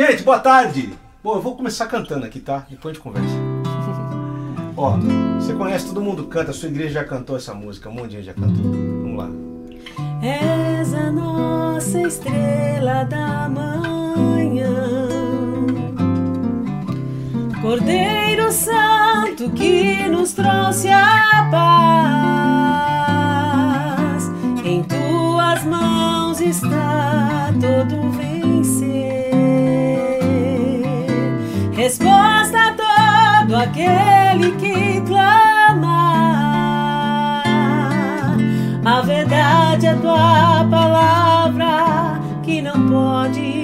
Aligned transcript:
Gente, 0.00 0.22
boa 0.22 0.38
tarde! 0.38 0.94
Bom, 1.22 1.34
eu 1.34 1.42
vou 1.42 1.54
começar 1.54 1.86
cantando 1.86 2.24
aqui, 2.24 2.40
tá? 2.40 2.64
Depois 2.70 2.92
a 2.92 2.94
gente 2.94 3.02
conversa. 3.02 3.28
Ó, 4.74 4.96
você 5.38 5.52
conhece, 5.52 5.88
todo 5.88 6.00
mundo 6.00 6.24
canta, 6.24 6.52
a 6.52 6.54
sua 6.54 6.70
igreja 6.70 6.94
já 6.94 7.04
cantou 7.04 7.36
essa 7.36 7.52
música, 7.52 7.90
um 7.90 7.92
monte 7.92 8.12
de 8.12 8.22
gente 8.22 8.24
já 8.24 8.32
cantou. 8.32 8.64
Vamos 8.64 9.18
lá. 9.18 9.28
És 10.22 10.94
a 10.94 11.10
nossa 11.12 12.00
estrela 12.00 13.04
da 13.04 13.46
manhã, 13.50 14.74
Cordeiro 17.60 18.50
Santo 18.50 19.50
que 19.50 20.08
nos 20.08 20.32
trouxe 20.32 20.88
a 20.88 21.46
paz. 24.16 24.30
Em 24.64 24.82
tuas 24.82 25.62
mãos 25.64 26.40
está 26.40 27.52
todo 27.60 28.10
vencer. 28.12 28.29
Aquele 33.62 34.52
que 34.52 35.00
clama. 35.02 36.00
A 38.84 39.00
verdade 39.02 39.86
é 39.86 39.94
tua 39.94 40.66
palavra 40.70 42.20
que 42.42 42.62
não 42.62 42.88
pode 42.88 43.59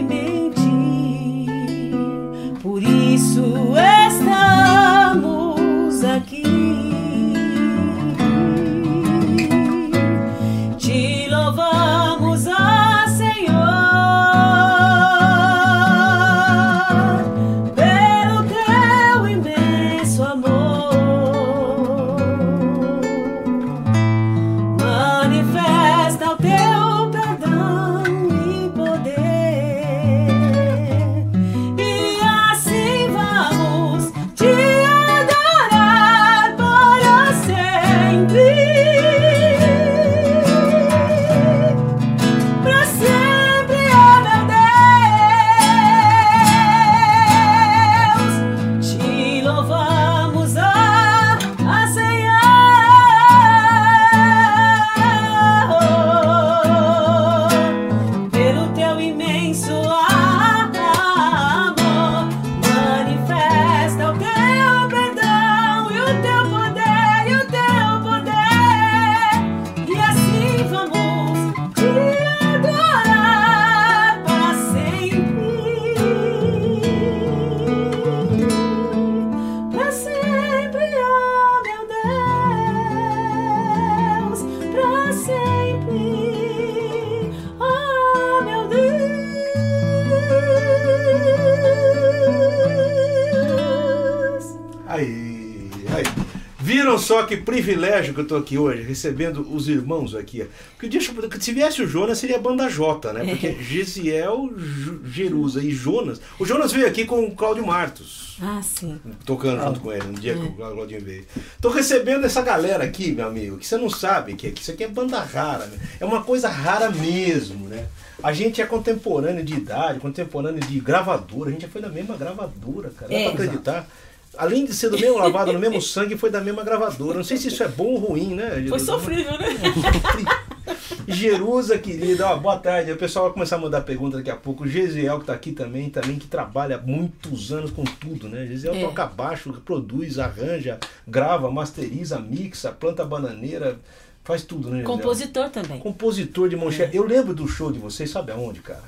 que 97.27 97.37
privilégio 97.37 98.15
que 98.15 98.21
eu 98.21 98.27
tô 98.27 98.37
aqui 98.37 98.57
hoje, 98.57 98.83
recebendo 98.83 99.47
os 99.55 99.69
irmãos 99.69 100.15
aqui. 100.15 100.47
Porque 100.73 100.89
deixa, 100.89 101.13
se 101.41 101.53
viesse 101.53 101.83
o 101.83 101.87
Jonas, 101.87 102.19
seria 102.19 102.37
a 102.37 102.41
banda 102.41 102.69
J, 102.71 103.13
né? 103.13 103.25
Porque 103.27 103.53
Gesiel, 103.63 104.51
Ju- 104.57 105.01
Jerusa 105.05 105.63
e 105.63 105.71
Jonas. 105.71 106.21
O 106.39 106.47
Jonas 106.47 106.73
veio 106.73 106.87
aqui 106.87 107.05
com 107.05 107.25
o 107.25 107.31
Cláudio 107.35 107.67
Martos. 107.67 108.37
Ah, 108.41 108.61
sim. 108.63 109.01
Tocando 109.25 109.63
junto 109.65 109.81
com 109.81 109.93
ele, 109.93 110.05
no 110.05 110.13
dia 110.15 110.35
que 110.35 110.41
o 110.45 110.53
Claudinho 110.53 111.01
veio. 111.01 111.25
Tô 111.61 111.71
recebendo 111.71 112.25
essa 112.27 112.43
galera 112.43 112.85
aqui, 112.85 113.13
meu 113.13 113.27
amigo, 113.27 113.57
que 113.59 113.67
você 113.67 113.77
não 113.79 113.89
sabe 113.91 114.35
que, 114.35 114.51
que 114.51 114.61
isso 114.63 114.71
aqui 114.71 114.85
é 114.85 114.89
banda 114.89 115.19
rara, 115.21 115.67
né? 115.67 115.79
É 115.99 116.05
uma 116.05 116.23
coisa 116.23 116.49
rara 116.49 116.91
mesmo, 116.91 117.67
né? 117.69 117.87
A 118.23 118.33
gente 118.33 118.61
é 118.63 118.67
contemporâneo 118.67 119.45
de 119.45 119.55
idade, 119.55 120.01
contemporâneo 120.01 120.61
de 120.61 120.81
gravadora, 120.81 121.49
a 121.51 121.53
gente 121.53 121.63
já 121.63 121.69
foi 121.69 121.81
da 121.83 121.89
mesma 121.89 122.17
gravadora, 122.17 122.91
cara. 122.91 123.11
Dá 123.11 123.17
É. 123.19 123.25
pra 123.25 123.33
acreditar? 123.33 123.89
Além 124.37 124.65
de 124.65 124.75
ser 124.75 124.91
do 124.91 124.99
mesmo 124.99 125.19
lavado, 125.19 125.53
no 125.53 125.59
mesmo 125.59 125.81
sangue, 125.81 126.17
foi 126.17 126.31
da 126.31 126.41
mesma 126.41 126.63
gravadora. 126.63 127.17
Não 127.17 127.25
sei 127.25 127.37
se 127.37 127.49
isso 127.49 127.63
é 127.63 127.69
bom 127.69 127.85
ou 127.87 127.99
ruim, 127.99 128.35
né? 128.35 128.65
Foi 128.69 128.79
sofrível, 128.79 129.33
né? 129.39 129.47
Jerusa, 131.09 131.79
querida, 131.79 132.27
ó, 132.27 132.37
boa 132.37 132.59
tarde. 132.59 132.91
O 132.93 132.97
pessoal 132.97 133.27
vai 133.27 133.35
começar 133.35 133.57
a 133.57 133.59
mandar 133.61 133.83
pergunta 133.83 134.17
daqui 134.17 134.31
a 134.31 134.37
pouco. 134.37 134.65
O 134.65 134.67
Gesiel, 134.69 135.21
que 135.21 135.27
tá 135.27 135.33
aqui 135.33 135.53
também, 135.53 135.89
também 135.89 136.19
que 136.19 136.27
trabalha 136.27 136.77
há 136.77 136.81
muitos 136.81 137.53
anos 137.53 137.71
com 137.71 137.85
tudo, 137.85 138.29
né? 138.29 138.47
Gesiel 138.47 138.75
É. 138.75 138.81
toca 138.81 139.07
baixo, 139.07 139.53
produz, 139.65 140.19
arranja, 140.19 140.79
grava, 141.07 141.51
masteriza, 141.51 142.19
mixa, 142.19 142.73
planta 142.73 143.05
bananeira, 143.05 143.79
faz 144.25 144.43
tudo, 144.43 144.69
né, 144.69 144.79
Gesiel? 144.79 144.97
Compositor 144.97 145.49
também. 145.51 145.79
Compositor 145.79 146.49
de 146.49 146.57
mão 146.57 146.71
cheia. 146.71 146.91
Eu 146.93 147.07
lembro 147.07 147.35
do 147.35 147.47
show 147.47 147.71
de 147.71 147.79
vocês, 147.79 148.11
sabe 148.11 148.33
aonde, 148.33 148.61
cara? 148.61 148.83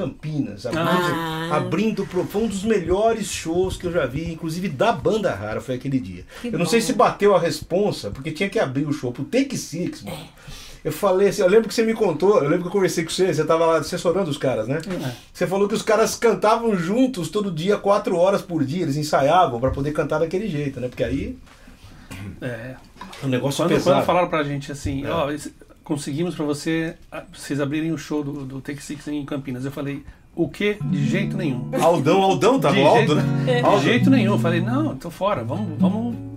Campinas, 0.00 0.66
abrindo, 0.66 0.88
Ah. 0.88 1.50
abrindo 1.56 2.06
pro- 2.06 2.24
foi 2.24 2.42
um 2.42 2.46
dos 2.48 2.62
melhores 2.64 3.26
shows 3.28 3.76
que 3.76 3.86
eu 3.86 3.92
já 3.92 4.06
vi, 4.06 4.32
inclusive 4.32 4.68
da 4.68 4.92
banda 4.92 5.34
rara, 5.34 5.60
foi 5.60 5.74
aquele 5.76 5.98
dia. 6.00 6.24
Que 6.40 6.48
eu 6.48 6.58
não 6.58 6.66
sei 6.66 6.80
bom. 6.80 6.86
se 6.86 6.92
bateu 6.94 7.34
a 7.34 7.38
responsa, 7.40 8.10
porque 8.10 8.30
tinha 8.32 8.48
que 8.48 8.58
abrir 8.58 8.86
o 8.86 8.92
show 8.92 9.12
pro 9.12 9.24
Take 9.24 9.56
Six, 9.56 10.02
mano. 10.02 10.16
Eu 10.82 10.90
falei 10.92 11.28
assim, 11.28 11.42
eu 11.42 11.48
lembro 11.48 11.68
que 11.68 11.74
você 11.74 11.84
me 11.84 11.92
contou, 11.92 12.36
eu 12.38 12.44
lembro 12.48 12.62
que 12.62 12.68
eu 12.68 12.72
conversei 12.72 13.04
com 13.04 13.10
você, 13.10 13.34
você 13.34 13.44
tava 13.44 13.66
lá 13.66 13.76
assessorando 13.78 14.30
os 14.30 14.38
caras, 14.38 14.66
né? 14.66 14.80
Você 15.30 15.46
falou 15.46 15.68
que 15.68 15.74
os 15.74 15.82
caras 15.82 16.16
cantavam 16.16 16.74
juntos 16.74 17.28
todo 17.28 17.50
dia, 17.50 17.76
quatro 17.76 18.16
horas 18.16 18.40
por 18.40 18.64
dia, 18.64 18.82
eles 18.84 18.96
ensaiavam 18.96 19.60
pra 19.60 19.70
poder 19.70 19.92
cantar 19.92 20.20
daquele 20.20 20.48
jeito, 20.48 20.80
né? 20.80 20.88
Porque 20.88 21.04
aí 21.04 21.36
É. 22.40 22.74
o 23.22 23.26
negócio 23.28 23.62
Quando, 23.62 23.70
pesado. 23.74 23.96
quando 23.96 24.06
falaram 24.06 24.28
pra 24.28 24.42
gente 24.42 24.72
assim, 24.72 25.04
É. 25.04 25.10
ó, 25.10 25.30
esse- 25.30 25.52
conseguimos 25.84 26.34
pra 26.34 26.44
você, 26.44 26.96
vocês 27.32 27.60
abrirem 27.60 27.92
o 27.92 27.98
show 27.98 28.22
do, 28.22 28.44
do 28.44 28.60
Take 28.60 28.82
Six 28.82 29.08
em 29.08 29.24
Campinas. 29.24 29.64
Eu 29.64 29.72
falei, 29.72 30.04
o 30.34 30.48
quê? 30.48 30.78
De 30.82 31.04
jeito 31.06 31.36
nenhum. 31.36 31.70
Aldão, 31.80 32.22
Aldão, 32.22 32.60
tava 32.60 32.74
de 32.74 32.82
Aldo, 32.82 32.98
jeito, 32.98 33.14
né? 33.14 33.62
de 33.78 33.84
jeito 33.84 34.10
nenhum. 34.10 34.32
Eu 34.32 34.38
falei, 34.38 34.60
não, 34.60 34.96
tô 34.96 35.10
fora, 35.10 35.42
vamos, 35.42 35.78
vamos 35.78 36.29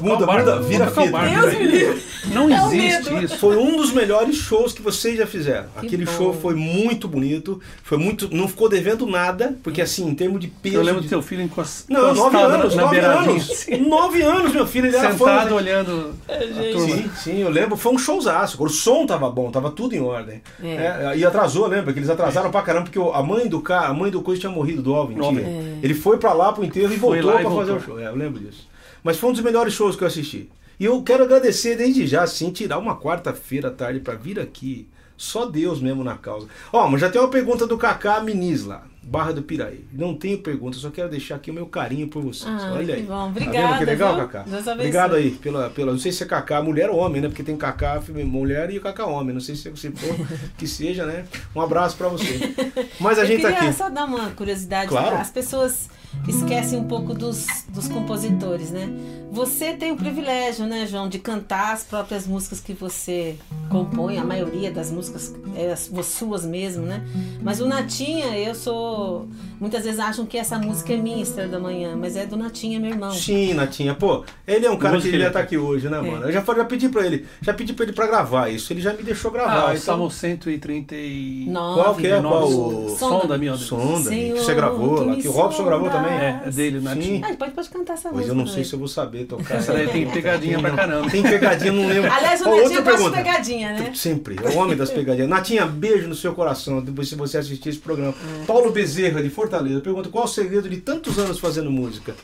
Muda, 0.00 0.24
o 0.24 0.26
barco, 0.26 0.50
muda, 0.50 0.62
vira 0.62 0.84
o 0.84 0.90
fita. 0.90 1.10
barco. 1.10 1.40
Deus 1.40 1.54
me 1.58 1.66
livre. 1.66 2.02
Não 2.32 2.50
É 2.50 2.62
o 2.62 2.66
existe 2.72 3.10
medo. 3.12 3.24
isso. 3.24 3.38
Foi 3.38 3.56
um 3.56 3.76
dos 3.76 3.92
melhores 3.92 4.36
shows 4.36 4.72
que 4.72 4.80
vocês 4.80 5.18
já 5.18 5.26
fizeram. 5.26 5.66
Aquele 5.76 6.04
bom. 6.06 6.12
show 6.12 6.32
foi 6.34 6.54
muito 6.54 7.06
bonito, 7.06 7.60
foi 7.82 7.98
muito, 7.98 8.34
não 8.34 8.48
ficou 8.48 8.68
devendo 8.68 9.06
nada, 9.06 9.56
porque 9.62 9.82
assim, 9.82 10.06
em 10.08 10.14
termos 10.14 10.40
de 10.40 10.48
peso. 10.48 10.76
Eu 10.76 10.82
lembro 10.82 11.00
de... 11.02 11.06
do 11.06 11.10
teu 11.10 11.20
filho 11.22 11.42
encos- 11.42 11.84
Não, 11.88 12.12
encostado 12.12 12.32
nove 12.32 12.54
anos, 12.54 12.74
na 12.74 12.82
nove 12.82 12.98
anos. 13.00 13.50
assim, 13.50 13.76
Nove 13.84 14.22
anos, 14.22 14.52
meu 14.52 14.66
filho, 14.66 14.86
ele 14.86 14.96
era 14.96 15.10
fã. 15.10 15.26
sentado 15.26 15.54
olhando 15.54 16.14
a 16.28 16.72
turma. 16.72 16.86
Sim, 16.96 17.10
sim, 17.16 17.40
eu 17.42 17.50
lembro. 17.50 17.76
Foi 17.76 17.92
um 17.92 17.98
showzaço. 17.98 18.62
O 18.62 18.68
som 18.70 19.04
tava 19.06 19.28
bom, 19.30 19.50
tava 19.50 19.70
tudo 19.70 19.94
em 19.94 20.00
ordem. 20.00 20.42
É. 20.62 20.68
É, 21.12 21.12
e 21.16 21.24
atrasou, 21.24 21.66
lembra? 21.66 21.92
Que 21.92 21.98
eles 21.98 22.08
atrasaram 22.10 22.50
pra 22.50 22.62
caramba, 22.62 22.84
porque 22.84 22.98
o- 22.98 23.12
a 23.12 23.22
mãe 23.22 23.46
do 23.48 23.60
cara, 23.60 23.88
a 23.88 23.94
mãe 23.94 24.10
do 24.10 24.22
coisa 24.22 24.40
tinha 24.40 24.50
morrido 24.52 24.80
do 24.82 24.94
Alvin. 24.94 25.14
É. 25.38 25.78
Ele 25.82 25.94
foi 25.94 26.16
pra 26.16 26.32
lá 26.32 26.52
pro 26.52 26.64
enterro 26.64 26.92
e 26.92 26.96
voltou 26.96 27.26
lá 27.26 27.40
e 27.40 27.44
pra 27.44 27.50
fazer 27.50 27.72
o 27.72 27.74
voltou. 27.74 27.80
show. 27.80 28.00
É, 28.00 28.06
eu 28.08 28.16
lembro 28.16 28.40
disso. 28.40 28.66
Mas 29.04 29.16
foi 29.18 29.30
um 29.30 29.32
dos 29.34 29.42
melhores 29.42 29.72
shows 29.74 29.94
que 29.94 30.02
eu 30.02 30.08
assisti. 30.08 30.50
E 30.80 30.84
eu 30.86 31.00
quero 31.04 31.22
agradecer 31.22 31.76
desde 31.76 32.04
já, 32.06 32.24
assim, 32.24 32.50
tirar 32.50 32.78
uma 32.78 32.96
quarta-feira 32.96 33.68
à 33.68 33.70
tarde 33.70 34.00
pra 34.00 34.14
vir 34.14 34.40
aqui. 34.40 34.88
Só 35.16 35.46
Deus 35.46 35.80
mesmo 35.80 36.02
na 36.02 36.16
causa. 36.16 36.48
Ó, 36.72 36.88
mas 36.88 37.00
já 37.00 37.08
tem 37.08 37.20
uma 37.20 37.28
pergunta 37.30 37.68
do 37.68 37.78
Kaká 37.78 38.18
Muniz 38.20 38.64
lá, 38.64 38.82
Barra 39.00 39.32
do 39.32 39.42
Piraí. 39.44 39.84
Não 39.92 40.12
tenho 40.16 40.38
pergunta, 40.38 40.76
só 40.76 40.90
quero 40.90 41.08
deixar 41.08 41.36
aqui 41.36 41.52
o 41.52 41.54
meu 41.54 41.66
carinho 41.66 42.08
por 42.08 42.20
vocês. 42.20 42.52
Ah, 42.52 42.72
Olha 42.74 42.84
que 42.86 42.92
aí. 43.00 43.02
bom. 43.02 43.08
Tá 43.08 43.26
vendo 43.28 43.46
Obrigada, 43.46 43.78
que 43.78 43.84
legal, 43.84 44.14
viu? 44.16 44.26
Kaká? 44.26 44.44
Obrigado 44.72 45.14
aí 45.14 45.30
pela, 45.30 45.70
pela. 45.70 45.92
Não 45.92 46.00
sei 46.00 46.10
se 46.10 46.24
é 46.24 46.26
Kaká 46.26 46.60
mulher 46.60 46.90
ou 46.90 46.96
homem, 46.96 47.22
né? 47.22 47.28
Porque 47.28 47.44
tem 47.44 47.56
Kaká 47.56 48.02
mulher 48.24 48.70
e 48.70 48.80
Kaká 48.80 49.06
homem. 49.06 49.32
Não 49.32 49.40
sei 49.40 49.54
se 49.54 49.70
você 49.70 49.92
for 49.92 50.16
que 50.58 50.66
seja, 50.66 51.06
né? 51.06 51.26
Um 51.54 51.60
abraço 51.60 51.96
pra 51.96 52.08
você. 52.08 52.40
Mas 52.98 53.16
a 53.20 53.22
Eu 53.22 53.26
gente 53.28 53.42
tá 53.42 53.52
queria 53.52 53.68
aqui. 53.68 53.78
só 53.78 53.88
dar 53.88 54.04
uma 54.06 54.30
curiosidade. 54.30 54.88
Claro. 54.88 55.14
As 55.14 55.30
pessoas 55.30 55.88
esquece 56.26 56.76
um 56.76 56.84
pouco 56.84 57.14
dos, 57.14 57.46
dos 57.68 57.88
compositores, 57.88 58.70
né? 58.70 58.88
Você 59.34 59.72
tem 59.72 59.90
o 59.92 59.96
privilégio, 59.96 60.64
né, 60.66 60.86
João, 60.86 61.08
de 61.08 61.18
cantar 61.18 61.72
as 61.74 61.82
próprias 61.82 62.26
músicas 62.26 62.60
que 62.60 62.72
você 62.72 63.34
compõe, 63.68 64.16
a 64.18 64.24
maioria 64.24 64.70
das 64.70 64.90
músicas 64.90 65.34
é 65.56 65.72
as 65.72 65.90
suas 66.06 66.44
mesmo, 66.46 66.84
né? 66.86 67.02
Mas 67.42 67.60
o 67.60 67.66
Natinha, 67.66 68.26
eu 68.38 68.54
sou. 68.54 69.28
Muitas 69.60 69.84
vezes 69.84 69.98
acham 69.98 70.24
que 70.24 70.36
essa 70.38 70.58
música 70.58 70.92
é 70.92 70.96
minha, 70.96 71.22
Estrela 71.22 71.48
da 71.48 71.58
Manhã, 71.58 71.96
mas 71.96 72.16
é 72.16 72.26
do 72.26 72.36
Natinha, 72.36 72.78
meu 72.78 72.90
irmão. 72.90 73.10
Sim, 73.12 73.54
Natinha. 73.54 73.94
Pô, 73.94 74.24
ele 74.46 74.66
é 74.66 74.70
um 74.70 74.76
cara 74.76 74.90
que 74.90 74.96
Música 74.96 75.10
devia 75.12 75.18
ele- 75.24 75.28
estar 75.28 75.40
aqui 75.40 75.58
hoje, 75.58 75.88
né, 75.88 76.00
mano? 76.00 76.24
Eu 76.26 76.32
já, 76.32 76.40
falei- 76.42 76.62
já 76.62 76.68
pedi 76.68 76.88
pra 76.88 77.04
ele, 77.06 77.26
já 77.42 77.52
pedi 77.52 77.72
pra 77.72 77.84
ele 77.84 77.92
pra 77.92 78.06
gravar 78.06 78.48
isso. 78.48 78.72
Ele 78.72 78.80
já 78.80 78.92
me 78.92 79.02
deixou 79.02 79.30
gravar. 79.30 79.52
Ah, 79.54 79.60
então- 79.64 79.74
estavam 79.74 80.08
130 80.10 80.94
e... 80.94 81.46
Nove. 81.48 81.80
Qual 81.82 81.94
que 81.96 82.06
é? 82.06 82.20
Qual 82.22 82.48
o... 82.48 82.96
Sonda, 82.96 83.36
minha 83.36 83.52
Deus. 83.52 83.64
Sonda, 83.64 84.08
Senhor, 84.10 84.36
que 84.36 84.44
você 84.44 84.54
gravou 84.54 85.00
lá, 85.00 85.06
me 85.16 85.22
que 85.22 85.28
o 85.28 85.32
Robson 85.32 85.64
gravou 85.64 85.90
também. 85.90 86.12
É, 86.12 86.42
é 86.46 86.50
dele, 86.50 86.78
Sim. 86.78 86.84
Natinho. 86.84 87.26
Ah, 87.28 87.34
pode, 87.36 87.52
pode 87.52 87.68
cantar 87.68 87.94
essa 87.94 88.08
Pois 88.10 88.14
música. 88.26 88.32
eu 88.32 88.36
não 88.36 88.46
sei 88.46 88.64
se 88.64 88.72
eu 88.72 88.78
vou 88.78 88.88
saber 88.88 89.23
tocar. 89.24 89.56
Essa 89.56 89.72
daí 89.72 89.88
tem 89.88 90.10
pegadinha 90.10 90.58
pra 90.58 90.70
caramba. 90.70 91.10
Tem 91.10 91.22
pegadinha, 91.22 91.72
não 91.72 91.86
lembro. 91.86 92.12
Aliás, 92.12 92.40
o 92.40 92.44
gosta 92.44 92.68
de 92.68 92.82
pergunta. 92.82 93.16
pegadinha, 93.16 93.72
né? 93.72 93.92
Sempre, 93.94 94.36
é 94.42 94.48
o 94.48 94.56
homem 94.56 94.76
das 94.76 94.90
pegadinhas. 94.90 95.28
Natinha, 95.28 95.66
beijo 95.66 96.08
no 96.08 96.14
seu 96.14 96.34
coração, 96.34 96.80
depois 96.82 97.08
se 97.08 97.14
você 97.14 97.38
assistir 97.38 97.70
esse 97.70 97.78
programa. 97.78 98.14
Paulo 98.46 98.70
Bezerra, 98.70 99.22
de 99.22 99.30
Fortaleza, 99.30 99.80
pergunta 99.80 100.08
qual 100.08 100.24
o 100.24 100.28
segredo 100.28 100.68
de 100.68 100.78
tantos 100.78 101.18
anos 101.18 101.38
fazendo 101.38 101.70
música? 101.70 102.14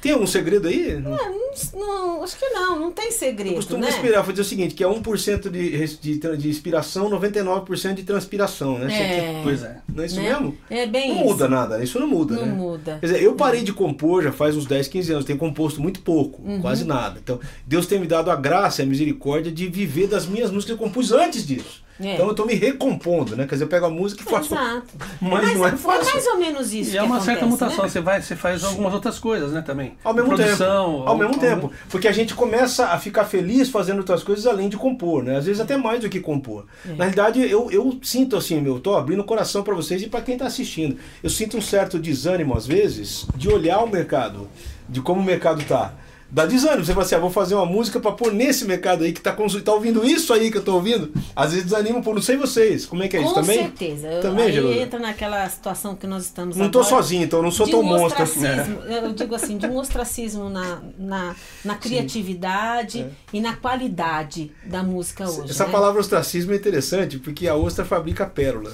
Tem 0.00 0.12
algum 0.12 0.26
segredo 0.26 0.66
aí? 0.68 0.96
Não. 1.00 1.40
Não, 1.74 2.22
acho 2.22 2.38
que 2.38 2.48
não, 2.50 2.78
não 2.78 2.92
tem 2.92 3.06
Eu 3.06 3.12
segredo, 3.12 3.54
costumo 3.56 3.82
né? 3.82 3.88
inspirar, 3.88 4.22
vou 4.22 4.32
dizer 4.32 4.42
o 4.42 4.44
seguinte, 4.44 4.74
que 4.74 4.84
é 4.84 4.86
1% 4.86 5.50
de, 5.50 5.86
de, 5.98 6.36
de 6.36 6.48
inspiração, 6.48 7.10
99% 7.10 7.94
de 7.94 8.02
transpiração, 8.04 8.78
né? 8.78 8.86
É, 8.92 9.40
Pois 9.42 9.62
é. 9.62 9.78
Não 9.92 10.02
é 10.02 10.06
isso 10.06 10.16
né? 10.16 10.30
mesmo? 10.30 10.56
É 10.70 10.86
bem 10.86 11.08
Não 11.08 11.16
isso. 11.16 11.24
muda 11.24 11.48
nada, 11.48 11.82
isso 11.82 11.98
não 11.98 12.06
muda, 12.06 12.36
Não 12.36 12.46
né? 12.46 12.52
muda. 12.52 12.98
Quer 13.00 13.06
dizer, 13.06 13.22
eu 13.22 13.34
parei 13.34 13.62
de 13.62 13.72
compor 13.72 14.22
já 14.22 14.32
faz 14.32 14.56
uns 14.56 14.64
10, 14.66 14.88
15 14.88 15.12
anos, 15.12 15.24
tenho 15.24 15.38
composto 15.38 15.80
muito 15.82 16.00
pouco, 16.00 16.40
Uhum. 16.42 16.60
quase 16.60 16.84
nada. 16.84 17.18
Então, 17.22 17.40
Deus 17.66 17.86
tem 17.86 17.98
me 17.98 18.06
dado 18.06 18.30
a 18.30 18.36
graça 18.36 18.80
e 18.82 18.84
a 18.84 18.88
misericórdia 18.88 19.50
de 19.52 19.66
viver 19.68 20.06
das 20.06 20.24
minhas 20.26 20.50
músicas 20.50 20.76
que 20.76 20.82
eu 20.82 20.86
compus 20.86 21.10
antes 21.12 21.44
disso. 21.46 21.82
É. 22.00 22.14
Então 22.14 22.26
eu 22.28 22.34
tô 22.34 22.44
me 22.46 22.54
recompondo, 22.54 23.36
né? 23.36 23.44
Quer 23.46 23.54
dizer, 23.56 23.64
eu 23.64 23.68
pego 23.68 23.86
a 23.86 23.90
música 23.90 24.22
e 24.22 24.24
faço. 24.30 24.54
Exato. 24.54 24.86
Mas 25.20 25.54
não 25.54 25.66
é 25.66 25.70
fácil. 25.76 26.12
mais 26.14 26.26
ou 26.26 26.36
menos 26.38 26.72
isso 26.72 26.94
E 26.94 26.96
é 26.98 27.02
uma 27.02 27.20
certa 27.20 27.44
acontece, 27.44 27.62
mutação, 27.64 27.84
né? 27.84 27.90
você, 27.90 28.00
vai, 28.00 28.22
você 28.22 28.36
faz 28.36 28.64
algumas 28.64 28.94
outras 28.94 29.18
coisas, 29.18 29.52
né, 29.52 29.62
também. 29.62 29.96
Ao 30.02 30.14
mesmo 30.14 30.28
Produção, 30.34 30.92
tempo. 30.98 31.08
Ao 31.08 31.16
mesmo 31.16 31.34
algum- 31.34 31.38
tempo. 31.40 31.72
Porque 31.90 32.08
a 32.08 32.12
gente 32.12 32.34
começa 32.34 32.86
a 32.86 32.98
ficar 32.98 33.24
feliz 33.24 33.68
fazendo 33.68 33.98
outras 33.98 34.22
coisas 34.22 34.46
além 34.46 34.68
de 34.68 34.76
compor, 34.76 35.22
né? 35.22 35.36
Às 35.36 35.44
vezes 35.46 35.60
até 35.60 35.76
mais 35.76 36.00
do 36.00 36.08
que 36.08 36.20
compor. 36.20 36.64
É. 36.84 36.92
Na 36.92 37.04
realidade, 37.04 37.40
eu, 37.48 37.70
eu 37.70 37.98
sinto 38.02 38.36
assim, 38.36 38.60
meu, 38.60 38.74
eu 38.76 38.80
tô 38.80 38.96
abrindo 38.96 39.20
o 39.20 39.24
coração 39.24 39.62
para 39.62 39.74
vocês 39.74 40.00
e 40.02 40.06
para 40.08 40.20
quem 40.22 40.36
tá 40.38 40.46
assistindo. 40.46 40.96
Eu 41.22 41.28
sinto 41.30 41.56
um 41.56 41.60
certo 41.62 41.98
desânimo, 41.98 42.56
às 42.56 42.66
vezes, 42.66 43.26
de 43.36 43.48
olhar 43.48 43.80
o 43.80 43.88
mercado, 43.88 44.48
de 44.88 45.00
como 45.00 45.20
o 45.20 45.24
mercado 45.24 45.62
tá. 45.64 45.92
Dá 46.32 46.46
desânimo. 46.46 46.84
Você 46.84 46.92
fala 46.92 47.04
assim, 47.04 47.14
ah, 47.16 47.18
vou 47.18 47.30
fazer 47.30 47.54
uma 47.56 47.66
música 47.66 47.98
para 47.98 48.12
pôr 48.12 48.32
nesse 48.32 48.64
mercado 48.64 49.02
aí 49.02 49.12
que 49.12 49.20
tá, 49.20 49.32
tá 49.64 49.72
ouvindo 49.72 50.04
isso 50.06 50.32
aí 50.32 50.50
que 50.50 50.58
eu 50.58 50.62
tô 50.62 50.74
ouvindo. 50.74 51.12
Às 51.34 51.50
vezes 51.50 51.64
desanima, 51.64 52.00
pô, 52.00 52.14
não 52.14 52.22
sei 52.22 52.36
vocês. 52.36 52.86
Como 52.86 53.02
é 53.02 53.08
que 53.08 53.16
é 53.16 53.20
isso 53.20 53.34
Com 53.34 53.40
também? 53.40 53.58
certeza. 53.58 54.06
Eu- 54.06 54.20
Também, 54.20 54.46
aí 54.46 54.52
Gerudo? 54.52 54.74
entra 54.74 54.98
naquela 55.00 55.48
situação 55.48 55.96
que 55.96 56.06
nós 56.06 56.24
estamos 56.24 56.56
Não 56.56 56.70
tô 56.70 56.80
agora. 56.80 56.96
sozinho, 56.96 57.24
então 57.24 57.42
não 57.42 57.50
sou 57.50 57.68
tão 57.68 57.80
um 57.80 57.82
monstro. 57.82 58.22
ostracismo, 58.22 58.80
eu 58.82 59.12
digo 59.12 59.34
assim, 59.34 59.58
de 59.58 59.66
um 59.66 59.76
ostracismo 59.76 60.48
na, 60.48 60.80
na, 60.98 61.34
na 61.64 61.74
criatividade 61.74 63.06
e 63.32 63.40
na 63.40 63.56
qualidade 63.56 64.52
da 64.64 64.82
música 64.82 65.28
hoje. 65.28 65.48
É. 65.48 65.50
Essa 65.50 65.66
né? 65.66 65.72
palavra 65.72 66.00
ostracismo 66.00 66.52
é 66.52 66.56
interessante 66.56 67.18
porque 67.18 67.48
a 67.48 67.54
ostra 67.56 67.84
fabrica 67.84 68.26
pérola. 68.26 68.72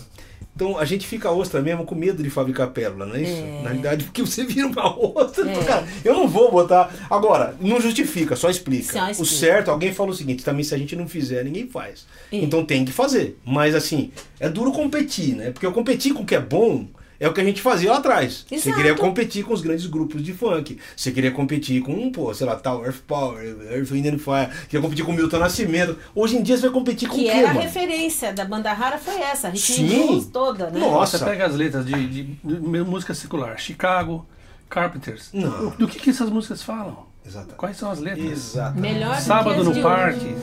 Então 0.57 0.79
a 0.79 0.87
gente 0.87 1.07
fica 1.07 1.31
ostra 1.31 1.61
mesmo 1.61 1.85
com 1.85 1.95
medo 1.95 2.23
de 2.23 2.31
fabricar 2.31 2.71
pérola, 2.71 3.05
não 3.05 3.15
é 3.15 3.21
isso? 3.21 3.33
É. 3.43 3.61
Na 3.63 3.69
realidade, 3.69 4.05
porque 4.05 4.23
você 4.23 4.43
vira 4.43 4.67
uma 4.67 4.99
ostra. 4.99 5.49
É. 5.51 5.65
Cara, 5.65 5.87
eu 6.03 6.15
não 6.15 6.27
vou 6.27 6.51
botar. 6.51 6.91
Agora, 7.11 7.55
não 7.61 7.79
justifica, 7.79 8.35
só 8.35 8.49
explica. 8.49 8.95
Só 8.95 9.07
O 9.07 9.11
explica. 9.11 9.35
certo, 9.35 9.71
alguém 9.71 9.93
falou 9.93 10.13
o 10.13 10.17
seguinte: 10.17 10.43
também 10.43 10.65
se 10.65 10.75
a 10.75 10.79
gente 10.79 10.97
não 10.97 11.07
fizer, 11.07 11.45
ninguém 11.45 11.69
faz. 11.69 12.07
É. 12.33 12.39
Então 12.39 12.65
tem 12.65 12.87
que 12.87 12.93
fazer. 12.93 13.39
Mas 13.45 13.75
assim, 13.75 14.11
é 14.41 14.49
duro 14.49 14.73
competir, 14.73 15.37
né? 15.37 15.51
Porque 15.51 15.67
eu 15.67 15.73
competir 15.73 16.15
com 16.15 16.23
o 16.23 16.27
que 16.27 16.35
é 16.35 16.41
bom. 16.41 16.87
É 17.19 17.29
o 17.29 17.33
que 17.33 17.41
a 17.41 17.45
gente 17.45 17.63
fazia 17.63 17.91
lá 17.93 17.99
atrás. 17.99 18.45
Você 18.49 18.55
Exato. 18.57 18.77
queria 18.77 18.95
competir 18.95 19.45
com 19.45 19.55
os 19.55 19.61
grandes 19.63 19.87
grupos 19.87 20.23
de 20.23 20.33
funk. 20.33 20.79
Você 20.97 21.11
queria 21.13 21.31
competir 21.31 21.83
com, 21.83 22.11
pô, 22.13 22.33
sei 22.35 22.47
lá, 22.47 22.57
tal, 22.57 22.85
Earth 22.85 23.01
Power, 23.07 23.43
Earth, 23.71 23.91
Wind 23.91 24.07
and 24.07 24.19
Fire. 24.19 24.51
Queria 24.69 24.83
competir 24.83 25.05
com 25.05 25.13
Milton 25.13 25.39
Nascimento. 25.39 25.99
Hoje 26.15 26.37
em 26.37 26.43
dia 26.43 26.57
você 26.57 26.63
vai 26.63 26.71
competir 26.73 27.09
com 27.09 27.15
Que 27.17 27.23
o 27.23 27.25
quê, 27.25 27.31
era 27.31 27.49
a 27.51 27.53
referência 27.53 28.33
da 28.33 28.45
banda 28.45 28.73
rara 28.73 28.99
foi 28.99 29.17
essa, 29.21 29.49
Ritmo 29.49 30.21
Sim. 30.21 30.31
Toda, 30.33 30.71
né? 30.71 30.79
Nossa. 30.81 31.19
Você 31.19 31.25
pega 31.25 31.47
as 31.47 31.55
letras 31.55 31.87
de, 31.87 32.07
de- 32.07 32.23
de 32.25 32.61
música 32.85 33.15
secular, 33.15 33.59
Chicago, 33.59 34.27
Carpenters. 34.69 35.31
Não. 35.33 35.71
Do 35.71 35.87
que, 35.89 35.99
que 35.99 36.11
essas 36.11 36.29
músicas 36.31 36.63
falam? 36.63 37.07
Exatamente. 37.25 37.57
Quais 37.57 37.77
são 37.77 37.91
as 37.91 37.99
letras? 37.99 38.31
Exato. 38.31 38.79
Melhor 38.79 39.17
Sábado 39.21 39.65
no 39.65 39.73
de 39.73 39.81
parque. 39.83 40.35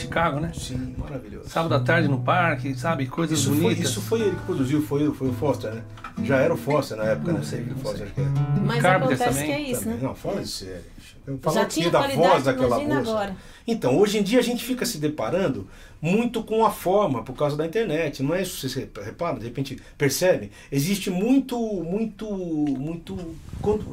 Chicago, 0.00 0.40
né? 0.40 0.52
Sim, 0.54 0.94
maravilhoso. 0.98 1.48
Sábado 1.48 1.74
à 1.74 1.80
tarde 1.80 2.08
no 2.08 2.20
parque, 2.20 2.74
sabe? 2.74 3.06
Coisas 3.06 3.38
Isso 3.38 3.50
foi, 3.50 3.60
bonitas. 3.60 3.84
isso 3.90 4.00
foi 4.00 4.20
ele 4.20 4.36
que 4.36 4.42
produziu, 4.42 4.82
foi, 4.82 5.12
foi 5.12 5.28
o 5.28 5.32
Foster, 5.32 5.72
né? 5.74 5.82
Já 6.22 6.36
era 6.38 6.54
o 6.54 6.56
Foster 6.56 6.96
na 6.96 7.04
época, 7.04 7.32
Não 7.32 7.38
né? 7.40 7.44
sei, 7.44 7.62
o 7.62 7.66
não 7.70 7.76
Foster, 7.76 8.06
sei. 8.06 8.08
que 8.14 8.20
é. 8.20 8.60
Mas 8.64 8.82
Carpenters 8.82 9.20
acontece 9.20 9.38
também, 9.40 9.46
que 9.46 9.52
é 9.52 9.70
isso, 9.70 9.80
Também. 9.84 9.98
né? 9.98 10.02
Não, 10.04 10.14
fala 10.14 10.40
de 10.40 10.48
sério. 10.48 10.82
Eu 11.26 11.34
Já 11.34 11.40
falo 11.40 11.54
tinha 11.68 11.86
aqui 11.86 11.90
da 11.92 11.98
qualidade, 12.00 12.28
voz 12.28 12.44
daquela 12.44 12.78
moça. 12.80 12.98
agora. 12.98 13.36
Então, 13.66 13.96
hoje 13.98 14.18
em 14.18 14.22
dia 14.22 14.38
a 14.38 14.42
gente 14.42 14.62
fica 14.62 14.84
se 14.84 14.98
deparando 14.98 15.66
muito 16.00 16.42
com 16.42 16.64
a 16.66 16.70
forma 16.70 17.22
por 17.22 17.34
causa 17.34 17.56
da 17.56 17.64
internet. 17.64 18.22
Não 18.22 18.34
é 18.34 18.42
isso 18.42 18.60
que 18.60 18.68
você 18.68 18.88
repara, 19.02 19.38
de 19.38 19.44
repente 19.46 19.80
percebe? 19.96 20.50
Existe 20.70 21.10
muito, 21.10 21.58
muito, 21.82 22.26
muito. 22.30 23.16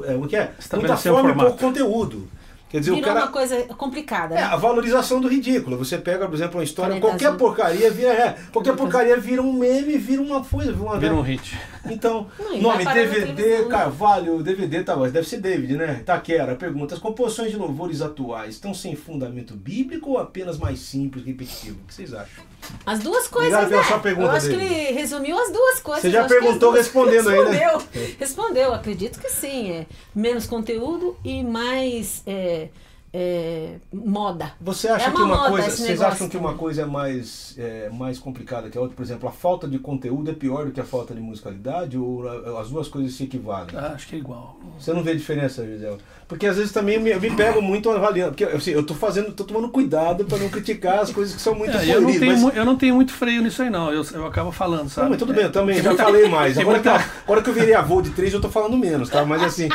É, 0.04 0.14
o 0.14 0.26
que 0.28 0.36
é? 0.36 0.52
Muita 0.74 0.92
um 0.92 0.96
forma 0.98 1.20
e 1.20 1.22
formato. 1.32 1.38
pouco 1.38 1.58
conteúdo. 1.58 2.28
Quer 2.72 2.78
dizer, 2.80 2.92
Virou 2.92 3.10
o 3.10 3.14
cara. 3.14 3.26
uma 3.26 3.30
coisa 3.32 3.62
complicada, 3.76 4.34
É, 4.34 4.38
né? 4.38 4.44
a 4.44 4.56
valorização 4.56 5.20
do 5.20 5.28
ridículo. 5.28 5.76
Você 5.76 5.98
pega, 5.98 6.26
por 6.26 6.34
exemplo, 6.34 6.56
uma 6.58 6.64
história, 6.64 6.98
qualquer 6.98 7.26
azul. 7.26 7.38
porcaria 7.38 7.90
vira. 7.90 8.08
É, 8.14 8.36
qualquer 8.50 8.74
porcaria 8.74 9.14
vira 9.18 9.42
um 9.42 9.52
meme, 9.52 9.98
vira 9.98 10.22
uma 10.22 10.42
coisa, 10.42 10.72
vira 10.72 10.82
uma. 10.84 10.98
Vira 10.98 11.14
um 11.14 11.20
hit. 11.20 11.54
Então, 11.90 12.28
Não, 12.38 12.56
nome 12.58 12.84
DVD? 12.84 13.64
Carvalho, 13.66 14.42
DVD, 14.42 14.84
tá, 14.84 14.96
mas 14.96 15.12
deve 15.12 15.28
ser 15.28 15.38
David, 15.40 15.76
né? 15.76 16.02
Taquera, 16.06 16.54
pergunta: 16.54 16.94
as 16.94 17.00
composições 17.00 17.50
de 17.50 17.56
louvores 17.56 18.00
atuais 18.00 18.54
estão 18.54 18.72
sem 18.72 18.94
fundamento 18.94 19.54
bíblico 19.54 20.10
ou 20.10 20.18
apenas 20.18 20.58
mais 20.58 20.78
simples, 20.78 21.24
repetitivo? 21.24 21.80
O 21.82 21.86
que 21.86 21.94
vocês 21.94 22.14
acham? 22.14 22.44
As 22.86 23.00
duas 23.00 23.26
coisas, 23.26 23.52
Obrigado 23.52 23.80
né? 23.82 23.88
sua 23.88 23.98
pergunta, 23.98 24.26
Eu 24.28 24.30
acho 24.30 24.48
que 24.48 24.56
David. 24.56 24.74
ele 24.74 24.92
resumiu 24.92 25.38
as 25.38 25.52
duas 25.52 25.80
coisas. 25.80 26.02
Você 26.02 26.10
já 26.10 26.22
que 26.22 26.28
perguntou 26.28 26.70
respondendo 26.70 27.28
aí, 27.28 27.44
né? 27.44 27.50
Respondeu. 27.50 28.16
Respondeu, 28.18 28.74
acredito 28.74 29.18
que 29.20 29.28
sim. 29.28 29.72
É 29.72 29.86
menos 30.14 30.46
conteúdo 30.46 31.16
e 31.24 31.42
mais 31.42 32.22
é, 32.26 32.68
é, 33.12 33.74
moda. 33.92 34.52
Você 34.60 34.88
acha 34.88 35.08
É 35.08 35.10
que 35.10 35.16
uma 35.16 35.26
uma 35.26 35.36
moda 35.36 35.50
coisa. 35.50 35.70
Vocês 35.70 35.88
negócio 35.88 36.06
acham 36.14 36.28
que 36.28 36.36
uma 36.36 36.54
coisa 36.54 36.82
é 36.82 36.84
mais, 36.86 37.54
é, 37.58 37.90
mais 37.92 38.18
complicada 38.18 38.70
que 38.70 38.78
a 38.78 38.80
outra? 38.80 38.96
Por 38.96 39.02
exemplo, 39.02 39.28
a 39.28 39.32
falta 39.32 39.68
de 39.68 39.78
conteúdo 39.78 40.30
é 40.30 40.34
pior 40.34 40.64
do 40.66 40.72
que 40.72 40.80
a 40.80 40.84
falta 40.84 41.14
de 41.14 41.20
musicalidade? 41.20 41.98
Ou 41.98 42.26
a- 42.26 42.60
as 42.60 42.70
duas 42.70 42.88
coisas 42.88 43.12
se 43.14 43.24
equivalem? 43.24 43.76
Ah, 43.76 43.92
acho 43.94 44.06
que 44.08 44.16
é 44.16 44.18
igual. 44.18 44.58
Você 44.78 44.92
não 44.92 45.02
vê 45.02 45.14
diferença, 45.14 45.64
Gisele? 45.66 45.98
Porque 46.26 46.46
às 46.46 46.56
vezes 46.56 46.72
também 46.72 46.94
eu 46.94 47.00
me, 47.02 47.10
eu 47.10 47.20
me 47.20 47.30
pego 47.36 47.60
muito 47.60 47.90
avaliando. 47.90 48.30
Porque 48.32 48.44
assim, 48.44 48.70
eu 48.70 48.84
tô 48.86 48.94
fazendo, 48.94 49.32
tô 49.32 49.44
tomando 49.44 49.68
cuidado 49.68 50.24
para 50.24 50.38
não 50.38 50.48
criticar 50.48 51.00
as 51.00 51.10
coisas 51.10 51.34
que 51.34 51.42
são 51.42 51.54
muito 51.54 51.76
É, 51.76 51.94
eu, 51.94 52.00
não 52.00 52.18
tenho, 52.18 52.40
mas- 52.40 52.56
eu 52.56 52.64
não 52.64 52.76
tenho 52.76 52.94
muito 52.94 53.12
freio 53.12 53.42
nisso 53.42 53.62
aí, 53.62 53.68
não. 53.68 53.92
Eu, 53.92 54.02
eu 54.14 54.26
acabo 54.26 54.50
falando, 54.50 54.88
sabe? 54.88 55.04
Não, 55.04 55.10
mas 55.10 55.18
tudo 55.18 55.34
bem, 55.34 55.44
eu 55.44 55.52
também 55.52 55.74
Tem 55.74 55.84
já 55.84 55.94
falei 55.94 56.28
mais. 56.28 56.56
Agora, 56.62 56.80
que, 56.80 56.88
agora 56.88 57.42
que 57.42 57.50
eu 57.50 57.54
virei 57.54 57.74
avô 57.74 58.00
de 58.00 58.08
três, 58.10 58.32
eu 58.32 58.40
tô 58.40 58.48
falando 58.48 58.78
menos, 58.78 59.10
tá? 59.10 59.22
Mas 59.26 59.42
assim. 59.42 59.68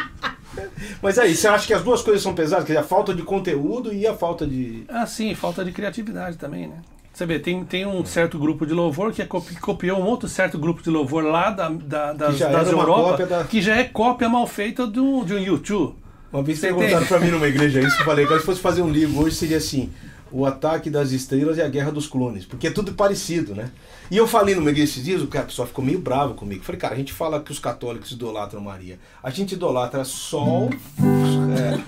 Mas 1.01 1.17
aí, 1.19 1.35
você 1.35 1.47
acha 1.47 1.67
que 1.67 1.73
as 1.73 1.83
duas 1.83 2.01
coisas 2.01 2.21
são 2.21 2.33
pesadas? 2.33 2.65
Quer 2.65 2.73
dizer, 2.73 2.83
a 2.83 2.87
falta 2.87 3.13
de 3.13 3.21
conteúdo 3.23 3.93
e 3.93 4.05
a 4.07 4.13
falta 4.13 4.45
de. 4.45 4.83
Ah, 4.87 5.05
sim, 5.05 5.33
falta 5.35 5.63
de 5.63 5.71
criatividade 5.71 6.37
também, 6.37 6.67
né? 6.67 6.75
Você 7.13 7.25
vê, 7.25 7.39
tem, 7.39 7.65
tem 7.65 7.83
um 7.85 8.05
certo 8.05 8.37
grupo 8.37 8.63
de 8.65 8.73
louvor 8.73 9.11
que 9.11 9.23
é 9.23 9.25
copi- 9.25 9.55
copiou 9.55 9.99
um 9.99 10.03
outro 10.05 10.29
certo 10.29 10.59
grupo 10.59 10.83
de 10.83 10.89
louvor 10.91 11.23
lá 11.23 11.49
da, 11.49 11.67
da, 11.69 12.13
das, 12.13 12.37
das 12.37 12.71
Europa, 12.71 13.25
da- 13.25 13.43
que 13.43 13.59
já 13.59 13.75
é 13.75 13.83
cópia 13.85 14.29
mal 14.29 14.45
feita 14.45 14.85
do, 14.85 15.23
de 15.25 15.33
um 15.33 15.39
YouTube. 15.39 15.95
Uma 16.31 16.43
vez 16.43 16.59
Você 16.59 16.67
perguntaram 16.67 17.05
pra 17.07 17.19
mim 17.19 17.31
numa 17.31 17.47
igreja 17.47 17.79
isso, 17.79 17.99
eu 18.01 18.05
falei, 18.05 18.27
se 18.27 18.39
fosse 18.41 18.59
fazer 18.61 18.83
um 18.83 18.89
livro 18.91 19.23
hoje 19.23 19.35
seria 19.35 19.57
assim. 19.57 19.91
O 20.31 20.45
ataque 20.45 20.89
das 20.89 21.11
estrelas 21.11 21.57
e 21.57 21.61
a 21.61 21.67
guerra 21.69 21.89
dos 21.91 22.05
clones. 22.05 22.45
Porque 22.45 22.67
é 22.67 22.71
tudo 22.71 22.91
parecido, 22.93 23.55
né? 23.55 23.71
E 24.09 24.17
eu 24.17 24.27
falei 24.27 24.55
numa 24.55 24.69
igreja 24.69 24.91
esses 24.91 25.03
dias, 25.03 25.21
o 25.21 25.27
pessoal 25.27 25.67
ficou 25.67 25.83
meio 25.83 25.99
bravo 25.99 26.33
comigo. 26.33 26.63
Falei, 26.63 26.79
cara, 26.79 26.93
a 26.93 26.97
gente 26.97 27.11
fala 27.13 27.39
que 27.41 27.51
os 27.51 27.59
católicos 27.59 28.11
idolatram 28.11 28.61
Maria. 28.61 28.97
A 29.21 29.29
gente 29.29 29.53
idolatra 29.53 30.03
Sol, 30.05 30.69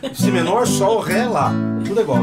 é, 0.04 0.14
Si 0.14 0.32
menor, 0.32 0.68
Sol, 0.68 1.00
Ré, 1.00 1.26
Lá. 1.26 1.52
Tudo 1.86 2.02
igual. 2.02 2.20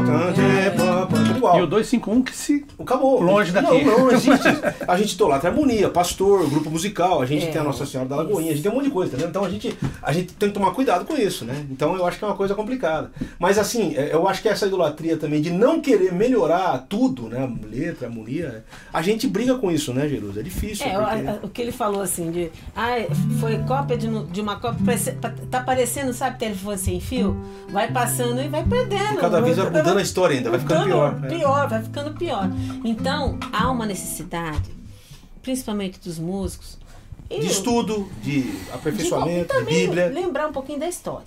Tudo 1.09 1.37
igual. 1.37 1.59
E 1.59 1.61
o 1.63 1.67
251 1.67 2.21
que 2.21 2.35
se. 2.35 2.65
Acabou. 2.79 3.21
Longe 3.21 3.51
daqui. 3.51 3.83
Não, 3.83 3.97
não 3.97 4.11
existe. 4.11 4.47
A 4.87 4.97
gente 4.97 5.13
idolatra 5.13 5.49
harmonia, 5.49 5.89
pastor, 5.89 6.47
grupo 6.49 6.69
musical, 6.69 7.21
a 7.21 7.25
gente 7.25 7.47
É. 7.47 7.51
tem 7.51 7.61
a 7.61 7.63
Nossa 7.63 7.85
Senhora 7.85 8.07
da 8.07 8.15
Lagoinha, 8.17 8.51
a 8.51 8.53
gente 8.53 8.63
tem 8.63 8.71
um 8.71 8.75
monte 8.75 8.85
de 8.85 8.91
coisa, 8.91 9.11
entendeu? 9.11 9.29
Então 9.29 9.43
a 9.43 9.49
gente, 9.49 9.75
a 10.01 10.11
gente 10.11 10.33
tem 10.33 10.49
que 10.49 10.53
tomar 10.53 10.71
cuidado 10.71 11.05
com 11.05 11.15
isso, 11.15 11.43
né? 11.45 11.65
Então 11.71 11.95
eu 11.95 12.05
acho 12.05 12.17
que 12.19 12.23
é 12.23 12.27
uma 12.27 12.35
coisa 12.35 12.53
complicada. 12.55 13.11
Mas 13.39 13.57
assim, 13.57 13.95
é, 13.95 14.13
eu 14.13 14.27
acho 14.27 14.41
que 14.41 14.49
essa 14.49 14.67
idolatria 14.67 15.17
também 15.17 15.41
de 15.41 15.49
não 15.49 15.81
querer 15.81 16.13
melhorar 16.13 16.85
tudo, 16.87 17.23
né? 17.23 17.49
Letra, 17.71 18.07
harmonia, 18.07 18.63
a 18.93 19.01
gente 19.01 19.27
briga 19.27 19.55
com 19.55 19.71
isso, 19.71 19.86
né, 19.93 20.07
Jerusa? 20.07 20.39
É 20.39 20.43
difícil. 20.43 20.85
É, 20.85 20.91
porque- 20.97 21.15
o, 21.23 21.29
a- 21.29 21.39
o 21.43 21.49
que 21.49 21.61
ele 21.61 21.71
falou 21.71 22.01
assim, 22.01 22.31
de. 22.31 22.51
Ah, 22.75 22.95
foi 23.39 23.57
cópia 23.59 23.97
de, 23.97 24.07
de 24.25 24.41
uma 24.41 24.57
cópia. 24.59 24.97
Tá 25.51 25.61
parecendo, 25.63 26.13
sabe, 26.13 26.37
telefone 26.39 26.77
sem 26.77 26.99
fio? 26.99 27.35
Vai 27.69 27.91
passando 27.91 28.41
e 28.41 28.47
vai 28.47 28.63
perdendo. 28.63 29.15
E 29.15 29.17
cada 29.17 29.41
vez 29.41 29.57
vai 29.57 29.65
mudando 29.69 29.97
a 29.97 30.01
história 30.01 30.35
ainda, 30.37 30.49
vai 30.49 30.59
ficando 30.59 30.85
pior. 30.85 31.13
Mudando, 31.13 31.31
é. 31.33 31.37
Pior, 31.37 31.69
vai 31.69 31.83
ficando 31.83 32.13
pior. 32.15 32.49
Então, 32.83 33.37
há 33.53 33.69
uma 33.71 33.85
necessidade, 33.85 34.69
principalmente 35.41 35.99
dos 35.99 36.17
músicos. 36.19 36.77
e 37.29 37.39
De 37.39 37.47
estudo, 37.47 38.09
de 38.23 38.41
de 38.41 38.71
aperfeiçoamento, 38.73 39.53
de, 39.53 39.59
também 39.59 39.85
Bíblia. 39.87 40.07
lembrar 40.07 40.47
um 40.47 40.53
pouquinho 40.53 40.79
da 40.79 40.87
história. 40.87 41.25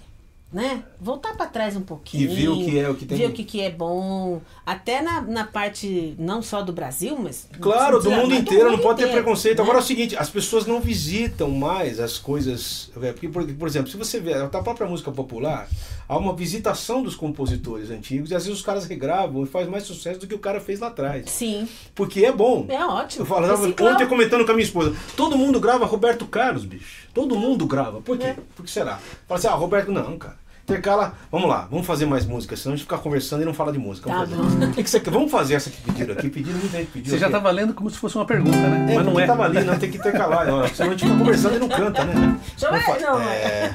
Né? 0.52 0.82
Voltar 1.00 1.36
para 1.36 1.46
trás 1.46 1.76
um 1.76 1.80
pouquinho. 1.80 2.24
E 2.24 2.26
ver 2.34 2.48
o 2.48 2.56
que 2.64 2.76
é, 2.76 2.90
o 2.90 2.94
que 2.96 3.06
tem- 3.06 3.18
Ver 3.18 3.26
o 3.26 3.32
que, 3.32 3.44
que 3.44 3.60
é 3.60 3.70
bom. 3.70 4.40
Até 4.66 5.00
na, 5.00 5.20
na 5.20 5.44
parte, 5.44 6.16
não 6.18 6.42
só 6.42 6.60
do 6.60 6.72
Brasil, 6.72 7.16
mas. 7.22 7.46
Claro, 7.60 8.00
do 8.02 8.10
mundo 8.10 8.34
inteiro, 8.34 8.64
não 8.64 8.72
mundo 8.72 8.82
pode 8.82 8.96
ter 8.98 9.04
inteiro, 9.04 9.22
preconceito. 9.22 9.58
né? 9.58 9.62
Agora 9.62 9.78
é 9.78 9.80
o 9.80 9.84
seguinte, 9.84 10.16
as 10.16 10.28
pessoas 10.28 10.66
não 10.66 10.80
visitam 10.80 11.50
mais 11.52 12.00
as 12.00 12.18
coisas. 12.18 12.90
é, 13.00 13.12
Porque, 13.12 13.28
por, 13.28 13.46
por 13.46 13.68
exemplo, 13.68 13.88
se 13.92 13.96
você 13.96 14.18
vê 14.18 14.34
a 14.34 14.48
própria 14.48 14.88
música 14.88 15.12
popular, 15.12 15.68
há 16.08 16.18
uma 16.18 16.34
visitação 16.34 17.00
dos 17.00 17.14
compositores 17.14 17.88
antigos 17.88 18.32
e 18.32 18.34
às 18.34 18.44
vezes 18.44 18.58
os 18.58 18.64
caras 18.66 18.86
regravam 18.86 19.44
e 19.44 19.46
faz 19.46 19.68
mais 19.68 19.84
sucesso 19.84 20.18
do 20.18 20.26
que 20.26 20.34
o 20.34 20.38
cara 20.40 20.60
fez 20.60 20.80
lá 20.80 20.88
atrás. 20.88 21.30
Sim, 21.30 21.68
Porque 21.94 22.24
é 22.24 22.32
bom. 22.32 22.66
é 22.68 22.84
ótimo. 22.84 23.22
Eu 23.22 23.26
falava 23.26 23.54
ontem 23.68 24.08
comentando 24.08 24.44
com 24.44 24.50
a 24.50 24.54
minha 24.54 24.66
esposa, 24.66 24.96
todo 25.16 25.38
mundo 25.38 25.60
grava 25.60 25.86
Roberto 25.86 26.26
Carlos, 26.26 26.64
bicho. 26.64 27.08
Todo 27.14 27.36
mundo 27.36 27.66
grava. 27.66 28.00
Por 28.00 28.18
quê? 28.18 28.26
É. 28.26 28.36
Por 28.56 28.64
que 28.64 28.70
será? 28.70 28.98
Fala 29.28 29.38
assim, 29.38 29.46
ah, 29.46 29.52
Roberto, 29.54 29.92
não, 29.92 30.18
cara. 30.18 30.39
Intercala, 30.70 31.14
vamos 31.32 31.48
lá, 31.48 31.66
vamos 31.70 31.86
fazer 31.86 32.06
mais 32.06 32.24
música, 32.24 32.56
senão 32.56 32.74
a 32.74 32.76
gente 32.76 32.84
fica 32.84 32.96
conversando 32.98 33.42
e 33.42 33.44
não 33.44 33.52
fala 33.54 33.72
de 33.72 33.78
música. 33.78 34.08
Vamos, 34.10 34.30
Tá 34.30 34.36
fazer. 34.36 34.64
O 34.66 34.72
que, 34.72 34.82
que 34.84 34.90
você 34.90 35.00
quer? 35.00 35.10
Vamos 35.10 35.30
fazer 35.30 35.54
essa 35.54 35.68
que 35.70 35.80
pediram 35.80 36.12
aqui. 36.14 36.28
Pediram, 36.30 36.58
muita 36.58 36.78
gente 36.78 36.90
pediu. 36.90 37.10
Você 37.12 37.18
já 37.18 37.26
aqui. 37.26 37.32
tá 37.34 37.38
valendo 37.40 37.74
como 37.74 37.90
se 37.90 37.98
fosse 37.98 38.16
uma 38.16 38.24
pergunta, 38.24 38.56
né? 38.56 38.92
É, 38.92 38.94
Mas 38.96 39.06
não 39.06 39.18
é. 39.18 39.26
tava 39.26 39.44
ali, 39.44 39.64
não, 39.64 39.76
tem 39.78 39.90
que 39.90 39.98
intercalar. 39.98 40.46
Senão 40.74 40.90
a 40.90 40.94
gente 40.94 41.04
fica 41.04 41.16
conversando 41.18 41.56
e 41.56 41.58
não 41.58 41.68
canta, 41.68 42.04
né? 42.04 42.38
Vamos 42.60 42.84
fa- 42.84 42.98
não, 43.00 43.20
é. 43.20 43.74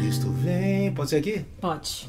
Cristo 0.00 0.30
vem. 0.32 0.92
Pode 0.92 1.10
ser 1.10 1.16
aqui? 1.16 1.44
Pode. 1.60 2.08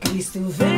Cristo 0.00 0.40
vem 0.48 0.71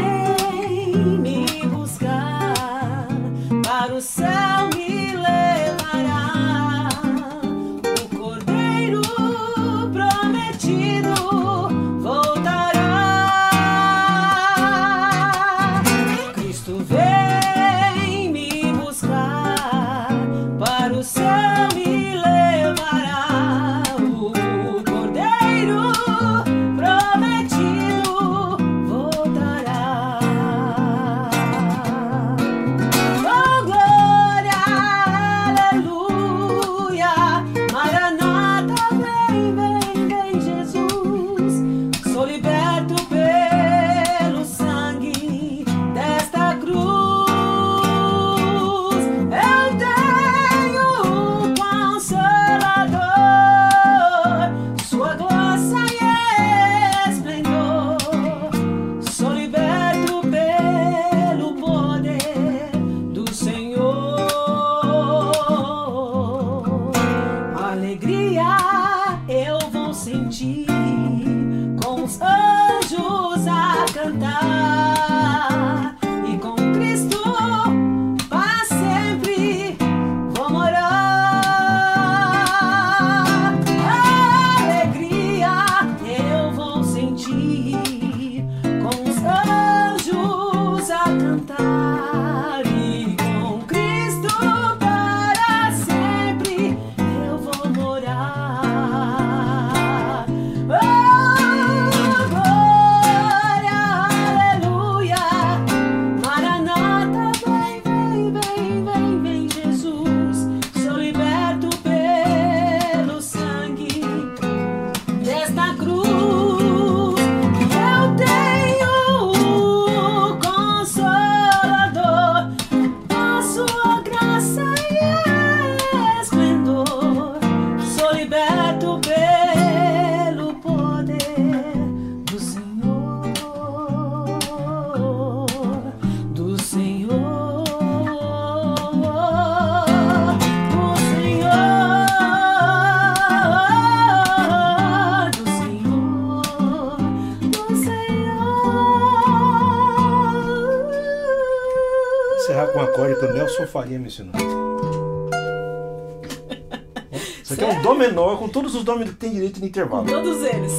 os 158.92 158.98
menores 158.98 159.14
que 159.14 159.20
tem 159.20 159.32
direito 159.32 159.60
de 159.60 159.66
intervalo. 159.66 160.06
Todos 160.06 160.42
eles. 160.44 160.72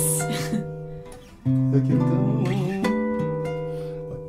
Aqui, 1.76 1.94
então. 1.94 2.36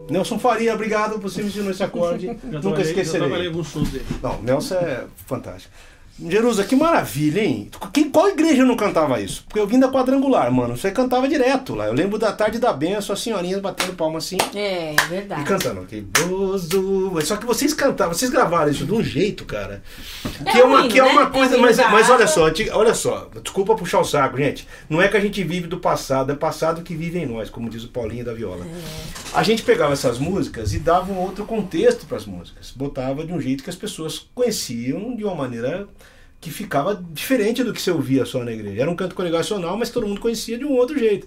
Nelson 0.09 0.39
Faria, 0.39 0.73
obrigado 0.75 1.19
por 1.19 1.23
você 1.31 1.43
me 1.43 1.49
ensinou 1.49 1.71
esse 1.71 1.83
acorde. 1.83 2.29
Nunca 2.29 2.51
Já 2.53 2.61
trabalhei 2.61 2.85
esquecerei. 2.91 3.47
alguns 3.49 3.67
shows 3.69 3.89
dele. 3.91 4.07
Não, 4.23 4.41
Nelson 4.43 4.75
é 4.77 5.05
fantástico. 5.27 5.75
Jerusa, 6.19 6.65
que 6.65 6.75
maravilha, 6.75 7.45
hein? 7.45 7.71
Quem, 7.93 8.09
qual 8.11 8.29
igreja 8.29 8.65
não 8.65 8.75
cantava 8.75 9.21
isso? 9.21 9.45
Porque 9.47 9.61
eu 9.61 9.67
vim 9.67 9.79
da 9.79 9.89
quadrangular, 9.91 10.51
mano. 10.51 10.75
Você 10.75 10.91
cantava 10.91 11.29
direto 11.29 11.75
lá. 11.75 11.87
Eu 11.87 11.93
lembro 11.93 12.19
da 12.19 12.33
tarde 12.33 12.59
da 12.59 12.73
benção, 12.73 13.13
as 13.13 13.21
senhorinhas 13.21 13.61
batendo 13.61 13.93
palma 13.93 14.17
assim 14.17 14.39
É, 14.55 14.95
e 14.95 15.09
verdade. 15.11 15.45
cantando. 15.45 15.85
Que 15.85 16.01
bozo. 16.01 17.13
Só 17.23 17.37
que 17.37 17.45
vocês 17.45 17.75
cantavam, 17.75 18.15
vocês 18.15 18.31
gravaram 18.31 18.71
isso 18.71 18.87
de 18.87 18.93
um 18.95 19.03
jeito, 19.03 19.45
cara. 19.45 19.83
Que 20.51 20.57
É 20.59 20.61
é, 20.61 20.65
uma, 20.65 20.85
um 20.85 20.89
que 20.89 20.99
é 20.99 21.03
hino, 21.05 21.13
uma 21.13 21.25
né? 21.25 21.31
coisa. 21.31 21.57
É 21.57 21.59
mas, 21.61 21.77
mas 21.77 22.09
olha 22.09 22.27
só, 22.27 22.47
olha 22.73 22.95
só. 22.95 23.29
Desculpa 23.43 23.75
puxar 23.75 24.01
o 24.01 24.05
saco, 24.05 24.39
gente. 24.39 24.67
Não 24.89 25.03
é 25.03 25.09
que 25.09 25.19
a 25.19 25.21
gente 25.21 25.45
vive 25.45 25.67
do 25.67 25.79
passado, 25.79 26.33
é 26.33 26.35
passado 26.35 26.81
que 26.83 26.95
vive 26.95 27.19
em 27.19 27.27
nós, 27.27 27.51
como 27.51 27.69
diz 27.69 27.85
o 27.85 27.89
Paulinho 27.89 28.25
da 28.25 28.33
Viola. 28.33 28.65
É. 28.65 29.37
A 29.39 29.43
gente 29.43 29.63
pegava 29.63 29.93
essas 29.93 30.19
músicas 30.19 30.73
e 30.73 30.79
dava 30.79 31.13
um 31.13 31.19
outro 31.19 31.45
contexto 31.45 32.07
para 32.07 32.17
as 32.17 32.25
músicas. 32.25 32.73
Botava 32.75 33.23
de 33.25 33.33
um 33.35 33.41
jeito 33.41 33.63
que 33.63 33.69
as 33.71 33.77
pessoas 33.77 34.27
conheciam 34.35 35.15
de 35.15 35.23
uma 35.25 35.35
maneira 35.35 35.87
que 36.41 36.51
ficava 36.51 36.95
diferente 37.13 37.65
do 37.65 37.73
que 37.73 37.81
você 37.81 37.91
ouvia 37.91 38.25
só 38.25 38.45
na 38.45 38.53
igreja. 38.53 38.83
Era 38.83 38.91
um 38.91 38.97
canto 38.97 39.15
congregacional, 39.15 39.77
mas 39.77 39.91
todo 39.91 40.07
mundo 40.07 40.21
conhecia 40.21 40.59
de 40.59 40.65
um 40.65 40.73
outro 40.73 40.99
jeito. 40.99 41.27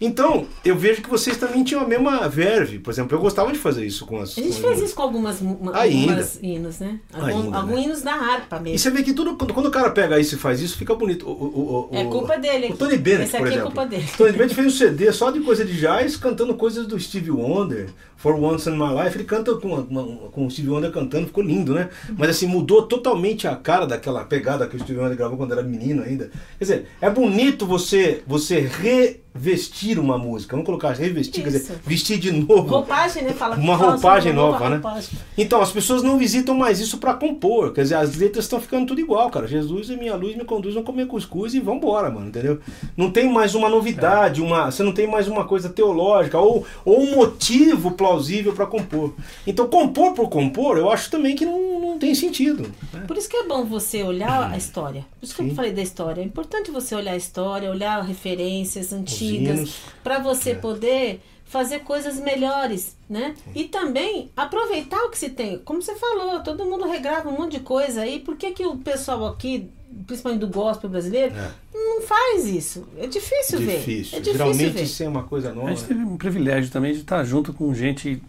Então, 0.00 0.46
eu 0.64 0.76
vejo 0.76 1.02
que 1.02 1.08
vocês 1.10 1.36
também 1.36 1.64
tinham 1.64 1.80
a 1.82 1.86
mesma 1.86 2.28
verve. 2.28 2.78
Por 2.78 2.90
exemplo, 2.90 3.16
eu 3.16 3.20
gostava 3.20 3.52
de 3.52 3.58
fazer 3.58 3.84
isso 3.86 4.04
com 4.06 4.18
as. 4.20 4.36
A 4.36 4.40
gente 4.40 4.60
fez 4.60 4.80
isso 4.82 4.94
com 4.94 5.02
algumas, 5.02 5.40
uma- 5.40 5.76
algumas 5.76 6.38
hinos, 6.42 6.78
né? 6.80 7.00
Alguns 7.12 7.50
né? 7.76 7.82
hinos 7.82 8.02
da 8.02 8.12
harpa 8.14 8.56
E 8.58 8.60
mesmo. 8.62 8.78
você 8.78 8.90
vê 8.90 9.02
que 9.02 9.12
tudo, 9.12 9.36
quando, 9.36 9.54
quando 9.54 9.66
o 9.66 9.70
cara 9.70 9.90
pega 9.90 10.18
isso 10.18 10.34
e 10.34 10.38
faz 10.38 10.60
isso, 10.60 10.76
fica 10.76 10.94
bonito. 10.94 11.26
O, 11.26 11.30
o- 11.32 11.88
o- 11.92 11.96
É 11.96 12.04
culpa 12.04 12.36
dele. 12.38 12.68
O 12.72 12.76
Tony 12.76 12.98
Bennett, 12.98 13.24
Esse 13.24 13.36
por 13.38 13.46
aqui 13.46 13.54
é 13.56 13.58
exemplo. 13.60 13.72
culpa 13.72 13.86
dele. 13.86 14.04
O 14.12 14.16
Tony 14.16 14.32
Bennett 14.32 14.54
fez 14.54 14.66
um 14.66 14.70
CD 14.70 15.12
só 15.12 15.30
de 15.30 15.40
coisa 15.40 15.64
de 15.64 15.78
jazz, 15.78 16.16
cantando 16.16 16.54
coisas 16.54 16.86
do 16.86 16.98
Stevie 16.98 17.30
Wonder. 17.30 17.88
For 18.18 18.34
Once 18.34 18.68
in 18.68 18.72
My 18.72 19.04
Life. 19.04 19.16
Ele 19.18 19.24
canta 19.24 19.54
com, 19.56 19.84
com 20.32 20.46
o 20.46 20.50
Stevie 20.50 20.70
Wonder 20.70 20.90
cantando, 20.90 21.26
ficou 21.26 21.44
lindo, 21.44 21.74
né? 21.74 21.90
Mas 22.16 22.30
assim, 22.30 22.46
mudou 22.46 22.82
totalmente 22.86 23.46
a 23.46 23.54
cara 23.54 23.86
daquela 23.86 24.24
pegada 24.24 24.66
que 24.66 24.74
o 24.74 24.80
Stevie 24.80 25.00
Wonder 25.00 25.16
gravou 25.18 25.36
quando 25.36 25.52
era 25.52 25.62
menino 25.62 26.02
ainda. 26.02 26.30
Quer 26.58 26.64
dizer, 26.64 26.88
é 27.00 27.10
bonito 27.10 27.66
você, 27.66 28.22
você 28.26 28.60
revestir 28.60 29.85
uma 29.98 30.18
música. 30.18 30.52
Vamos 30.52 30.66
colocar 30.66 30.92
revestir, 30.92 31.42
quer 31.42 31.50
dizer, 31.50 31.72
Isso. 31.72 31.80
vestir 31.86 32.18
de 32.18 32.32
novo. 32.32 32.68
Roupagem, 32.68 33.22
né? 33.22 33.32
Fala, 33.32 33.56
Uma 33.56 33.76
roupagem 33.76 34.32
uma 34.32 34.42
nova, 34.42 34.68
né? 34.68 34.76
roupagem. 34.76 35.10
Então, 35.38 35.60
as 35.60 35.70
pessoas 35.70 36.02
não 36.02 36.18
visitam 36.18 36.54
mais 36.54 36.80
isso 36.80 36.98
pra 36.98 37.14
compor. 37.14 37.72
Quer 37.72 37.82
dizer, 37.82 37.94
as 37.94 38.16
letras 38.16 38.44
estão 38.44 38.60
ficando 38.60 38.86
tudo 38.86 39.00
igual, 39.00 39.30
cara. 39.30 39.46
Jesus 39.46 39.88
é 39.90 39.96
minha 39.96 40.14
luz, 40.16 40.36
me 40.36 40.44
conduz, 40.44 40.74
vamos 40.74 40.86
comer 40.86 41.06
cuscuz 41.06 41.54
e 41.54 41.60
vambora, 41.60 42.10
mano, 42.10 42.28
entendeu? 42.28 42.58
Não 42.96 43.10
tem 43.10 43.28
mais 43.30 43.54
uma 43.54 43.68
novidade, 43.68 44.40
uma, 44.42 44.70
você 44.70 44.82
não 44.82 44.92
tem 44.92 45.06
mais 45.06 45.28
uma 45.28 45.44
coisa 45.44 45.68
teológica 45.68 46.38
ou, 46.38 46.64
ou 46.84 47.00
um 47.00 47.14
motivo 47.16 47.92
plausível 47.92 48.52
pra 48.52 48.66
compor. 48.66 49.14
Então, 49.46 49.68
compor 49.68 50.12
por 50.14 50.28
compor, 50.28 50.78
eu 50.78 50.90
acho 50.90 51.10
também 51.10 51.36
que 51.36 51.44
não, 51.46 51.75
não 51.96 52.00
tem 52.00 52.14
sentido. 52.14 52.72
né? 52.92 53.00
Por 53.06 53.16
isso 53.16 53.28
que 53.28 53.36
é 53.36 53.44
bom 53.46 53.64
você 53.64 54.02
olhar 54.02 54.50
a 54.50 54.56
história. 54.56 55.04
Por 55.18 55.24
isso 55.26 55.34
que 55.34 55.42
Sim. 55.42 55.48
eu 55.50 55.54
falei 55.54 55.72
da 55.72 55.82
história. 55.82 56.20
É 56.20 56.24
importante 56.24 56.70
você 56.70 56.94
olhar 56.94 57.12
a 57.12 57.16
história, 57.16 57.70
olhar 57.70 58.00
referências 58.02 58.92
antigas, 58.92 59.74
para 60.04 60.18
você 60.18 60.50
É. 60.50 60.54
poder 60.54 61.20
fazer 61.44 61.80
coisas 61.80 62.18
melhores, 62.18 62.96
né? 63.08 63.34
E 63.54 63.64
também 63.64 64.30
aproveitar 64.36 64.98
o 65.04 65.10
que 65.10 65.18
se 65.18 65.30
tem. 65.30 65.58
Como 65.58 65.80
você 65.80 65.94
falou, 65.94 66.40
todo 66.40 66.64
mundo 66.64 66.88
regrava 66.88 67.28
um 67.28 67.32
monte 67.38 67.52
de 67.52 67.60
coisa 67.60 68.00
aí. 68.02 68.18
Por 68.18 68.36
que, 68.36 68.50
que 68.50 68.66
o 68.66 68.76
pessoal 68.78 69.24
aqui, 69.26 69.70
principalmente 70.08 70.40
do 70.40 70.48
gospel 70.48 70.90
brasileiro, 70.90 71.32
É. 71.36 71.50
não 71.72 72.02
faz 72.02 72.46
isso? 72.46 72.86
É 72.98 73.06
difícil, 73.06 73.60
ver. 73.60 73.76
Difícil. 73.78 74.18
É 74.18 74.20
difícil 74.20 74.32
Geralmente 74.32 74.70
ver. 74.72 74.82
isso 74.82 75.02
é 75.04 75.08
uma 75.08 75.22
coisa 75.22 75.50
A 75.50 75.54
nova. 75.54 75.68
gente 75.68 75.84
teve 75.84 76.00
um 76.00 76.16
privilégio 76.16 76.68
também 76.70 76.92
de 76.92 77.00
estar 77.00 77.22
junto 77.22 77.52
com 77.52 77.72
gente 77.72 78.20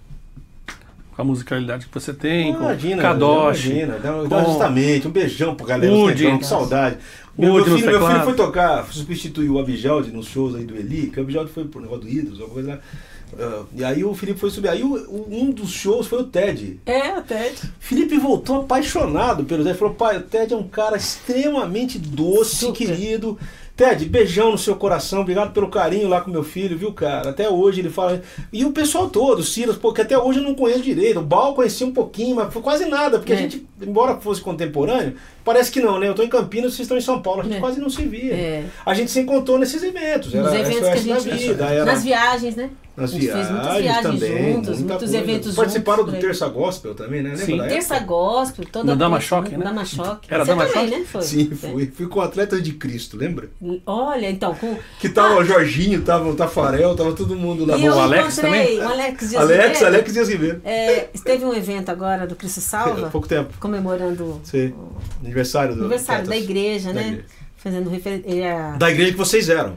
com 1.17 1.21
a 1.23 1.25
musicalidade 1.25 1.87
que 1.87 1.93
você 1.93 2.13
tem, 2.13 2.51
Imagina, 2.51 2.95
com 2.97 3.01
Kadosh, 3.01 3.65
imagina. 3.65 3.95
Com- 4.29 4.45
justamente 4.45 5.07
um 5.07 5.11
beijão 5.11 5.55
pro 5.55 5.65
galera 5.65 5.91
Woody. 5.91 6.37
que 6.37 6.45
saudade. 6.45 6.97
Meu, 7.35 7.53
meu 7.55 7.65
filho, 7.65 7.85
meu 7.99 8.07
filho 8.07 8.23
foi 8.23 8.33
tocar, 8.35 8.85
substituiu 8.91 9.53
o 9.55 9.59
Abijaldi 9.59 10.11
nos 10.11 10.27
shows 10.27 10.55
aí 10.55 10.63
do 10.63 10.75
Eli, 10.75 11.07
que 11.07 11.19
o 11.19 11.23
Abijaldi 11.23 11.51
foi 11.51 11.65
pro 11.65 11.81
negócio 11.81 12.03
do 12.03 12.09
Ídolos, 12.09 12.39
alguma 12.39 12.53
coisa 12.53 12.69
lá. 12.69 12.79
Ah, 13.39 13.63
e 13.75 13.83
aí 13.83 14.03
o 14.05 14.13
Felipe 14.15 14.39
foi 14.39 14.49
subir. 14.49 14.69
Aí 14.69 14.83
o- 14.83 14.93
o- 14.95 15.27
um 15.31 15.51
dos 15.51 15.69
shows 15.71 16.07
foi 16.07 16.19
o 16.21 16.23
Ted. 16.23 16.79
É, 16.85 17.09
até. 17.09 17.51
Felipe 17.79 18.17
voltou 18.17 18.61
apaixonado 18.61 19.43
pelo 19.43 19.63
Ted. 19.65 19.77
Falou, 19.77 19.93
pai, 19.95 20.17
o 20.17 20.21
Ted 20.21 20.53
é 20.53 20.57
um 20.57 20.67
cara 20.67 20.95
extremamente 20.97 21.99
doce, 21.99 22.55
Super. 22.57 22.77
querido. 22.87 23.37
Ted, 23.77 24.03
beijão 24.05 24.49
no 24.51 24.57
seu 24.57 24.75
coração, 24.75 25.21
obrigado 25.21 25.53
pelo 25.53 25.69
carinho 25.69 26.09
lá 26.09 26.19
com 26.19 26.31
meu 26.31 26.43
filho, 26.43 26.75
viu, 26.75 26.91
cara? 26.91 27.29
Até 27.29 27.47
hoje 27.47 27.79
ele 27.79 27.91
fala. 27.91 28.23
E 28.51 28.65
o 28.65 28.71
pessoal 28.71 29.07
todo, 29.07 29.37
o 29.39 29.43
Silas, 29.43 29.77
porque 29.77 30.01
até 30.01 30.17
hoje 30.17 30.39
eu 30.39 30.43
não 30.43 30.55
conheço 30.55 30.81
direito. 30.81 31.19
O 31.19 31.23
Bal 31.23 31.53
conhecia 31.53 31.85
um 31.85 31.93
pouquinho, 31.93 32.35
mas 32.37 32.51
foi 32.51 32.61
quase 32.63 32.85
nada, 32.87 33.19
porque 33.19 33.33
a 33.33 33.35
É. 33.35 33.39
gente, 33.39 33.67
embora 33.79 34.17
fosse 34.17 34.41
contemporâneo, 34.41 35.13
parece 35.47 35.71
que 35.71 35.79
não, 35.79 35.97
né? 35.99 36.07
Eu 36.09 36.13
tô 36.13 36.21
em 36.21 36.27
Campinas, 36.29 36.73
vocês 36.73 36.81
estão 36.85 36.97
em 36.97 37.01
São 37.01 37.21
Paulo, 37.21 37.41
a 37.41 37.43
gente 37.45 37.55
É. 37.55 37.59
quase 37.59 37.79
não 37.79 37.89
se 37.89 38.03
via. 38.05 38.33
É. 38.33 38.63
A 38.85 38.93
gente 38.93 39.09
se 39.09 39.19
encontrou 39.21 39.57
nesses 39.57 39.81
eventos, 39.81 40.33
era 40.35 40.43
Nos 40.43 40.53
eventos 40.53 40.79
que 40.89 41.11
a 41.11 41.19
gente. 41.19 41.37
vida, 41.37 41.65
era 41.65 41.85
Nas 41.85 42.03
viagens, 42.03 42.55
né? 42.55 42.69
nas 42.95 43.11
a 43.11 43.13
gente 43.13 43.31
fez 43.31 43.51
muitas 43.51 43.77
viagens 43.77 43.83
viagens 43.83 44.19
também, 44.21 44.53
juntos, 44.53 44.69
muita 44.69 44.71
muitos 44.93 44.97
coisa. 44.97 45.17
eventos 45.17 45.55
Participaram 45.55 45.99
juntos 45.99 46.13
do. 46.15 46.19
Terça 46.19 46.47
Gospel 46.47 46.95
também, 46.95 47.21
né? 47.21 47.29
Lembra 47.35 47.45
Sim. 47.45 47.57
Terça 47.75 47.99
gospel, 47.99 48.65
toda 48.71 48.85
No 48.91 48.95
Dama 48.97 49.19
Choque, 49.21 49.55
né? 49.55 49.63
Dama 49.63 49.85
Choque. 49.85 50.27
Era 50.33 50.43
Você 50.43 50.49
Dama 50.51 50.65
também, 50.65 50.87
Choque? 50.89 50.99
né? 50.99 51.05
Foi. 51.05 51.21
Sim, 51.21 51.49
É. 51.51 51.55
fui. 51.55 51.91
Fui 51.95 52.07
com 52.07 52.19
o 52.19 52.21
atleta 52.23 52.59
de 52.59 52.71
Cristo, 52.73 53.15
lembra? 53.15 53.49
Olha, 53.85 54.27
então, 54.31 54.55
com. 54.55 54.75
Que 54.99 55.09
tava 55.09 55.35
o 55.35 55.43
Jorginho, 55.45 56.01
tava 56.01 56.27
o 56.27 56.33
Tafarel, 56.35 56.95
tava 56.95 57.13
todo 57.13 57.35
mundo 57.35 57.65
lá. 57.67 57.77
E 57.77 57.85
eu 57.85 57.93
o 57.93 57.99
Alex 57.99 58.39
encontrei 58.39 58.65
também? 58.77 58.79
o 58.79 58.89
Alex 58.89 59.29
Dias 59.29 59.41
Alex, 59.43 59.63
Ribeiro. 59.67 59.85
Alex 59.85 60.13
Dias 60.13 60.29
Ribeiro. 60.29 60.61
É, 60.65 60.99
teve 61.23 61.45
um 61.45 61.53
evento 61.53 61.89
agora 61.89 62.25
do 62.25 62.35
Cristo 62.35 62.61
Salva, 62.61 63.05
Há 63.05 63.09
pouco 63.11 63.27
tempo. 63.27 63.53
comemorando 63.59 64.41
Sim. 64.43 64.73
Aniversário 65.37 65.75
do 65.75 65.81
aniversário 65.81 66.27
da 66.27 66.37
igreja, 66.37 66.87
Da 66.89 66.93
né? 67.01 67.07
igreja. 67.07 67.25
Fazendo 67.57 67.89
referência. 67.89 68.75
Da 68.77 68.89
igreja 68.91 69.11
que 69.11 69.17
vocês 69.17 69.49
eram. 69.49 69.73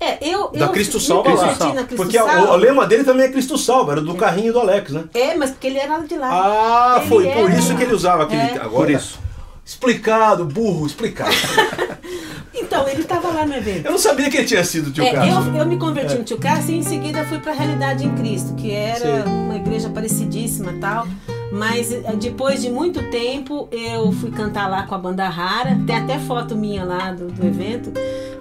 É, 0.00 0.18
eu. 0.28 0.50
Da 0.50 0.66
eu 0.66 0.68
Cristo 0.70 0.98
Salva 1.00 1.32
lá. 1.34 1.54
Cristo 1.54 1.96
Porque 1.96 2.18
a- 2.18 2.24
o, 2.24 2.28
Salva. 2.28 2.52
o 2.52 2.56
lema 2.56 2.86
dele 2.86 3.04
também 3.04 3.26
é 3.26 3.28
Cristo 3.28 3.56
Salva, 3.56 3.92
era 3.92 4.00
do 4.00 4.14
carrinho 4.14 4.52
do 4.52 4.58
Alex, 4.60 4.90
né? 4.90 5.04
É, 5.14 5.34
mas 5.36 5.50
porque 5.50 5.68
ele 5.68 5.78
era 5.78 5.98
de 6.00 6.16
lá. 6.16 6.28
Ah, 6.30 6.96
Ele 6.98 7.08
foi 7.08 7.28
por 7.30 7.50
isso 7.50 7.76
que 7.76 7.82
ele 7.82 7.94
usava 7.94 8.24
aquele. 8.24 8.40
É. 8.42 8.54
Agora, 8.56 8.70
Por 8.70 8.90
isso. 8.90 9.18
Explicado, 9.64 10.44
burro, 10.44 10.86
explicado. 10.86 11.30
Então, 12.56 12.88
ele 12.88 13.02
estava 13.02 13.28
lá 13.28 13.44
no 13.44 13.52
evento. 13.54 13.86
Eu 13.86 13.90
não 13.90 13.98
sabia 13.98 14.30
que 14.30 14.36
ele 14.36 14.46
tinha 14.46 14.62
sido 14.64 14.92
tio 14.92 15.02
É, 15.04 15.10
Carlos. 15.12 15.46
eu, 15.48 15.54
eu 15.56 15.66
me 15.66 15.76
converti 15.76 16.14
no 16.14 16.22
Tio 16.22 16.38
Cássio 16.38 16.72
e 16.72 16.78
em 16.78 16.82
seguida 16.82 17.24
fui 17.24 17.40
para 17.40 17.50
a 17.50 17.54
Realidade 17.54 18.06
em 18.06 18.14
Cristo, 18.14 18.54
que 18.54 18.70
era 18.70 19.24
Sim. 19.24 19.28
uma 19.28 19.56
igreja 19.56 19.88
parecidíssima 19.90 20.70
e 20.70 20.78
tal. 20.78 21.06
Mas 21.54 21.92
eh, 21.92 22.02
depois 22.20 22.60
de 22.60 22.68
muito 22.68 23.00
tempo 23.10 23.68
eu 23.70 24.10
fui 24.10 24.32
cantar 24.32 24.68
lá 24.68 24.82
com 24.82 24.94
a 24.96 24.98
banda 24.98 25.28
Rara. 25.28 25.78
Tem 25.86 25.94
até 25.94 26.18
foto 26.18 26.56
minha 26.56 26.84
lá 26.84 27.12
do, 27.12 27.28
do 27.28 27.46
evento, 27.46 27.92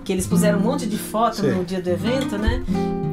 que 0.03 0.11
eles 0.11 0.25
puseram 0.25 0.57
um 0.57 0.63
monte 0.63 0.87
de 0.87 0.97
foto 0.97 1.37
Sim. 1.37 1.51
no 1.51 1.63
dia 1.63 1.79
do 1.79 1.89
evento, 1.91 2.39
né? 2.39 2.63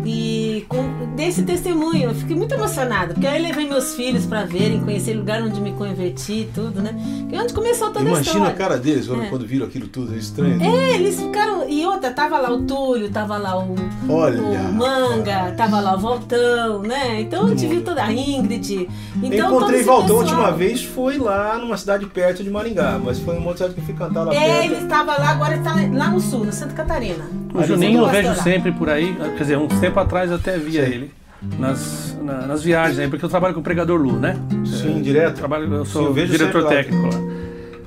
E 0.05 0.65
com, 0.69 1.15
dei 1.15 1.29
esse 1.29 1.43
testemunho, 1.43 2.05
eu 2.11 2.15
fiquei 2.15 2.35
muito 2.35 2.53
emocionada, 2.55 3.13
porque 3.13 3.27
aí 3.27 3.41
levei 3.43 3.69
meus 3.69 3.95
filhos 3.95 4.25
para 4.25 4.45
verem, 4.45 4.81
conhecer 4.81 5.15
o 5.15 5.19
lugar 5.19 5.43
onde 5.43 5.61
me 5.61 5.73
converti 5.73 6.33
e 6.33 6.51
tudo, 6.55 6.81
né? 6.81 6.95
E 7.31 7.39
onde 7.39 7.53
começou 7.53 7.89
toda 7.89 8.01
a 8.01 8.03
Imagina 8.09 8.21
história. 8.37 8.49
a 8.49 8.55
cara 8.55 8.79
deles 8.79 9.07
quando, 9.07 9.23
É. 9.23 9.27
quando 9.27 9.47
viram 9.47 9.67
aquilo 9.67 9.89
tudo, 9.89 10.15
é 10.15 10.17
estranho. 10.19 10.61
É, 10.63 10.95
eles 10.95 11.21
ficaram. 11.21 11.69
E 11.69 11.85
outra, 11.87 12.11
tava 12.13 12.39
lá 12.39 12.51
o 12.51 12.63
Túlio, 12.63 13.11
tava 13.11 13.37
lá 13.37 13.59
o, 13.59 13.75
Olha, 14.09 14.41
o 14.41 14.73
Manga, 14.73 15.53
tava 15.57 15.81
lá 15.81 15.95
o 15.97 16.01
Voltão, 16.01 16.83
né? 16.83 17.21
Então 17.21 17.49
eu 17.49 17.55
tive 17.57 17.81
toda 17.81 18.03
a 18.03 18.13
Ingrid. 18.13 18.89
Então, 19.23 19.31
eu 19.39 19.47
encontrei 19.57 19.83
Valdão 19.83 20.17
a 20.17 20.21
última 20.21 20.51
vez, 20.53 20.83
foi 20.83 21.19
lá 21.19 21.59
numa 21.59 21.77
cidade 21.77 22.07
perto 22.07 22.43
de 22.43 22.51
Maringá, 22.51 22.99
mas 23.03 23.19
foi 23.19 23.37
uma 23.37 23.49
outra 23.49 23.69
cidade 23.69 23.75
que 23.75 23.81
eu 23.81 23.85
fui 23.85 23.95
cantar 23.95 24.25
lá 24.25 24.35
É, 24.35 24.39
perto. 24.61 24.65
ele 24.73 24.83
estava 24.83 25.13
lá, 25.19 25.29
agora 25.31 25.55
ele 25.55 25.63
tá 25.63 25.75
lá 25.93 26.09
no 26.11 26.21
sul, 26.21 26.45
na 26.45 26.53
Santa 26.53 26.75
Catarina. 26.75 27.25
O 27.55 27.63
Juninho 27.65 28.01
eu 28.01 28.09
vejo 28.09 28.29
Pastoral. 28.29 28.43
sempre 28.55 28.73
por 28.73 28.89
aí, 28.89 29.15
quer 29.37 29.39
dizer, 29.43 29.59
uns 29.59 29.79
tempo 29.81 29.99
atrás 29.99 30.31
eu 30.31 30.37
até 30.37 30.57
via 30.59 30.85
Sim. 30.87 30.93
ele 30.93 31.11
nas, 31.59 32.17
na- 32.23 32.47
nas 32.47 32.63
viagens 32.63 32.99
aí, 32.99 33.09
porque 33.09 33.25
eu 33.25 33.29
trabalho 33.29 33.55
com 33.55 33.61
o 33.61 33.63
pregador 33.63 33.99
Lu, 34.01 34.13
né? 34.13 34.37
Sim, 34.65 34.99
É, 34.99 35.01
direto. 35.01 35.37
Trabalho, 35.37 35.73
eu 35.73 35.85
Sim, 35.85 35.93
sou 35.93 36.07
eu 36.07 36.13
vejo 36.13 36.33
diretor 36.33 36.67
técnico 36.67 37.03
lá. 37.07 37.30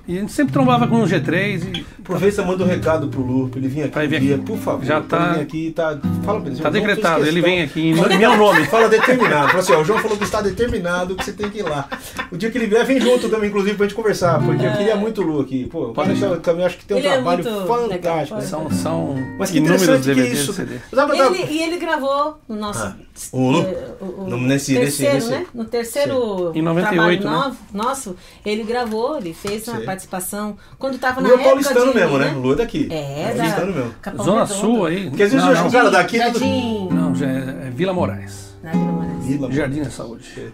E 0.06 0.18
a 0.18 0.20
gente 0.20 0.34
sempre 0.34 0.52
trombava 0.52 0.86
com 0.86 0.98
o 1.02 1.06
G3 1.06 1.78
e 1.78 1.86
Aproveita, 2.04 2.44
manda 2.44 2.66
um 2.66 2.68
recado 2.68 3.08
pro 3.08 3.22
Lu, 3.22 3.48
pra 3.48 3.58
ele 3.58 3.70
vir 3.70 3.84
aqui 3.84 3.98
um 3.98 4.02
vir 4.10 4.20
dia, 4.20 4.36
aqui. 4.36 4.44
por 4.44 4.58
favor. 4.58 4.84
Já 4.86 5.00
pra 5.00 5.18
tá- 5.20 5.32
ele 5.36 5.42
aqui, 5.44 5.72
tá, 5.74 5.98
fala 6.26 6.42
pra 6.42 6.50
ele. 6.52 6.60
tá 6.60 6.64
"João, 6.70 6.74
fiz 6.74 6.82
decretado, 6.82 7.22
ele 7.26 7.32
questão." 7.42 7.50
vem 7.50 7.62
aqui 7.64 7.82
em 7.82 8.18
meu 8.18 8.38
nome. 8.38 8.66
Fala 8.66 8.90
determinado. 8.90 9.48
Fala 9.48 9.60
assim, 9.60 9.72
ó, 9.72 9.80
o 9.80 9.86
João 9.86 10.00
falou 10.00 10.18
que 10.18 10.26
está 10.26 10.42
determinado 10.42 11.16
que 11.16 11.24
você 11.24 11.32
tem 11.32 11.50
que 11.50 11.60
ir 11.60 11.64
lá. 11.64 11.88
O 12.30 12.36
dia 12.36 12.52
que 12.52 12.58
ele 12.58 12.68
vier, 12.68 12.86
vem 12.86 13.00
junto 13.00 13.30
também, 13.30 13.48
inclusive, 13.50 13.78
pra 13.78 13.86
gente 13.86 13.96
conversar. 13.96 14.44
Porque 14.44 14.66
eu 14.66 14.72
queria 14.74 14.98
muito 14.98 15.22
o 15.22 15.26
Lu 15.26 15.40
aqui. 15.40 15.66
Pô, 15.68 15.92
o 15.92 15.94
cara 15.94 16.14
também 16.42 16.66
acho 16.66 16.78
que 16.78 16.84
tem 16.86 16.98
um 16.98 17.00
Ele 17.00 17.08
é 17.08 17.12
trabalho 17.14 17.44
muito 17.46 17.66
fantástico. 17.68 18.36
legal? 18.36 18.42
São, 18.42 18.70
são 18.72 19.16
Mas 19.40 19.50
que 19.52 19.58
inúmeros 19.60 19.84
interessante 19.84 20.14
que 20.30 20.36
isso. 20.36 20.54
e 20.62 21.18
Ele, 21.40 21.46
e 21.54 21.64
ele 21.64 21.78
gravou 21.78 22.38
no 22.50 22.58
nosso. 22.58 22.84
Ah, 22.84 22.96
o 23.32 23.62
eh, 23.62 23.92
o- 24.02 24.24
No- 24.30 24.38
nesse- 24.38 24.74
terceiro, 24.76 25.14
nesse- 25.16 25.30
né? 25.30 25.46
No 25.54 25.66
terceiro 25.66 26.52
Em 26.56 26.62
98, 26.62 27.22
trabalho 27.22 27.24
né? 27.24 27.30
novo, 27.46 27.58
nosso, 27.74 28.16
ele 28.46 28.64
gravou, 28.64 29.18
ele 29.18 29.34
fez 29.34 29.68
uma 29.68 29.80
Sim. 29.80 29.86
participação. 29.86 30.58
Quando 30.80 30.98
tava 30.98 31.20
O 31.20 31.24
na 31.24 31.30
Lu 31.30 31.34
é 31.36 31.38
época 31.38 31.50
paulistano 31.52 31.92
de, 31.94 32.00
mesmo, 32.00 32.18
né? 32.18 32.34
O 32.36 32.40
Lu 32.40 32.54
é 32.54 32.56
daqui. 32.56 32.88
É, 32.92 33.34
paulistano 33.36 33.74
da 33.74 33.80
mesmo. 33.80 33.96
Capão 34.02 34.26
Zona 34.26 34.44
Redondo. 34.46 34.60
Sul 34.62 34.86
aí. 34.86 35.10
Porque 35.10 35.24
às 35.24 35.32
vezes 35.32 35.46
não, 35.48 35.72
cara 35.72 35.92
daqui- 35.92 36.18
Jardim. 36.18 36.88
não, 36.92 37.16
já 37.16 37.26
é, 37.28 37.38
é 37.68 37.72
Vila 37.74 37.94
Moraes. 37.94 38.56
Na 38.64 38.72
Vila 38.72 38.84
Moraes. 38.92 39.26
Vila, 39.26 39.52
Jardim 39.52 39.84
da 39.84 39.90
Saúde. 39.90 40.54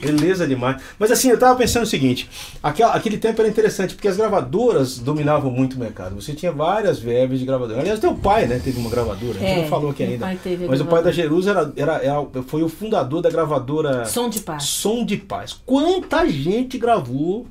Beleza 0.00 0.46
demais. 0.46 0.80
Mas 0.98 1.10
assim, 1.10 1.30
eu 1.30 1.38
tava 1.38 1.56
pensando 1.58 1.82
o 1.82 1.86
seguinte: 1.86 2.28
aquela- 2.62 2.94
aquele 2.94 3.18
tempo 3.18 3.40
era 3.40 3.48
interessante, 3.48 3.94
porque 3.94 4.08
as 4.08 4.16
gravadoras 4.16 4.98
dominavam 4.98 5.50
muito 5.50 5.74
o 5.74 5.78
mercado. 5.78 6.14
Você 6.14 6.32
tinha 6.32 6.52
várias 6.52 6.98
verbas 6.98 7.38
de 7.38 7.44
gravadoras. 7.46 7.80
Aliás, 7.80 8.00
teu 8.00 8.14
pai, 8.14 8.46
né, 8.46 8.60
teve 8.62 8.78
uma 8.78 8.90
gravadora. 8.90 9.36
A 9.36 9.40
gente 9.40 9.50
É, 9.50 9.62
não 9.62 9.68
falou 9.68 9.90
aqui 9.90 10.02
ainda. 10.02 10.26
Mas 10.26 10.80
o 10.80 10.84
pai 10.84 11.02
da 11.02 11.10
gravadora. 11.10 11.12
Jerusa 11.12 11.50
era, 11.50 11.72
era, 11.76 11.92
era- 12.04 12.42
foi 12.46 12.62
o 12.62 12.68
fundador 12.68 13.22
da 13.22 13.30
gravadora 13.30 14.04
Som 14.06 14.28
de 14.28 14.40
paz. 14.40 14.64
Som 14.64 15.04
de 15.04 15.16
Paz. 15.16 15.52
Quanta 15.64 16.28
gente 16.28 16.78
gravou 16.78 17.46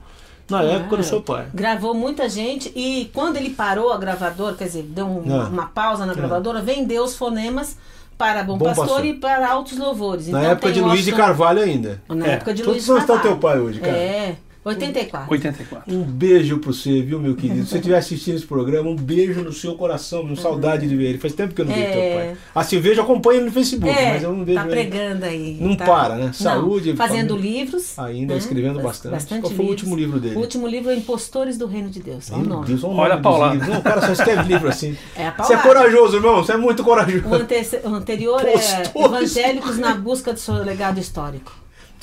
na 0.50 0.62
época 0.64 0.98
do 0.98 1.04
seu 1.04 1.22
pai? 1.22 1.48
Gravou 1.54 1.94
muita 1.94 2.30
gente 2.30 2.72
e 2.76 3.10
quando 3.14 3.38
ele 3.38 3.50
parou 3.50 3.92
a 3.92 3.98
gravadora, 3.98 4.56
quer 4.56 4.66
dizer, 4.66 4.84
deu 4.84 5.06
um- 5.06 5.24
Ah. 5.42 5.48
uma 5.52 5.66
pausa 5.68 6.06
na 6.06 6.14
gravadora, 6.14 6.62
vendeu 6.62 7.04
os 7.04 7.16
fonemas 7.16 7.78
para 8.18 8.44
Bom, 8.44 8.58
Bom 8.58 8.66
Pastor, 8.66 8.86
Pastor. 8.88 9.06
e 9.06 9.14
para 9.16 9.48
Altos 9.50 9.78
Louvores. 9.78 10.28
Na 10.28 10.40
Então 10.40 10.52
época 10.52 10.68
tem 10.72 10.74
de 10.74 10.82
Luiz 10.82 11.04
de 11.06 11.12
Carvalho 11.12 11.62
ainda. 11.62 12.02
Na 12.08 12.28
É, 12.28 12.30
época 12.32 12.54
de 12.54 12.64
todos 12.64 12.76
Luiz 12.76 12.86
de 12.86 12.92
está 13.02 13.14
Carvalho. 13.14 13.22
teu 13.30 13.38
pai 13.38 13.60
hoje, 13.60 13.80
cara. 13.80 13.98
É. 13.98 14.36
84. 14.66 15.32
84. 15.32 15.94
Um 15.96 16.02
beijo 16.04 16.58
pra 16.58 16.72
você, 16.74 17.02
viu, 17.02 17.20
meu 17.20 17.36
querido? 17.36 17.64
Se 17.64 17.70
você 17.70 17.76
estiver 17.78 17.98
assistindo 17.98 18.36
esse 18.36 18.46
programa, 18.48 18.90
um 18.90 18.96
beijo 18.96 19.42
no 19.42 19.54
seu 19.54 19.76
coração, 19.76 20.22
uma 20.22 20.36
saudade 20.36 20.88
de 20.88 20.96
ver 20.96 21.06
ele. 21.10 21.18
Faz 21.20 21.34
tempo 21.34 21.54
que 21.54 21.62
eu 21.62 21.66
não 21.66 21.74
vejo 21.74 21.86
É. 21.88 21.92
teu 21.92 22.16
pai. 22.20 22.38
Assim, 22.56 22.76
eu 22.78 22.82
vejo, 22.82 23.00
acompanho 23.02 23.46
no 23.46 23.52
Facebook, 23.52 23.96
É, 23.98 24.14
mas 24.14 24.24
eu 24.24 24.34
não 24.34 24.44
vejo 24.44 24.58
tá 24.60 24.66
ele. 24.66 24.72
pregando 24.72 25.26
aí. 25.26 25.58
Não 25.62 25.76
tá- 25.76 25.86
para, 25.86 26.16
né? 26.16 26.26
Não, 26.26 26.34
Saúde, 26.34 26.96
Fazendo 26.96 27.36
família. 27.36 27.60
livros. 27.60 28.00
Ainda, 28.00 28.34
né? 28.34 28.40
escrevendo 28.40 28.82
Bas- 28.82 29.02
bastante. 29.06 29.42
Qual 29.42 29.54
foi 29.54 29.66
o 29.66 29.70
último 29.70 29.96
livro 29.96 30.20
dele? 30.20 30.36
O 30.36 30.40
último 30.40 30.68
livro 30.68 30.90
é 30.90 30.96
Impostores 30.96 31.58
do 31.58 31.68
Reino 31.68 31.90
de 31.90 32.02
Deus. 32.02 32.32
Olha 32.32 32.38
o 32.38 32.42
Meu 32.42 32.50
nome. 32.56 32.68
Deus, 32.68 32.84
olha 32.84 32.94
Olha 32.96 33.14
a 33.14 33.18
paulada. 33.20 33.54
livros. 33.54 33.70
Não, 33.72 33.80
o 33.80 33.84
cara 33.84 34.02
só 34.02 34.12
escreve 34.14 34.44
livro 34.52 34.68
assim. 34.68 34.98
É 35.16 35.28
a 35.28 35.32
Você 35.32 35.54
é 35.54 35.58
corajoso, 35.58 36.16
irmão. 36.18 36.38
Você 36.44 36.54
é 36.54 36.58
muito 36.58 36.84
corajoso. 36.84 37.28
O, 37.28 37.36
ante- 37.36 37.56
o 37.84 37.90
anterior 37.94 38.42
Postores. 38.42 38.74
é 38.96 39.06
Evangélicos 39.06 39.78
na 39.78 39.94
Busca 39.96 40.34
do 40.34 40.40
Seu 40.40 40.56
Legado 40.64 41.00
Histórico. 41.00 41.52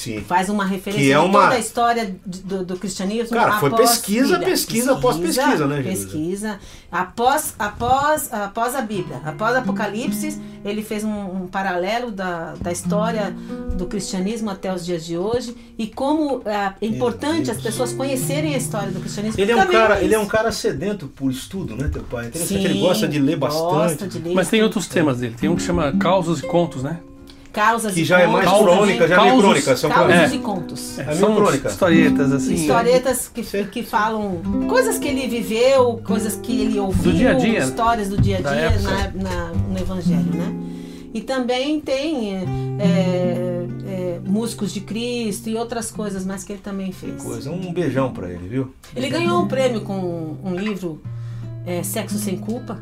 Sim. 0.03 0.21
Faz 0.23 0.49
uma 0.49 0.65
referência 0.65 1.05
Que 1.05 1.13
é 1.13 1.19
de 1.19 1.25
uma- 1.25 1.43
toda 1.45 1.55
a 1.55 1.59
história 1.59 2.17
do, 2.27 2.65
do 2.65 2.77
cristianismo. 2.77 3.37
Cara, 3.37 3.59
foi 3.61 3.71
pesquisa, 3.71 4.31
Bíblia. 4.39 4.49
pesquisa 4.49 4.93
após 4.95 5.17
pesquisa, 5.17 5.67
né? 5.67 5.83
Pesquisa. 5.83 6.59
Após, 6.91 7.55
após, 7.59 8.33
após 8.33 8.75
a 8.75 8.83
Bíblia, 8.83 9.21
após 9.25 9.55
Apocalipse, 9.57 10.41
ele 10.65 10.83
fez 10.83 11.05
um, 11.05 11.43
um 11.43 11.47
paralelo 11.47 12.11
da, 12.11 12.55
da 12.61 12.71
história 12.73 13.35
do 13.77 13.87
cristianismo 13.87 14.51
até 14.51 14.73
os 14.75 14.85
dias 14.85 15.05
de 15.07 15.17
hoje 15.17 15.57
e 15.79 15.87
como 15.87 16.43
é 16.45 16.75
importante 16.85 17.47
Deus. 17.47 17.57
as 17.57 17.63
pessoas 17.63 17.93
conhecerem 17.93 18.55
a 18.55 18.59
história 18.59 18.91
do 18.91 19.01
cristianismo. 19.01 19.41
Ele 19.41 19.53
é, 19.53 19.57
um 19.57 19.67
cara, 19.67 19.95
isso. 19.97 20.05
ele 20.05 20.15
é 20.15 20.19
um 20.19 20.27
cara 20.27 20.53
sedento 20.53 21.07
por 21.09 21.31
estudo, 21.31 21.77
né, 21.77 21.89
teu 21.93 22.03
pai? 22.03 22.27
Interessante, 22.27 22.61
Sim, 22.61 22.65
ele 22.65 22.81
gosta 22.81 23.09
de 23.09 23.19
ler 23.19 23.37
bastante. 23.37 24.07
de 24.09 24.19
ler, 24.19 24.35
Mas 24.35 24.49
tem 24.49 24.63
outros 24.63 24.87
temas 24.87 25.19
dele. 25.21 25.35
Tem 25.41 25.49
um 25.49 25.57
que 25.57 25.63
chama 25.63 25.93
Causos 25.99 26.41
e 26.41 26.47
Contos, 26.47 26.83
né? 26.83 26.99
Causas 27.53 27.95
Que 27.95 28.01
e 28.01 28.05
já 28.05 28.21
é 28.21 28.27
mais 28.27 28.49
contos 28.49 28.63
crônica, 28.75 29.09
já 29.09 29.15
é 29.15 29.19
meio 29.19 29.31
Causos- 29.31 29.43
crônica. 29.45 29.77
São 29.77 29.91
Causos 29.91 30.07
crônicas. 30.15 30.33
É. 30.33 30.35
e 30.35 30.39
contos. 30.39 30.99
É 30.99 31.05
meio 31.05 31.19
São 31.19 31.35
crônica. 31.37 31.69
historietas, 31.69 32.33
assim. 32.33 32.55
Historietas 32.55 33.29
que, 33.29 33.43
que 33.65 33.83
falam 33.83 34.41
coisas 34.69 34.99
que 34.99 35.09
ele 35.09 35.29
viveu, 35.29 36.01
coisas 36.05 36.37
que 36.37 36.63
ele 36.63 36.79
ouviu, 36.79 37.13
Do 37.13 37.17
dia 37.17 37.31
a 37.31 37.35
dia. 37.35 37.59
histórias 37.61 38.09
do 38.09 38.21
dia 38.21 38.39
a 38.39 38.41
dia 38.41 38.71
na, 38.81 39.23
na- 39.23 39.53
no 39.53 39.79
Evangelho, 39.79 40.33
né? 40.35 40.55
E 41.15 41.21
também 41.21 41.79
tem 41.79 42.37
é, 42.37 43.67
é, 43.87 44.21
músicos 44.25 44.73
de 44.73 44.81
Cristo 44.81 45.49
e 45.51 45.57
outras 45.57 45.91
coisas 45.91 46.25
mais 46.25 46.43
que 46.43 46.53
ele 46.53 46.61
também 46.63 46.91
fez. 46.91 47.23
Coisa. 47.23 47.51
Um 47.51 47.71
beijão 47.73 48.13
pra 48.13 48.31
ele, 48.31 48.49
viu? 48.49 48.75
Ele 48.97 49.11
ganhou 49.11 49.43
um 49.43 49.47
prêmio 49.47 49.83
com 49.83 50.37
um 50.43 50.55
livro 50.55 51.03
é, 51.67 51.83
Sexo 51.83 52.17
Sem 52.19 52.39
Culpa. 52.39 52.81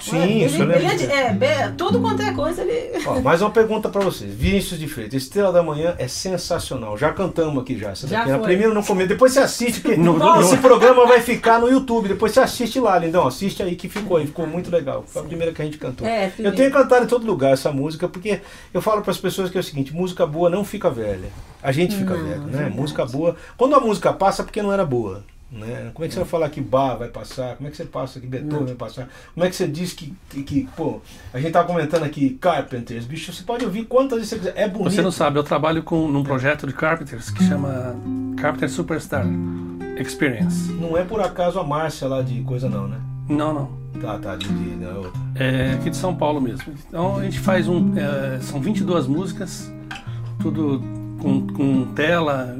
Sim, 0.00 0.22
ele, 0.22 0.44
isso 0.44 0.56
eu 0.56 0.62
ele 0.70 0.72
lembro 0.74 0.86
é, 0.86 0.94
de- 0.96 1.12
é, 1.12 1.32
be- 1.32 1.72
tudo 1.76 2.00
quanto 2.00 2.22
é 2.22 2.32
coisa 2.32 2.62
ele. 2.62 3.02
Ó, 3.06 3.20
mais 3.22 3.40
uma 3.42 3.50
pergunta 3.50 3.88
pra 3.88 4.00
vocês. 4.02 4.32
Vinícius 4.34 4.78
de 4.78 4.86
Freitas, 4.88 5.22
Estrela 5.22 5.52
da 5.52 5.62
Manhã 5.62 5.94
é 5.98 6.06
sensacional. 6.08 6.96
Já 6.96 7.12
cantamos 7.12 7.62
aqui 7.62 7.78
já. 7.78 7.90
Essa 7.90 8.06
Já 8.06 8.18
daqui. 8.18 8.30
Na 8.30 8.38
foi. 8.38 8.46
primeira 8.48 8.72
não 8.74 8.82
comer. 8.82 9.06
Depois 9.06 9.32
você 9.32 9.40
assiste, 9.40 9.80
porque 9.80 9.96
No- 10.00 10.18
no- 10.18 10.40
esse 10.40 10.56
programa 10.58 11.06
vai 11.06 11.20
ficar 11.20 11.58
no 11.60 11.68
YouTube. 11.68 12.08
Depois 12.08 12.32
você 12.32 12.40
assiste 12.40 12.78
lá, 12.80 12.98
lindão. 12.98 13.26
Assiste 13.26 13.62
aí 13.62 13.74
que 13.76 13.88
ficou 13.88 14.16
aí. 14.18 14.26
Ficou 14.26 14.46
muito 14.46 14.70
legal. 14.70 15.04
Foi 15.06 15.22
a 15.22 15.24
primeira 15.24 15.52
que 15.52 15.62
a 15.62 15.64
gente 15.64 15.78
cantou. 15.78 16.06
É, 16.06 16.26
Eu 16.26 16.30
primeiro. 16.30 16.56
tenho 16.56 16.70
cantado 16.70 17.04
em 17.04 17.08
todo 17.08 17.26
lugar 17.26 17.52
essa 17.52 17.72
música, 17.72 18.08
porque 18.08 18.40
eu 18.72 18.80
falo 18.82 19.02
para 19.02 19.10
as 19.10 19.18
pessoas 19.18 19.50
que 19.50 19.56
é 19.56 19.60
o 19.60 19.64
seguinte: 19.64 19.94
música 19.94 20.26
boa 20.26 20.48
não 20.50 20.64
fica 20.64 20.90
velha. 20.90 21.28
A 21.62 21.72
gente 21.72 21.96
fica 21.96 22.14
Não, 22.14 22.22
velho, 22.22 22.34
é 22.34 22.38
né? 22.38 22.44
verdade. 22.52 22.76
Música 22.76 23.04
boa. 23.06 23.36
Quando 23.56 23.74
a 23.74 23.80
música 23.80 24.12
passa, 24.12 24.42
é 24.42 24.44
porque 24.44 24.62
não 24.62 24.72
era 24.72 24.84
boa. 24.84 25.24
Né? 25.50 25.92
Como 25.94 26.04
é 26.04 26.08
que 26.08 26.14
você 26.14 26.20
vai 26.20 26.28
falar 26.28 26.50
que 26.50 26.60
Bach 26.60 26.98
vai 26.98 27.08
passar? 27.08 27.56
Como 27.56 27.68
é 27.68 27.70
que 27.70 27.76
você 27.76 27.84
passa 27.84 28.18
que 28.18 28.26
Beethoven 28.26 28.66
vai 28.66 28.74
passar? 28.74 29.08
Como 29.32 29.46
é 29.46 29.48
que 29.48 29.54
você 29.54 29.68
diz 29.68 29.92
que, 29.92 30.12
que, 30.28 30.42
que, 30.42 30.68
pô, 30.76 31.00
a 31.32 31.38
gente 31.38 31.52
tava 31.52 31.68
comentando 31.68 32.02
aqui 32.02 32.30
Carpenters, 32.30 33.04
bicho, 33.04 33.32
você 33.32 33.44
pode 33.44 33.64
ouvir 33.64 33.84
quantas 33.84 34.18
vezes 34.18 34.30
você 34.30 34.38
quiser. 34.38 34.54
É 34.56 34.68
bonito. 34.68 34.90
Você 34.90 35.02
não 35.02 35.12
sabe, 35.12 35.38
eu 35.38 35.44
trabalho 35.44 35.84
com, 35.84 36.08
num 36.08 36.24
projeto 36.24 36.66
de 36.66 36.72
Carpenters 36.72 37.30
que 37.30 37.44
chama 37.44 37.94
Carpenter 38.36 38.68
Superstar 38.68 39.24
Experience. 39.98 40.72
Não 40.72 40.96
é 40.96 41.04
por 41.04 41.20
acaso 41.20 41.60
a 41.60 41.64
Márcia 41.64 42.08
lá 42.08 42.22
de 42.22 42.42
coisa 42.42 42.68
não, 42.68 42.88
né? 42.88 43.00
Não, 43.28 43.54
não. 43.54 43.86
Tá, 44.00 44.18
tá, 44.18 44.36
de, 44.36 44.46
de 44.48 44.76
não, 44.76 44.90
é 44.90 44.94
outra. 44.94 45.20
É 45.36 45.72
aqui 45.74 45.90
de 45.90 45.96
São 45.96 46.14
Paulo 46.14 46.40
mesmo. 46.40 46.74
Então 46.88 47.18
a 47.18 47.24
gente 47.24 47.38
faz 47.38 47.68
um. 47.68 47.94
é, 47.96 48.40
são 48.40 48.60
22 48.60 49.06
músicas, 49.06 49.72
tudo 50.40 50.95
com, 51.20 51.46
com 51.48 51.84
tela. 51.94 52.56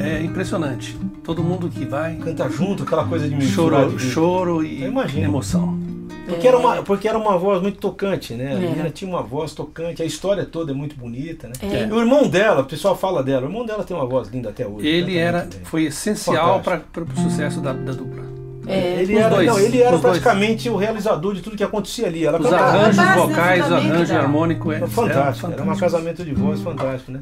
É 0.00 0.22
impressionante. 0.22 0.96
Todo 1.22 1.42
mundo 1.42 1.68
que 1.68 1.84
vai. 1.84 2.16
Canta 2.16 2.48
junto, 2.48 2.82
aquela 2.82 3.04
coisa 3.06 3.28
de 3.28 3.46
Choro, 3.46 3.90
de- 3.96 3.98
choro 4.02 4.64
e 4.64 4.82
emoção. 4.84 5.78
Porque 6.26 6.48
era, 6.48 6.58
uma, 6.58 6.82
porque 6.82 7.06
era 7.08 7.16
uma 7.16 7.38
voz 7.38 7.62
muito 7.62 7.78
tocante, 7.78 8.34
né? 8.34 8.48
A 8.48 8.54
É. 8.54 8.58
menina 8.58 8.90
tinha 8.90 9.08
uma 9.08 9.22
voz 9.22 9.52
tocante, 9.52 10.02
a 10.02 10.04
história 10.04 10.44
toda 10.44 10.72
é 10.72 10.74
muito 10.74 10.96
bonita, 10.96 11.46
né? 11.46 11.52
É. 11.62 11.86
O 11.94 12.00
irmão 12.00 12.26
dela, 12.26 12.62
o 12.62 12.64
pessoal 12.64 12.96
fala 12.96 13.22
dela, 13.22 13.42
o 13.42 13.48
irmão 13.48 13.64
dela 13.64 13.84
tem 13.84 13.96
uma 13.96 14.06
voz 14.06 14.28
linda 14.28 14.48
até 14.48 14.66
hoje. 14.66 14.88
Ele 14.88 15.16
era, 15.16 15.42
bem. 15.42 15.60
foi 15.62 15.84
essencial 15.84 16.60
para 16.62 16.80
Fantástico. 16.80 17.20
o 17.20 17.30
sucesso 17.30 17.60
da, 17.60 17.72
da 17.72 17.92
dupla. 17.92 18.24
É, 18.66 19.00
ele 19.02 19.16
era, 19.16 19.36
dois, 19.36 19.46
não, 19.46 19.58
ele 19.60 19.78
era 19.80 19.94
os 19.94 20.02
dois. 20.02 20.18
praticamente 20.18 20.68
o 20.68 20.74
realizador 20.76 21.32
de 21.32 21.40
tudo 21.40 21.56
que 21.56 21.62
acontecia 21.62 22.08
ali. 22.08 22.24
Ela 22.24 22.40
Os 22.40 22.44
cantava- 22.50 22.76
arranjos 22.76 23.14
vocais, 23.22 23.72
arranjo 23.72 24.12
dá. 24.12 24.20
harmônico 24.20 24.72
é 24.72 24.76
Era 24.78 24.86
fantástico, 24.88 25.52
era 25.52 25.62
um 25.62 25.76
casamento 25.76 26.24
de 26.24 26.34
voz 26.34 26.60
fantástico, 26.60 27.12
né? 27.12 27.20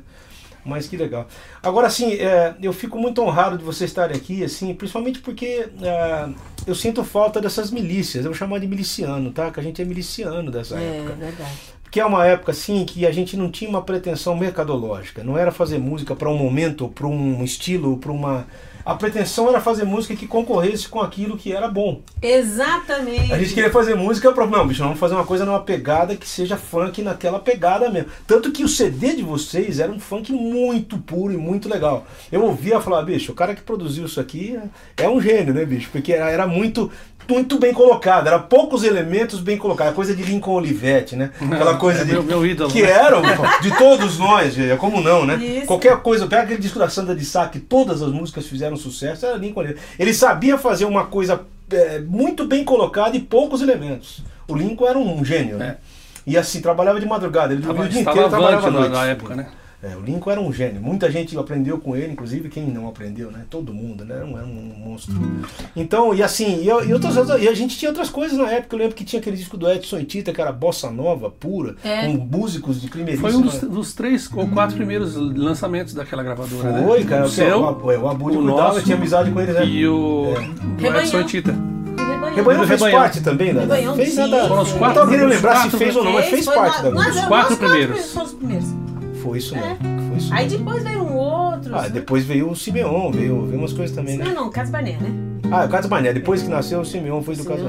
Mas 0.65 0.87
que 0.87 0.97
legal. 0.97 1.27
Agora, 1.63 1.87
assim, 1.87 2.15
é, 2.15 2.55
eu 2.63 2.73
fico 2.73 2.99
muito 2.99 3.21
honrado 3.21 3.59
de 3.59 3.65
você 3.65 3.85
estar 3.85 4.11
aqui, 4.11 4.43
assim, 4.43 4.73
principalmente 4.75 5.19
porque 5.21 5.69
é, 5.83 6.29
eu 6.67 6.75
sinto 6.75 7.05
falta 7.05 7.41
dessas 7.41 7.71
milícias. 7.71 8.25
Eu 8.25 8.31
vou 8.31 8.39
chamar 8.39 8.59
de 8.61 8.67
miliciano, 8.67 9.31
tá? 9.31 9.51
Que 9.51 9.61
a 9.61 9.63
gente 9.63 9.83
é 9.83 9.85
miliciano 9.85 10.51
dessa 10.51 10.79
É 10.79 10.99
época. 10.99 11.15
verdade. 11.17 11.53
Que 11.91 12.01
é 12.01 12.05
uma 12.07 12.27
época, 12.27 12.51
assim, 12.53 12.85
que 12.85 13.07
a 13.07 13.13
gente 13.13 13.37
não 13.37 13.51
tinha 13.51 13.69
uma 13.71 13.83
pretensão 13.83 14.35
mercadológica. 14.37 15.23
Não 15.23 15.39
era 15.39 15.53
fazer 15.53 15.79
música 15.79 16.17
para 16.17 16.29
um 16.29 16.37
momento, 16.37 16.89
para 16.89 17.07
um 17.07 17.45
estilo, 17.45 17.99
para 17.99 18.11
uma... 18.11 18.47
A 18.85 18.95
pretensão 18.95 19.49
era 19.49 19.61
fazer 19.61 19.85
música 19.85 20.15
que 20.15 20.27
concorresse 20.27 20.89
com 20.89 21.01
aquilo 21.01 21.39
que 21.39 21.53
era 21.53 21.69
bom. 21.69 22.03
Exatamente. 22.21 23.33
A 23.33 23.39
gente 23.39 23.55
queria 23.55 23.71
fazer 23.71 23.95
música 23.95 24.31
para 24.31 24.47
não, 24.47 24.67
bicho, 24.67 24.83
vamos 24.83 24.99
fazer 24.99 25.15
uma 25.15 25.25
coisa 25.25 25.47
numa 25.47 25.61
pegada 25.61 26.15
que 26.15 26.29
seja 26.29 26.59
funk 26.59 27.01
naquela 27.01 27.39
pegada 27.39 27.89
mesmo. 27.89 28.11
Tanto 28.27 28.53
que 28.53 28.63
o 28.63 28.69
CD 28.69 29.15
de 29.15 29.23
vocês 29.23 29.81
era 29.81 29.91
um 29.91 29.99
funk 29.99 30.33
muito 30.33 30.99
puro 30.99 31.33
e 31.33 31.37
muito 31.37 31.67
legal. 31.67 32.07
Eu 32.31 32.43
ouvia 32.43 32.79
falar, 32.79 33.03
bicho, 33.03 33.33
o 33.33 33.35
cara 33.35 33.55
que 33.55 33.63
produziu 33.63 34.05
isso 34.05 34.21
aqui 34.21 34.59
é 34.99 35.09
um 35.09 35.21
gênio, 35.21 35.55
né, 35.55 35.65
bicho? 35.65 35.89
Porque 35.91 36.13
era, 36.13 36.31
era 36.31 36.47
muito 36.47 36.91
muito 37.29 37.59
bem 37.59 37.73
colocado, 37.73 38.27
era 38.27 38.39
poucos 38.39 38.85
elementos 38.85 39.41
bem 39.41 39.57
colocados, 39.57 39.95
coisa 39.95 40.15
de 40.15 40.23
Lincoln 40.23 40.53
Olivetti, 40.55 41.17
né? 41.17 41.31
Aquela 41.51 41.77
coisa 41.77 42.03
é 42.03 42.05
de 42.05 42.13
meu- 42.13 42.23
meu 42.23 42.47
ídolo, 42.47 42.71
que 42.71 42.83
né? 42.83 42.91
era 42.91 43.21
de 43.61 43.71
todos 43.77 44.19
nós, 44.19 44.59
é 44.59 44.77
como 44.77 45.01
não, 45.01 45.25
né? 45.25 45.37
Isso. 45.37 45.67
Qualquer 45.67 45.97
coisa, 45.99 46.27
pega 46.27 46.43
aquele 46.43 46.61
disco 46.61 46.79
da 46.79 46.89
Sandra 46.89 47.15
de 47.15 47.25
Sá 47.25 47.47
que 47.49 47.59
todas 47.59 48.03
as 48.03 48.11
músicas 48.11 48.47
fizeram 48.47 48.77
sucesso, 48.77 49.25
era 49.27 49.37
Lincoln 49.37 49.61
Olivetti. 49.61 49.81
Ele 49.99 50.13
sabia 50.13 50.59
fazer 50.59 50.85
uma 50.85 51.07
coisa 51.07 51.41
é, 51.73 51.99
muito 52.01 52.47
bem 52.47 52.65
colocada 52.65 53.17
e 53.17 53.21
poucos 53.21 53.63
elementos. 53.63 54.23
O 54.47 54.55
Lincoln 54.55 54.87
era 54.87 54.99
um 54.99 55.25
gênio, 55.25 55.57
né? 55.57 55.77
E 56.27 56.37
assim, 56.37 56.61
trabalhava 56.61 56.99
de 57.01 57.07
madrugada, 57.07 57.53
ele 57.53 57.63
dormia 57.63 57.85
o 57.85 57.89
dia 57.89 58.01
inteiro, 58.01 58.29
trabalhava 58.29 58.71
na, 58.71 58.81
noite. 58.81 58.93
na 58.93 59.07
época, 59.07 59.35
né? 59.35 59.49
É, 59.87 59.95
o 59.97 60.01
Lincoln 60.01 60.31
era 60.31 60.41
um 60.41 60.51
gênio. 60.51 60.81
Muita 60.81 61.11
gente 61.11 61.37
aprendeu 61.37 61.77
com 61.79 61.95
ele, 61.95 62.13
inclusive 62.13 62.49
quem 62.49 62.65
não 62.67 62.89
aprendeu, 62.89 63.31
né? 63.31 63.41
Todo 63.51 63.75
mundo, 63.75 64.03
né? 64.05 64.15
Era 64.17 64.25
um, 64.25 64.39
era 64.39 64.47
um 64.47 64.73
monstro. 64.79 65.15
Então, 65.77 66.15
e 66.15 66.23
assim, 66.23 66.63
e, 66.63 66.69
eu- 66.69 66.83
e 66.83 66.93
outras, 66.95 67.15
e 67.41 67.47
a 67.49 67.53
gente 67.55 67.77
tinha 67.77 67.91
outras 67.91 68.09
coisas 68.09 68.39
na 68.39 68.51
época. 68.51 68.75
Eu 68.75 68.79
lembro 68.79 68.95
que 68.95 69.05
tinha 69.05 69.21
aquele 69.21 69.37
disco 69.37 69.59
do 69.59 69.69
Edson 69.71 69.99
e 69.99 70.05
Tita, 70.05 70.33
que 70.33 70.41
era 70.41 70.51
bossa 70.53 70.91
nova, 70.91 71.29
pura, 71.29 71.77
É. 71.85 72.07
com 72.07 72.13
músicos 72.15 72.81
de 72.81 72.89
primeiríssima. 72.89 73.29
Foi 73.31 73.39
um 73.39 73.43
dos, 73.43 73.61
dos 73.61 73.93
três 73.95 74.27
ou 74.33 74.49
quatro 74.49 74.75
primeiros 74.75 75.17
lançamentos 75.17 75.93
daquela 75.93 76.23
gravadora. 76.23 76.73
né? 76.73 76.83
Foi, 76.87 77.05
cara. 77.05 77.25
O 77.25 77.27
O, 77.27 77.29
seu, 77.31 77.59
o, 77.61 77.87
o 78.05 78.09
Abud 78.09 78.37
o 78.37 78.41
cuidava, 78.41 78.69
nosso 78.69 78.83
tinha 78.85 78.97
amizade 78.97 79.31
com 79.31 79.41
eles, 79.41 79.55
né? 79.55 79.67
e 79.67 79.87
o, 79.87 79.95
o 79.97 80.35
Rebanhão. 80.79 81.01
Edson 81.05 81.21
e 81.21 81.25
Tita. 81.25 81.55
Rebanhão. 82.35 82.67
Fez 82.67 82.81
Rebanhão. 82.81 82.99
parte 83.01 83.21
também, 83.21 83.53
né? 83.53 83.61
Rebanhão, 83.61 83.97
fez 83.97 84.09
sim. 84.15 84.17
nada. 84.17 84.49
Foram 84.49 84.63
os 84.63 84.71
Eu 84.73 84.79
quatro- 84.79 84.95
tava 84.95 85.11
querendo 85.11 85.29
os 85.29 85.35
lembrar 85.35 85.71
se 85.71 85.77
fez 85.77 85.95
ou 85.97 86.05
não, 86.05 86.13
mas 86.15 86.27
fez 86.27 86.47
parte 86.47 86.83
da. 86.83 86.89
Os 86.89 87.21
quatro 87.27 87.57
primeiros. 87.59 88.13
Fomos 88.13 88.31
os 88.31 88.35
primeiros. 88.39 88.67
Foi 89.25 89.39
isso 89.39 89.57
mesmo. 89.57 89.79
Foi 90.09 90.19
isso 90.19 90.35
Aí 90.35 90.47
depois 90.47 90.85
veio 90.85 91.03
um 91.03 91.17
outro. 91.17 91.75
Ah, 91.75 91.89
depois 91.89 92.25
veio 92.27 92.51
o 92.51 92.55
Simeon, 92.55 93.11
veio, 93.11 93.47
veio 93.47 93.59
umas 93.59 93.73
coisas 93.73 93.97
também, 93.97 94.19
né? 94.19 94.27
Não, 94.27 94.35
não, 94.35 94.51
Carlos 94.51 94.71
né? 94.71 95.11
Ah, 95.51 95.65
o 95.65 95.89
Mané. 95.89 96.13
Depois 96.13 96.43
que 96.43 96.49
nasceu 96.49 96.81
o 96.81 96.85
Simeon, 96.85 97.23
foi 97.23 97.35
do 97.35 97.43
depois 97.43 97.63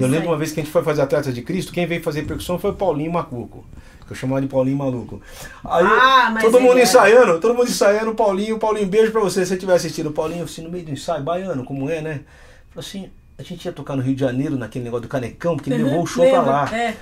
Eu 0.00 0.08
lembro 0.08 0.30
uma 0.30 0.36
vez 0.36 0.50
que 0.50 0.58
a 0.58 0.64
gente 0.64 0.72
foi 0.72 0.82
fazer 0.82 1.02
Atletas 1.02 1.32
de 1.32 1.42
Cristo, 1.42 1.72
quem 1.72 1.86
veio 1.86 2.02
fazer 2.02 2.22
percussão 2.22 2.58
foi 2.58 2.70
o 2.70 2.74
Paulinho 2.74 3.12
Macuco. 3.12 3.64
Que 4.04 4.12
eu 4.12 4.16
chamava 4.16 4.40
de 4.42 4.48
Paulinho 4.48 4.76
Maluco. 4.76 5.22
Aí, 5.64 5.84
Ah, 5.86 6.30
mas 6.34 6.42
todo 6.42 6.60
mundo 6.60 6.72
era. 6.72 6.82
ensaiando, 6.82 7.40
todo 7.40 7.54
mundo 7.54 7.68
ensaiando, 7.68 8.14
Paulinho, 8.14 8.58
Paulinho, 8.58 8.86
beijo 8.86 9.12
pra 9.12 9.20
você 9.20 9.40
se 9.42 9.46
você 9.48 9.54
estiver 9.54 9.74
assistindo. 9.74 10.08
O 10.08 10.12
Paulinho, 10.12 10.44
assim, 10.44 10.62
no 10.62 10.70
meio 10.70 10.84
do 10.84 10.90
ensaio, 10.90 11.22
baiano, 11.22 11.64
como 11.64 11.88
é, 11.88 12.02
né? 12.02 12.20
Falou 12.70 12.80
assim, 12.86 13.08
a 13.38 13.42
gente 13.42 13.64
ia 13.64 13.72
tocar 13.72 13.96
no 13.96 14.02
Rio 14.02 14.14
de 14.14 14.20
Janeiro, 14.20 14.56
naquele 14.58 14.84
negócio 14.84 15.02
do 15.02 15.08
Canecão, 15.08 15.56
porque 15.56 15.72
ele 15.72 15.84
levou 15.84 16.02
o 16.02 16.06
show 16.06 16.24
pra 16.28 16.38
Lembra? 16.38 16.52
lá. 16.52 16.76
É. 16.76 16.96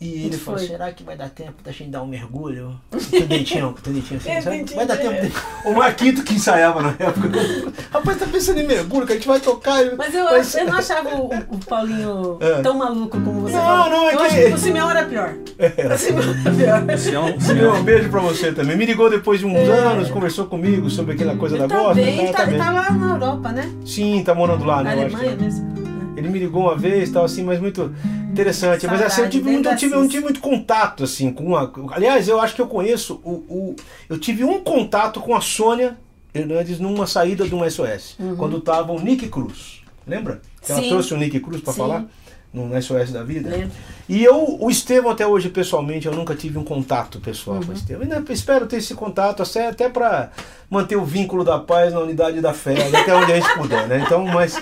E 0.00 0.26
ele 0.26 0.36
falou: 0.36 0.60
foi? 0.60 0.68
será 0.68 0.92
que 0.92 1.02
vai 1.02 1.16
dar 1.16 1.28
tempo 1.28 1.54
da 1.64 1.72
gente 1.72 1.90
dar 1.90 2.02
um 2.02 2.06
mergulho? 2.06 2.80
Com 2.90 2.96
o 3.16 3.26
dentinho, 3.26 3.74
com 3.82 3.90
o 3.90 3.92
dentinho 3.92 4.20
assim, 4.20 4.30
É, 4.30 4.40
sabe? 4.40 4.64
Vai 4.74 4.86
dar 4.86 4.96
tempo. 4.96 5.26
de- 5.26 5.32
O 5.68 5.74
Marquito 5.74 6.22
que 6.22 6.34
ensaiava 6.34 6.80
na 6.82 6.90
época. 6.90 7.28
Rapaz, 7.90 8.16
tá 8.18 8.26
pensando 8.30 8.60
em 8.60 8.66
mergulho, 8.66 9.04
que 9.06 9.12
a 9.12 9.16
gente 9.16 9.26
vai 9.26 9.40
tocar. 9.40 9.84
e- 9.84 9.96
Mas 9.96 10.14
eu, 10.14 10.24
vai- 10.24 10.40
eu 10.40 10.66
não 10.66 10.78
achava 10.78 11.16
o, 11.16 11.26
o 11.34 11.58
Paulinho 11.66 12.38
É. 12.40 12.62
tão 12.62 12.78
maluco 12.78 13.20
como 13.20 13.40
você 13.40 13.56
Não, 13.56 13.60
falou. 13.64 13.90
não, 13.90 14.08
é 14.08 14.14
eu 14.14 14.18
que- 14.18 14.24
acho 14.26 14.36
que 14.36 14.52
o 14.54 14.58
Simeão 14.58 14.88
era 14.90 15.04
pior. 15.04 15.34
O 15.58 15.98
Simeão 15.98 16.22
era 16.30 16.80
pior. 16.82 16.98
Simeão, 16.98 17.40
Simeão, 17.40 17.74
um 17.80 17.82
beijo 17.82 18.08
pra 18.08 18.20
você 18.20 18.52
também. 18.52 18.76
Me 18.76 18.86
ligou 18.86 19.10
depois 19.10 19.40
de 19.40 19.46
uns 19.46 19.68
anos, 19.68 20.08
conversou 20.10 20.46
comigo 20.46 20.88
sobre 20.88 21.14
aquela 21.14 21.34
coisa 21.36 21.56
É. 21.56 21.58
Ele 21.58 21.66
da 21.68 21.74
tá 21.74 21.82
gosta. 21.82 21.94
bem, 22.00 22.26
tá, 22.26 22.32
tá, 22.32 22.38
tá 22.38 22.46
bem. 22.46 22.58
tá 22.58 22.70
lá 22.70 22.90
na 22.92 23.14
Europa, 23.14 23.48
né? 23.50 23.68
Sim, 23.84 24.22
tá 24.24 24.32
morando 24.32 24.64
lá, 24.64 24.76
Na 24.76 24.94
né? 24.94 25.02
eu 25.02 25.06
acho 25.06 25.16
Alemanha 25.16 25.36
mesmo. 25.40 25.78
Ele 26.16 26.28
me 26.28 26.38
ligou 26.38 26.62
uma 26.62 26.76
vez, 26.76 27.10
tal 27.10 27.24
assim, 27.24 27.42
mas 27.44 27.60
muito 27.60 27.94
interessante. 28.40 28.86
mas 28.86 29.02
assim, 29.02 29.22
eu 29.22 29.30
tive, 29.30 29.50
muito, 29.50 29.68
eu 29.68 29.76
tive, 29.76 29.94
eu 29.94 30.08
tive 30.08 30.22
muito 30.24 30.40
contato 30.40 31.04
assim 31.04 31.32
com 31.32 31.56
a. 31.56 31.70
Aliás, 31.92 32.28
eu 32.28 32.40
acho 32.40 32.54
que 32.54 32.60
eu 32.60 32.66
conheço 32.66 33.20
o, 33.24 33.30
o- 33.48 33.76
eu 34.08 34.18
tive 34.18 34.44
um 34.44 34.60
contato 34.60 35.20
com 35.20 35.34
a 35.34 35.40
Sônia 35.40 35.96
Hernandes 36.34 36.78
numa 36.78 37.06
saída 37.06 37.46
de 37.48 37.54
um 37.54 37.68
SOS, 37.68 38.16
quando 38.36 38.60
tava 38.60 38.92
o 38.92 39.00
Nick 39.00 39.28
Cruz. 39.28 39.82
Lembra? 40.06 40.40
Que 40.62 40.72
ela 40.72 40.80
Uhum. 40.80 40.84
Sim. 40.84 40.90
trouxe 40.90 41.14
o 41.14 41.16
Nick 41.16 41.38
Cruz 41.40 41.60
para 41.60 41.72
falar 41.72 42.04
no 42.52 42.80
SOS 42.80 43.12
da 43.12 43.22
vida. 43.22 43.50
Lembro. 43.50 43.70
E 44.08 44.24
eu, 44.24 44.56
o 44.58 44.70
Estevão 44.70 45.10
até 45.10 45.26
hoje 45.26 45.50
pessoalmente, 45.50 46.06
eu 46.06 46.14
nunca 46.14 46.34
tive 46.34 46.58
um 46.58 46.64
contato 46.64 47.20
pessoal 47.20 47.58
Uhum. 47.58 47.64
com 47.64 47.72
o 47.72 47.74
Estevão. 47.74 48.02
Ainda 48.02 48.24
espero 48.32 48.66
ter 48.66 48.76
esse 48.76 48.94
contato 48.94 49.42
até, 49.42 49.68
até 49.68 49.88
para 49.88 50.30
manter 50.70 50.96
o 50.96 51.04
vínculo 51.04 51.44
da 51.44 51.58
paz 51.58 51.92
na 51.92 52.00
unidade 52.00 52.40
da 52.40 52.54
fé, 52.54 52.88
até 52.96 53.14
onde 53.14 53.32
a 53.32 53.36
gente 53.40 53.54
puder, 53.54 53.86
né? 53.86 54.02
Então, 54.04 54.24
mas 54.24 54.56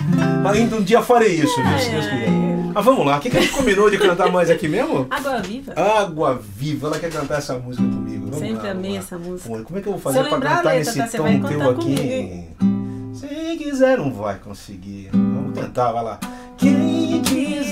ainda 0.53 0.75
um 0.75 0.81
dia 0.83 1.01
farei 1.01 1.35
isso, 1.35 1.55
viu, 1.63 1.79
se 1.79 1.89
Deus 1.89 2.05
quiser. 2.05 2.29
Mas 2.73 2.85
vamos 2.85 3.05
lá, 3.05 3.17
o 3.17 3.19
que, 3.19 3.29
que 3.29 3.37
a 3.37 3.41
gente 3.41 3.53
combinou 3.53 3.89
de 3.89 3.97
cantar 3.97 4.31
mais 4.31 4.49
aqui 4.51 4.67
mesmo? 4.67 5.07
Água 5.09 5.39
Viva. 5.41 5.73
Água 5.75 6.39
Viva, 6.55 6.87
ela 6.87 6.99
quer 6.99 7.09
cantar 7.09 7.39
essa 7.39 7.57
música 7.57 7.87
comigo. 7.87 8.25
Vamos 8.25 8.37
Sempre 8.39 8.65
lá, 8.67 8.71
amei 8.71 8.91
lá. 8.91 8.97
essa 8.99 9.17
música. 9.17 9.49
Pô, 9.49 9.63
Como 9.63 9.79
é 9.79 9.81
que 9.81 9.87
eu 9.87 9.93
vou 9.93 10.01
fazer 10.01 10.19
eu 10.19 10.23
pra 10.25 10.33
lembrar 10.33 10.51
a 10.51 10.55
cantar 10.57 10.73
letra, 10.75 10.93
nesse 10.93 11.17
tá? 11.17 11.23
Tom 11.23 11.39
teu 11.47 11.69
aqui? 11.71 11.95
comigo? 11.95 13.13
Se 13.15 13.57
quiser, 13.57 13.97
não 13.97 14.11
vai 14.13 14.35
conseguir. 14.37 15.09
Vamos 15.11 15.57
tentar, 15.59 15.91
vai 15.91 16.03
lá. 16.03 16.19
Quem 16.57 17.21
quiser 17.23 17.66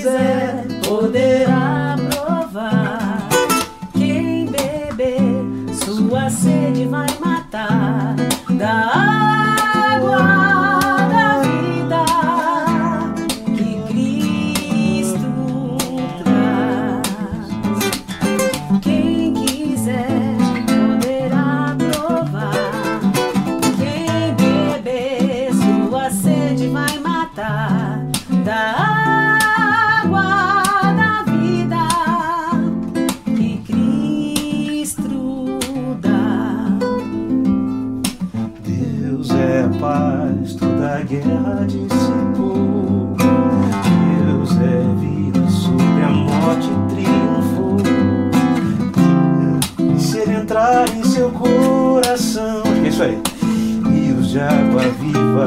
poderá 0.86 1.96
provar. 2.10 3.28
Quem 3.92 4.46
beber, 4.46 5.74
sua 5.74 6.30
sede 6.30 6.86
vai 6.86 7.06
matar. 7.20 8.14
Da 8.50 9.15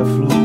viva 0.03 0.38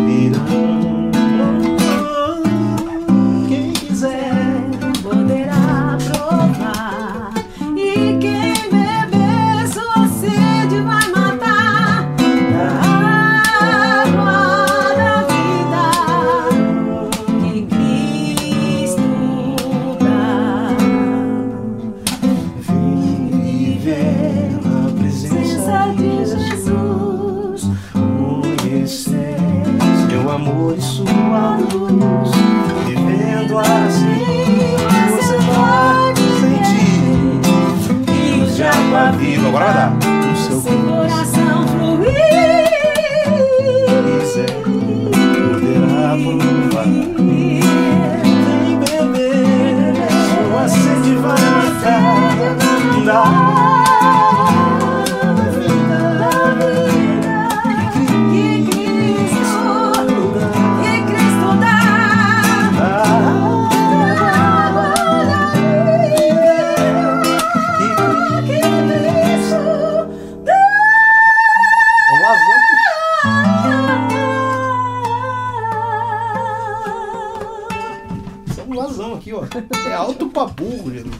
aqui, 79.14 79.32
ó. 79.32 79.44
É 79.88 79.94
alto 79.94 80.28
pra 80.28 80.44
burro, 80.46 80.90
Jesus. 80.92 81.14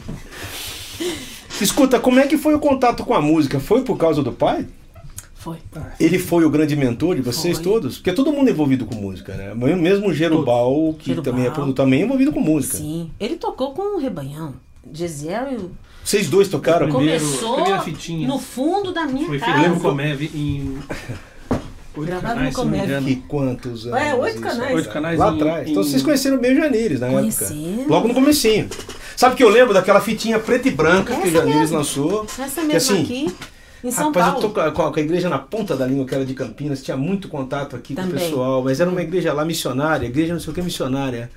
Escuta, 1.61 1.99
como 1.99 2.19
é 2.19 2.27
que 2.27 2.37
foi 2.37 2.53
o 2.53 2.59
contato 2.59 3.03
com 3.05 3.13
a 3.13 3.21
música? 3.21 3.59
Foi 3.59 3.81
por 3.83 3.97
causa 3.97 4.21
do 4.21 4.31
pai? 4.31 4.67
Foi. 5.35 5.57
Ele 5.99 6.17
foi 6.17 6.43
o 6.43 6.49
grande 6.49 6.75
mentor 6.75 7.15
de 7.15 7.21
vocês 7.21 7.57
Foi. 7.57 7.63
todos? 7.63 7.97
Porque 7.97 8.11
todo 8.13 8.33
mundo 8.33 8.47
é 8.47 8.51
envolvido 8.51 8.85
com 8.85 8.95
música, 8.95 9.35
né? 9.35 9.53
Mesmo 9.53 10.07
o 10.09 10.13
Gerubal, 10.13 10.95
que 10.97 11.07
Gerubal. 11.11 11.31
também 11.33 11.45
é 11.45 11.51
produtor, 11.51 11.85
também 11.85 12.01
é 12.01 12.05
envolvido 12.05 12.31
com 12.33 12.39
música. 12.39 12.77
Sim. 12.77 13.11
Ele 13.19 13.35
tocou 13.35 13.71
com 13.71 13.97
o 13.97 13.99
Rebanhão. 13.99 14.55
Gesiel 14.91 15.51
e 15.51 15.55
o- 15.57 15.71
Vocês 16.03 16.29
dois 16.29 16.47
tocaram? 16.47 16.87
Primeiro- 16.91 17.23
começou 17.23 17.59
no 18.27 18.39
fundo 18.39 18.91
da 18.91 19.05
minha 19.05 19.25
Foi 19.27 19.39
casa. 19.39 19.67
no 19.69 19.79
Comev 19.79 20.21
em. 20.33 20.77
Oito 21.97 22.07
Gravado 22.09 22.33
canais, 22.35 22.55
no 22.57 22.75
engano. 22.75 23.07
Que 23.07 23.15
quantos 23.27 23.87
anos? 23.87 23.99
É, 23.99 24.13
oito 24.15 24.33
isso, 24.35 24.41
canais. 24.41 24.59
cara? 24.61 24.75
Oito 24.75 24.89
canais 24.89 25.19
Lá 25.19 25.31
em- 25.31 25.35
atrás. 25.35 25.67
em- 25.67 25.71
Então 25.71 25.83
vocês 25.83 26.03
conheceram 26.03 26.37
bem 26.37 26.53
o 26.53 26.55
Janires 26.55 26.99
na 26.99 27.07
época. 27.07 27.21
Conhecemos. 27.21 27.87
Logo 27.87 28.07
no 28.07 28.13
comecinho. 28.13 28.69
Sabe 29.15 29.35
que 29.35 29.43
eu 29.43 29.49
lembro 29.49 29.73
daquela 29.73 30.01
fitinha 30.01 30.37
preta 30.39 30.67
e 30.67 30.71
branca 30.71 31.13
que 31.13 31.19
o 31.21 31.23
Essa 31.23 31.31
Janires 31.31 31.59
mesmo. 31.61 31.77
lançou? 31.77 32.25
Essa 32.37 32.61
Que 32.61 32.67
mesmo 32.67 32.93
assim, 32.93 33.03
aqui, 33.03 33.35
em 33.83 33.91
São 33.91 34.07
Rapaz, 34.07 34.25
Paulo. 34.25 34.37
eu 34.39 34.41
tô 34.41 34.49
com 34.49 34.59
a, 34.59 34.71
com 34.91 34.99
a- 34.99 35.01
igreja 35.01 35.29
na 35.29 35.39
ponta 35.39 35.75
da 35.75 35.85
língua, 35.87 36.05
que 36.05 36.13
era 36.13 36.25
de 36.25 36.33
Campinas, 36.33 36.81
tinha 36.83 36.97
muito 36.97 37.27
contato 37.29 37.75
aqui 37.75 37.95
com 37.95 38.01
o 38.01 38.05
Também. 38.05 38.19
pessoal, 38.27 38.61
mas 38.63 38.79
era 38.81 38.89
uma 38.89 39.01
igreja 39.01 39.31
lá 39.31 39.45
missionária, 39.45 40.05
igreja 40.05 40.33
não 40.33 40.39
sei 40.39 40.51
o 40.51 40.53
que 40.53 40.61
missionária. 40.61 41.29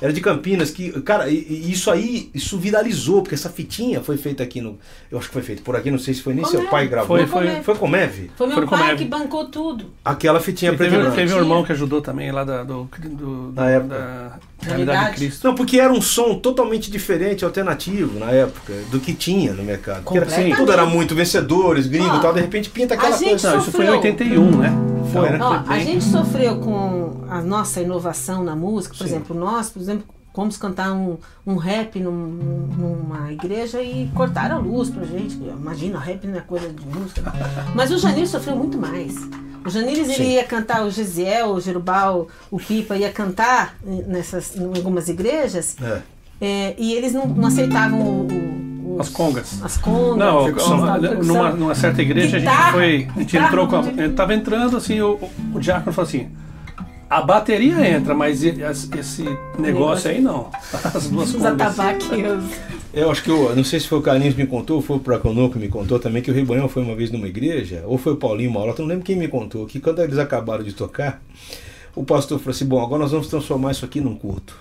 Era 0.00 0.12
de 0.12 0.20
Campinas, 0.20 0.70
que, 0.70 0.90
cara, 1.00 1.28
isso 1.30 1.90
aí, 1.90 2.28
isso 2.34 2.58
viralizou, 2.58 3.22
porque 3.22 3.34
essa 3.34 3.48
fitinha 3.48 4.02
foi 4.02 4.18
feita 4.18 4.42
aqui 4.42 4.60
no. 4.60 4.78
Eu 5.10 5.18
acho 5.18 5.28
que 5.28 5.32
foi 5.32 5.42
feito 5.42 5.62
por 5.62 5.74
aqui, 5.74 5.90
não 5.90 5.98
sei 5.98 6.12
se 6.12 6.20
foi 6.22 6.34
nem 6.34 6.44
seu 6.44 6.56
Comev. 6.60 6.70
pai 6.70 6.86
gravou. 6.86 7.16
Foi, 7.16 7.26
foi. 7.26 7.62
Foi 7.62 7.74
com 7.76 7.88
Meve? 7.88 8.30
Foi 8.36 8.46
meu 8.46 8.56
Foi 8.56 8.66
pai 8.66 8.78
Comev. 8.78 8.98
que 8.98 9.04
bancou 9.06 9.46
tudo. 9.46 9.86
Aquela 10.04 10.38
fitinha 10.38 10.72
E 10.72 10.76
teve, 10.76 11.10
teve 11.12 11.32
um 11.34 11.38
irmão 11.38 11.64
que 11.64 11.72
ajudou 11.72 12.02
também 12.02 12.30
lá 12.30 12.44
da, 12.44 12.62
do, 12.62 12.88
do, 13.08 13.52
Na 13.54 13.70
época. 13.70 13.94
da 13.94 14.38
Realidade. 14.60 15.10
De 15.12 15.16
Cristo. 15.16 15.46
Não, 15.46 15.54
porque 15.54 15.78
era 15.80 15.92
um 15.92 16.00
som 16.02 16.38
totalmente 16.38 16.90
diferente, 16.90 17.44
alternativo 17.44 18.18
na 18.18 18.30
época, 18.30 18.74
do 18.90 19.00
que 19.00 19.14
tinha 19.14 19.52
no 19.54 19.62
mercado. 19.62 20.02
Porque 20.02 20.18
era, 20.18 20.26
Completamente. 20.26 20.56
tudo 20.58 20.72
era 20.72 20.84
muito 20.84 21.14
vencedores, 21.14 21.86
gringo 21.86 22.16
e 22.16 22.20
tal, 22.20 22.34
de 22.34 22.40
repente 22.40 22.68
pinta 22.68 22.94
aquela 22.94 23.16
coisa. 23.16 23.50
Não, 23.50 23.58
isso 23.60 23.70
foi 23.72 23.84
em 23.86 23.88
Sofreu. 23.88 23.92
81, 23.94 24.58
né? 24.58 24.85
Foi, 25.20 25.30
né? 25.30 25.38
Ó, 25.40 25.62
a 25.66 25.78
gente 25.78 26.04
sofreu 26.04 26.58
com 26.58 27.24
a 27.28 27.40
nossa 27.42 27.80
inovação 27.80 28.42
na 28.44 28.54
música, 28.56 28.94
por 28.96 29.06
Sim. 29.06 29.14
exemplo, 29.14 29.36
nós, 29.38 29.70
por 29.70 29.80
exemplo, 29.80 30.04
fomos 30.34 30.56
cantar 30.58 30.92
um, 30.92 31.16
um 31.46 31.56
rap 31.56 31.98
num- 31.98 32.68
numa 32.76 33.32
igreja 33.32 33.80
e 33.82 34.08
cortaram 34.14 34.56
a 34.56 34.58
luz 34.58 34.90
pra 34.90 35.04
gente. 35.04 35.34
Imagina, 35.36 35.98
rap 35.98 36.26
não 36.26 36.36
é 36.38 36.40
coisa 36.42 36.68
de 36.68 36.84
música. 36.86 37.32
Mas 37.74 37.90
o 37.90 37.98
Janir 37.98 38.28
sofreu 38.28 38.54
muito 38.54 38.76
mais. 38.78 39.14
O 39.64 39.70
Janires 39.70 40.08
ele 40.10 40.34
ia 40.34 40.44
cantar 40.44 40.84
o 40.84 40.90
Gesiel, 40.90 41.48
o 41.52 41.60
Jerubal, 41.60 42.28
o 42.50 42.58
Pipa 42.58 42.96
ia 42.96 43.10
cantar 43.10 43.74
nessas, 44.06 44.54
em 44.56 44.64
algumas 44.76 45.08
igrejas 45.08 45.74
É. 45.82 46.02
é, 46.40 46.74
e 46.78 46.92
eles 46.92 47.12
não, 47.12 47.26
não 47.26 47.48
aceitavam 47.48 48.00
o, 48.00 48.26
o- 48.26 48.65
As 48.98 49.08
congas. 49.08 49.62
As 49.62 49.76
congas. 49.76 50.16
Não, 50.18 50.48
numa, 50.50 50.98
numa, 50.98 51.50
numa 51.50 51.74
certa 51.74 52.02
igreja 52.02 52.36
a 52.36 52.40
Guitarra, 52.40 52.62
gente 52.64 52.72
foi. 52.72 53.08
A 53.16 53.18
gente 53.20 53.36
entrou 53.36 53.66
com 53.66 53.76
a, 53.76 53.86
ele 53.88 54.12
tava 54.14 54.34
entrando 54.34 54.76
assim, 54.76 55.00
o, 55.00 55.18
o 55.54 55.58
diácono 55.60 55.92
falou 55.92 56.08
assim. 56.08 56.28
A 57.08 57.22
bateria 57.22 57.88
entra, 57.88 58.14
mas 58.14 58.42
as- 58.44 58.90
esse 58.98 59.24
negócio 59.58 60.10
aí 60.10 60.20
não. 60.20 60.50
As 60.92 61.08
duas 61.08 61.28
Os 61.30 61.36
congas. 61.36 61.78
atabaques. 61.78 62.08
Eu 62.92 63.10
acho 63.10 63.22
que 63.22 63.30
eu 63.30 63.54
não 63.54 63.62
sei 63.62 63.78
se 63.78 63.86
foi 63.86 63.98
o 63.98 64.02
Carlinhos 64.02 64.34
que 64.34 64.40
me 64.42 64.46
contou, 64.48 64.76
ou 64.76 64.82
foi 64.82 64.96
o 64.96 65.00
Praconô 65.00 65.48
que 65.50 65.58
me 65.58 65.68
contou 65.68 65.98
também, 66.00 66.20
que 66.22 66.30
o 66.30 66.34
Ribonhão 66.34 66.68
foi 66.68 66.82
uma 66.82 66.96
vez 66.96 67.10
numa 67.12 67.28
igreja, 67.28 67.84
ou 67.86 67.96
foi 67.98 68.14
o 68.14 68.16
Paulinho 68.16 68.50
Maurota, 68.50 68.82
não 68.82 68.88
lembro 68.88 69.04
quem 69.04 69.14
me 69.16 69.28
contou, 69.28 69.66
que 69.66 69.78
quando 69.78 70.00
eles 70.02 70.18
acabaram 70.18 70.64
de 70.64 70.72
tocar, 70.72 71.22
o 71.94 72.02
pastor 72.02 72.38
falou 72.38 72.50
assim, 72.52 72.64
bom, 72.64 72.82
agora 72.82 73.02
nós 73.02 73.12
vamos 73.12 73.28
transformar 73.28 73.70
isso 73.72 73.84
aqui 73.84 74.00
num 74.00 74.14
culto. 74.16 74.56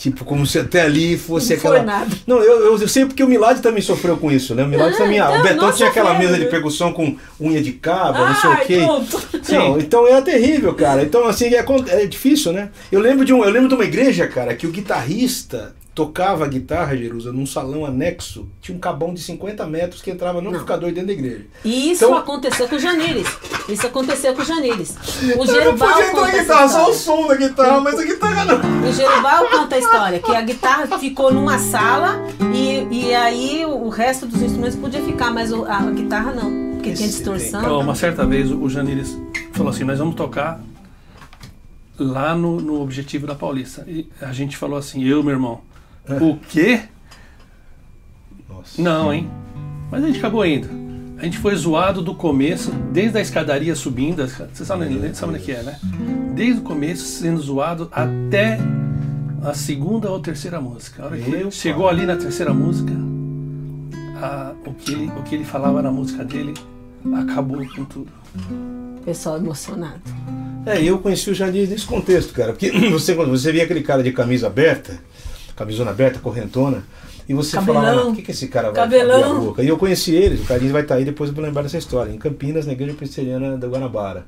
Tipo, 0.00 0.24
como 0.24 0.46
se 0.46 0.58
até 0.58 0.80
ali 0.80 1.18
fosse 1.18 1.52
Não 1.52 1.60
foi 1.60 1.76
aquela. 1.76 1.98
nada. 1.98 2.16
Não, 2.26 2.38
eu, 2.42 2.78
eu, 2.80 2.88
sei 2.88 3.04
porque 3.04 3.22
o 3.22 3.28
Milad 3.28 3.60
também 3.60 3.82
sofreu 3.82 4.16
com 4.16 4.32
isso, 4.32 4.54
né? 4.54 4.64
O 4.64 4.66
Milad 4.66 4.94
Ah, 4.94 4.96
também. 4.96 5.18
então, 5.18 5.38
o 5.38 5.42
Betão 5.42 5.66
nós 5.66 5.76
tinha 5.76 5.90
aquela 5.90 6.14
mesa 6.18 6.32
de 6.32 6.40
viu? 6.40 6.48
percussão 6.48 6.90
com 6.90 7.14
unha 7.38 7.60
de 7.60 7.72
cabra, 7.72 8.30
não 8.30 8.34
sei 8.34 8.50
o 8.50 8.56
quê. 8.60 8.76
pronto. 8.78 9.22
Não, 9.50 9.78
então 9.78 10.08
é 10.08 10.18
terrível, 10.22 10.72
cara. 10.72 11.02
Então, 11.02 11.26
assim, 11.28 11.54
é, 11.54 11.62
é 11.88 12.06
difícil, 12.06 12.50
né? 12.50 12.70
Eu 12.90 12.98
lembro, 12.98 13.26
de 13.26 13.34
um, 13.34 13.44
eu 13.44 13.50
lembro 13.50 13.68
de 13.68 13.74
uma 13.74 13.84
igreja, 13.84 14.26
cara, 14.26 14.54
que 14.54 14.66
o 14.66 14.70
guitarrista 14.70 15.74
tocava 16.00 16.44
a 16.44 16.48
guitarra, 16.48 16.96
Jerusa, 16.96 17.30
num 17.32 17.44
salão 17.44 17.84
anexo, 17.84 18.48
tinha 18.60 18.74
um 18.74 18.80
cabão 18.80 19.12
de 19.12 19.20
50 19.20 19.66
metros 19.66 20.00
que 20.00 20.10
entrava 20.10 20.38
no 20.40 20.44
Não. 20.44 20.50
amplificador 20.50 20.90
dentro 20.92 21.08
da 21.08 21.12
igreja. 21.12 21.44
E 21.64 21.90
isso 21.92 22.04
Então- 22.06 22.16
aconteceu 22.16 22.66
com 22.68 22.76
o 22.76 22.78
Janires. 22.78 23.28
Isso 23.68 23.86
aconteceu 23.86 24.34
com 24.34 24.40
o 24.40 24.44
Janires. 24.44 24.96
O 25.38 25.44
Gerubal 25.46 25.88
podia 25.92 26.06
entrar 26.08 26.10
conta 26.12 26.26
a 26.36 26.40
guitarra, 26.40 26.68
só 26.68 26.88
o 26.88 26.92
história. 26.92 26.94
som 27.22 27.28
da 27.28 27.34
guitarra, 27.36 27.80
mas 27.82 27.98
a 28.00 28.04
guitarra 28.04 28.44
não. 28.46 28.88
O 28.88 28.92
Gerubal 28.92 29.46
conta 29.50 29.74
a 29.74 29.78
história, 29.78 30.18
que 30.20 30.34
a 30.34 30.40
guitarra 30.40 30.98
ficou 30.98 31.32
numa 31.34 31.58
sala 31.58 32.24
e, 32.54 32.86
e 32.90 33.14
aí 33.14 33.66
o, 33.66 33.88
resto 33.90 34.24
dos 34.26 34.40
instrumentos 34.40 34.76
podia 34.78 35.02
ficar, 35.02 35.30
mas 35.30 35.52
a, 35.52 35.80
guitarra 35.90 36.32
não, 36.32 36.72
porque 36.76 36.92
tinha 36.94 37.06
Esse 37.06 37.16
distorção. 37.18 37.60
Então, 37.60 37.80
uma 37.80 37.94
certa 37.94 38.24
vez 38.24 38.50
o 38.50 38.68
Janires 38.70 39.18
falou 39.52 39.70
assim: 39.70 39.84
Nós 39.84 39.98
vamos 39.98 40.14
tocar 40.14 40.60
lá 41.98 42.34
no, 42.34 42.60
no 42.60 42.80
Objetivo 42.80 43.26
da 43.26 43.34
Paulista. 43.34 43.84
E 43.86 44.08
a 44.22 44.32
gente 44.32 44.56
falou 44.56 44.78
assim: 44.78 45.04
Eu, 45.04 45.22
meu 45.22 45.32
irmão, 45.32 45.60
o 46.08 46.36
quê? 46.48 46.80
Nossa. 48.48 48.80
Não, 48.80 49.12
hein? 49.12 49.28
Mas 49.90 50.04
a 50.04 50.06
gente 50.06 50.18
acabou 50.18 50.44
indo. 50.44 50.68
A 51.18 51.24
gente 51.24 51.38
foi 51.38 51.54
zoado 51.54 52.00
do 52.00 52.14
começo, 52.14 52.70
desde 52.92 53.18
a 53.18 53.20
escadaria 53.20 53.74
subindo, 53.74 54.26
você 54.26 54.64
sabe, 54.64 54.86
sabe 55.14 55.32
onde 55.34 55.36
é 55.36 55.44
que 55.44 55.52
é, 55.52 55.62
né? 55.62 55.78
Desde 56.34 56.60
o 56.60 56.64
começo 56.64 57.04
sendo 57.04 57.38
zoado 57.40 57.88
até 57.92 58.58
a 59.42 59.52
segunda 59.52 60.10
ou 60.10 60.18
terceira 60.20 60.60
música. 60.60 61.02
A 61.02 61.06
hora 61.06 61.18
que 61.18 61.28
Meu 61.30 61.50
chegou 61.50 61.84
pai. 61.84 61.94
ali 61.94 62.06
na 62.06 62.16
terceira 62.16 62.54
música, 62.54 62.92
a- 64.22 64.52
o, 64.64 64.72
que 64.72 64.92
ele, 64.92 65.06
o 65.18 65.22
que 65.22 65.34
ele 65.34 65.44
falava 65.44 65.82
na 65.82 65.90
música 65.92 66.24
dele 66.24 66.54
acabou 67.16 67.66
com 67.74 67.84
tudo. 67.84 68.08
Pessoal 69.04 69.36
emocionado. 69.36 70.00
É, 70.64 70.82
eu 70.82 70.98
conheci 70.98 71.30
o 71.30 71.34
Janir 71.34 71.68
nesse 71.68 71.84
contexto, 71.86 72.32
cara. 72.32 72.52
Porque 72.52 72.70
você, 72.90 73.14
quando 73.14 73.30
você 73.30 73.52
via 73.52 73.64
aquele 73.64 73.82
cara 73.82 74.02
de 74.02 74.12
camisa 74.12 74.46
aberta, 74.46 74.98
camisona 75.60 75.90
aberta, 75.90 76.18
correntona, 76.18 76.84
e 77.28 77.34
você 77.34 77.56
Cabelão. 77.56 77.82
falava, 77.82 78.08
o 78.08 78.16
que, 78.16 78.22
que 78.22 78.30
esse 78.30 78.48
cara 78.48 78.70
vai 78.70 78.82
Cabelão. 78.82 79.22
abrir 79.22 79.36
a 79.36 79.40
boca? 79.40 79.62
E 79.62 79.68
eu 79.68 79.76
conheci 79.76 80.14
eles, 80.14 80.40
o 80.40 80.44
Carlinhos 80.44 80.72
vai 80.72 80.82
estar 80.82 80.94
aí, 80.94 81.04
depois 81.04 81.28
eu 81.28 81.36
vou 81.36 81.44
lembrar 81.44 81.62
dessa 81.62 81.76
história, 81.76 82.10
em 82.10 82.18
Campinas, 82.18 82.64
na 82.66 82.72
igreja 82.72 82.94
presbiteriana 82.94 83.58
da 83.58 83.68
Guanabara. 83.68 84.24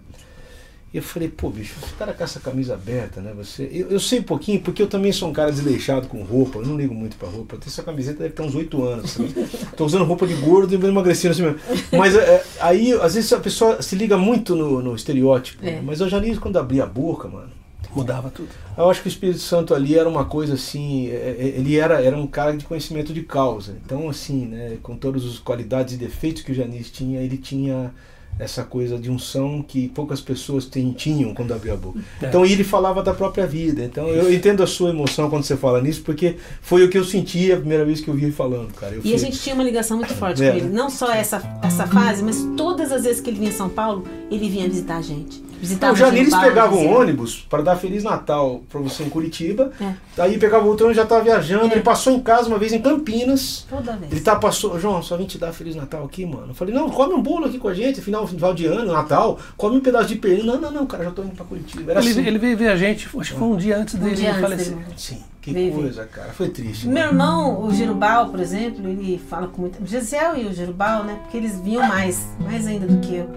E 0.93 0.99
eu 0.99 1.03
falei, 1.03 1.27
pô, 1.31 1.49
bicho, 1.49 1.75
esse 1.83 1.95
cara 1.95 2.13
com 2.13 2.23
essa 2.23 2.39
camisa 2.39 2.75
aberta, 2.75 3.23
né? 3.23 3.33
Você, 3.35 3.67
eu, 3.73 3.89
eu 3.89 3.99
sei 3.99 4.19
um 4.21 4.25
pouquinho, 4.25 4.61
porque 4.61 4.83
eu 4.83 4.87
também 4.87 5.11
sou 5.11 5.31
um 5.31 5.33
cara 5.33 5.51
desleixado 5.51 6.07
com 6.07 6.23
roupa, 6.23 6.59
eu 6.59 6.67
não 6.67 6.77
ligo 6.77 6.95
muito 6.95 7.17
pra 7.17 7.27
roupa. 7.31 7.55
Eu 7.55 7.61
tenho 7.61 7.71
essa 7.73 7.83
camiseta 7.83 8.19
deve 8.19 8.35
ter 8.35 8.43
uns 8.43 8.55
8 8.55 8.85
anos. 8.85 9.17
Tô 9.75 9.87
usando 9.87 10.05
roupa 10.05 10.27
de 10.27 10.35
gordo 10.35 10.75
e 10.75 10.77
vou 10.77 10.91
emagrecendo 10.91 11.33
assim 11.33 11.43
mesmo. 11.45 11.59
Mas 11.93 12.15
é, 12.15 12.45
aí, 12.61 12.93
às 12.93 13.15
vezes, 13.15 13.33
a 13.33 13.41
pessoa 13.41 13.81
se 13.81 13.97
liga 13.97 14.19
muito 14.19 14.55
no, 14.55 14.83
no 14.83 14.95
estereótipo. 14.95 15.65
É. 15.65 15.77
né? 15.77 15.83
Mas 15.83 15.99
eu 16.01 16.11
já 16.11 16.19
li 16.19 16.37
quando 16.37 16.59
abria 16.59 16.83
a 16.83 16.87
boca, 16.87 17.27
mano. 17.27 17.62
Mudava 17.95 18.31
tudo. 18.31 18.49
Eu 18.77 18.89
acho 18.91 19.03
que 19.03 19.09
o 19.09 19.11
Espírito 19.11 19.39
Santo 19.41 19.75
ali 19.75 19.97
era 19.99 20.09
uma 20.09 20.25
coisa 20.25 20.55
assim, 20.55 21.09
é, 21.09 21.37
é, 21.39 21.55
ele 21.59 21.77
era, 21.77 22.01
era 22.03 22.17
um 22.17 22.27
cara 22.27 22.57
de 22.57 22.65
conhecimento 22.65 23.13
de 23.13 23.23
causa. 23.23 23.77
Então, 23.85 24.09
assim, 24.09 24.47
né, 24.47 24.79
com 24.83 24.97
todas 24.97 25.25
as 25.25 25.39
qualidades 25.39 25.95
e 25.95 25.97
defeitos 25.99 26.43
que 26.43 26.53
o 26.53 26.55
Janis 26.55 26.91
tinha, 26.91 27.21
ele 27.21 27.37
tinha 27.37 27.93
essa 28.39 28.65
coisa 28.65 28.99
de 28.99 29.11
unção 29.11 29.63
que 29.63 29.89
poucas 29.89 30.19
pessoas 30.23 30.65
têm- 30.65 30.93
tinham 30.95 31.35
quando 31.35 31.53
abria 31.53 31.75
a 31.75 31.77
boca. 31.77 32.01
É. 32.23 32.27
Então, 32.27 32.47
ele 32.47 32.65
falava 32.65 33.03
da 33.03 33.13
própria 33.13 33.47
vida. 33.47 33.85
Então, 33.85 34.09
eu 34.09 34.33
entendo 34.33 34.63
a 34.63 34.67
sua 34.67 34.89
emoção 34.89 35.29
quando 35.29 35.43
você 35.45 35.55
fala 35.55 35.83
nisso, 35.83 36.01
porque 36.03 36.37
foi 36.63 36.83
o 36.83 36.89
que 36.89 36.97
eu 36.97 37.05
senti 37.05 37.53
a 37.53 37.59
primeira 37.59 37.85
vez 37.85 38.01
que 38.01 38.09
eu 38.09 38.15
vi 38.15 38.25
ele 38.25 38.33
falando, 38.33 38.73
cara. 38.73 38.95
Eu 38.95 39.03
E 39.05 39.09
a 39.15 39.19
fui- 39.19 39.27
gente 39.27 39.39
tinha 39.39 39.55
uma 39.55 39.63
ligação 39.63 39.99
muito 39.99 40.15
forte 40.15 40.43
É. 40.43 40.51
com 40.51 40.57
ele. 40.57 40.69
Não 40.71 40.89
só 40.89 41.13
essa, 41.13 41.43
essa 41.63 41.87
fase, 41.87 42.23
mas 42.25 42.43
todas 42.57 42.91
as 42.91 43.05
vezes 43.05 43.21
que 43.21 43.29
ele 43.29 43.39
vinha 43.39 43.51
em 43.51 43.55
São 43.55 43.69
Paulo, 43.69 44.05
ele 44.31 44.49
vinha 44.49 44.67
visitar 44.67 44.97
a 44.97 45.03
gente. 45.03 45.43
Visitava 45.63 45.93
Não, 45.93 45.97
já 45.97 46.09
eles 46.09 46.35
pegavam 46.37 46.77
um 46.77 46.83
dizia- 46.83 46.97
ônibus 46.99 47.47
para 47.49 47.63
dar 47.63 47.77
Feliz 47.77 48.03
Natal 48.03 48.63
para 48.69 48.81
você 48.81 49.05
em 49.05 49.09
Curitiba. 49.09 49.71
É. 49.81 50.23
Aí 50.23 50.37
pegava 50.37 50.67
outro 50.67 50.87
ônibus 50.87 50.97
já 50.97 51.05
estava 51.05 51.23
viajando. 51.23 51.67
É. 51.69 51.73
Ele 51.75 51.83
passou 51.83 52.13
em 52.13 52.19
casa 52.21 52.49
uma 52.49 52.59
vez 52.59 52.73
em 52.73 52.81
Campinas. 52.83 53.65
Toda 53.71 53.97
vez. 53.97 54.11
Ele 54.11 54.21
tá, 54.21 54.35
passou, 54.35 54.77
João, 54.81 55.01
só 55.01 55.17
vim 55.17 55.25
te 55.25 55.39
dar 55.39 55.53
Feliz 55.53 55.77
Natal 55.77 56.05
aqui, 56.05 56.27
mano. 56.27 56.49
Eu 56.49 56.55
falei, 56.55 56.75
não, 56.75 56.91
come 56.91 57.15
um 57.15 57.23
bolo 57.23 57.45
aqui 57.47 57.59
com 57.59 57.69
a 57.69 57.75
gente, 57.75 58.01
final, 58.01 58.27
final 58.27 58.53
de 58.53 58.67
ano, 58.67 58.93
Natal, 58.93 59.39
come 59.57 59.77
um 59.77 59.81
pedaço 59.81 60.09
de 60.09 60.17
pernil. 60.17 60.45
Não, 60.45 60.61
não, 60.61 60.73
não, 60.73 60.85
cara, 60.85 61.05
já 61.05 61.11
tô 61.13 61.23
indo 61.23 61.37
pra 61.37 61.45
Curitiba. 61.45 61.93
Era 61.93 62.01
Ele, 62.01 62.11
assim. 62.11 62.27
ele 62.27 62.39
veio 62.39 62.57
ver 62.59 62.69
a 62.69 62.77
gente, 62.77 63.09
acho 63.17 63.33
que 63.33 63.39
foi 63.39 63.49
um 63.49 63.57
dia 63.57 63.77
antes 63.79 63.95
Um 63.95 63.99
dele 63.99 64.17
dia 64.17 64.31
antes 64.31 64.41
falecer. 64.41 64.75
dele. 64.75 64.87
Sim, 64.97 65.23
que 65.43 65.53
Veio 65.53 65.73
coisa, 65.75 66.05
cara. 66.07 66.33
Foi 66.33 66.49
triste. 66.49 66.87
Meu 66.87 66.95
né? 66.95 67.11
irmão, 67.11 67.65
o 67.65 67.75
Jerubal, 67.75 68.29
por 68.31 68.39
exemplo, 68.41 68.89
ele 68.89 69.21
fala 69.29 69.49
com 69.49 69.63
muita. 69.63 69.85
Gisel 69.85 70.37
e 70.39 70.47
o 70.47 70.55
Jerubal, 70.55 71.03
né? 71.05 71.19
Porque 71.23 71.37
eles 71.37 71.59
vinham 71.61 71.87
mais, 71.87 72.25
mais 72.39 72.67
ainda 72.67 72.87
do 72.87 72.99
que 73.01 73.17
eu. 73.17 73.29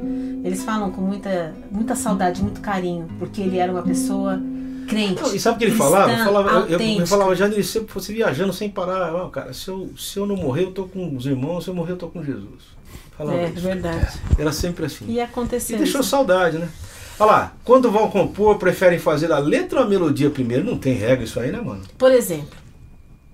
Eles 0.44 0.63
falam 0.63 0.91
com 0.91 1.02
muita, 1.02 1.54
muita 1.72 1.96
saudade, 1.96 2.41
muito 2.44 2.62
carinho, 2.62 3.08
porque 3.18 3.41
ele 3.41 3.58
era 3.58 3.72
uma 3.72 3.82
pessoa 3.82 4.39
crente. 4.88 5.20
Não, 5.20 5.34
e 5.34 5.39
sabe 5.39 5.56
o 5.56 5.58
que 5.58 5.65
ele 5.65 5.72
cristã, 5.72 5.91
falava? 5.91 6.18
falava 6.24 6.50
eu, 6.50 6.56
eu, 6.56 6.68
eu 6.68 6.74
autêntica. 6.74 7.08
falava, 7.08 7.36
Janir, 7.36 7.65
se 7.65 7.80
eu 7.80 7.88
fosse 7.88 8.13
viajando 8.13 8.54
sem 8.54 8.70
parar, 8.70 9.15
ó, 9.15 9.28
cara, 9.30 9.52
se 9.52 9.68
eu, 9.68 9.89
se 9.98 10.20
eu 10.20 10.28
não 10.28 10.36
morrer, 10.36 10.65
eu 10.65 10.72
tô 10.72 10.86
com 10.86 11.15
os 11.15 11.26
irmãos, 11.26 11.63
se 11.63 11.72
eu 11.72 11.74
morrer, 11.74 11.94
eu 11.94 11.98
tô 11.98 12.08
com 12.08 12.24
Jesus. 12.24 12.76
Falava 13.18 13.38
É 13.38 13.50
isso. 13.50 13.62
verdade. 13.62 14.20
Era 14.38 14.52
sempre 14.52 14.86
assim. 14.86 15.06
E 15.08 15.20
aconteceu. 15.20 15.76
E 15.76 15.80
deixou 15.80 16.04
saudade, 16.04 16.60
né? 16.60 16.70
Olha 17.19 17.32
lá, 17.32 17.54
quando 17.63 17.89
vão 17.91 18.10
compor, 18.10 18.58
preferem 18.58 18.99
fazer 18.99 19.32
a 19.32 19.39
letra 19.39 19.80
ou 19.80 19.86
a 19.86 19.89
melodia 19.89 20.30
primeiro? 20.30 20.65
Não 20.65 20.78
tem 20.78 20.93
regra 20.93 21.23
isso 21.23 21.39
aí, 21.39 21.51
né, 21.51 21.62
mano? 21.62 21.82
Por 21.97 22.12
exemplo, 22.12 22.58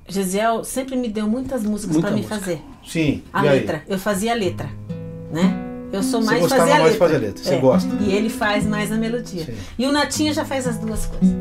Gisiel 0.08 0.64
sempre 0.64 0.96
me 0.96 1.08
deu 1.10 1.28
muitas 1.28 1.64
músicas 1.64 1.94
Muita 1.96 2.08
para 2.10 2.18
música. 2.18 2.36
fazer. 2.38 2.62
Sim. 2.88 3.24
A 3.34 3.46
e 3.46 3.50
aí? 3.50 3.60
letra. 3.60 3.84
Eu 3.88 3.98
fazia 3.98 4.34
a 4.34 4.36
letra, 4.36 4.70
né? 5.32 5.68
Eu 5.92 6.04
sou 6.04 6.22
mais 6.24 6.42
fazer 6.48 6.56
a 6.56 6.66
mais 6.66 6.84
letra. 6.84 6.98
fazer 7.00 7.16
a 7.16 7.20
letra, 7.20 7.44
você 7.44 7.54
É. 7.56 7.60
gosta. 7.60 7.90
E 8.02 8.14
ele 8.14 8.30
faz 8.30 8.66
mais 8.66 8.92
a 8.92 8.96
melodia. 8.98 9.46
Sim. 9.46 9.54
E 9.78 9.86
o 9.86 9.92
Natinha 9.92 10.34
já 10.34 10.46
faz 10.46 10.68
as 10.68 10.78
duas 10.78 11.06
coisas. 11.06 11.36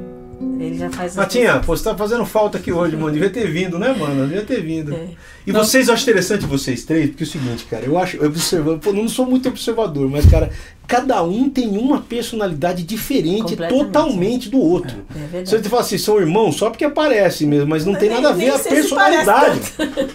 Ele 0.58 0.76
já 0.76 0.90
faz 0.90 1.12
as 1.12 1.16
Natinha, 1.16 1.60
pô, 1.60 1.74
você 1.76 1.84
tá 1.84 1.96
fazendo 1.96 2.24
falta 2.26 2.58
aqui 2.58 2.72
hoje, 2.72 2.96
mano. 2.96 3.12
Devia 3.12 3.30
ter 3.30 3.50
vindo, 3.50 3.78
né, 3.78 3.94
mano? 3.96 4.26
Devia 4.26 4.42
ter 4.44 4.60
vindo. 4.62 4.92
É. 4.94 5.08
E 5.46 5.52
Não. 5.52 5.60
vocês, 5.64 5.88
eu 5.88 5.94
acho 5.94 6.02
interessante 6.02 6.44
vocês 6.46 6.84
três, 6.84 7.08
porque 7.10 7.22
é 7.24 7.26
o 7.26 7.30
seguinte, 7.30 7.64
cara, 7.66 7.84
eu 7.86 7.96
acho, 7.98 8.16
eu 8.18 8.26
observando, 8.26 8.80
pô, 8.80 8.92
não 8.92 9.08
sou 9.08 9.24
muito 9.24 9.48
observador, 9.48 10.08
mas, 10.10 10.26
cara, 10.26 10.50
cada 10.90 11.22
um 11.22 11.48
tem 11.48 11.68
uma 11.78 12.00
personalidade 12.00 12.82
diferente 12.82 13.54
totalmente 13.68 14.48
do 14.48 14.58
outro. 14.58 14.96
É. 15.32 15.44
Se 15.44 15.56
você 15.56 15.68
fala 15.68 15.82
assim, 15.82 15.96
são 15.96 16.18
irmãos 16.18 16.56
só 16.56 16.68
porque 16.68 16.84
aparece 16.84 17.46
mesmo, 17.46 17.68
mas 17.68 17.86
não 17.86 17.94
tem 17.94 18.08
Nem- 18.08 18.20
nada 18.20 18.30
a 18.34 18.36
ver 18.36 18.50
a 18.50 18.58
personalidade. 18.58 19.60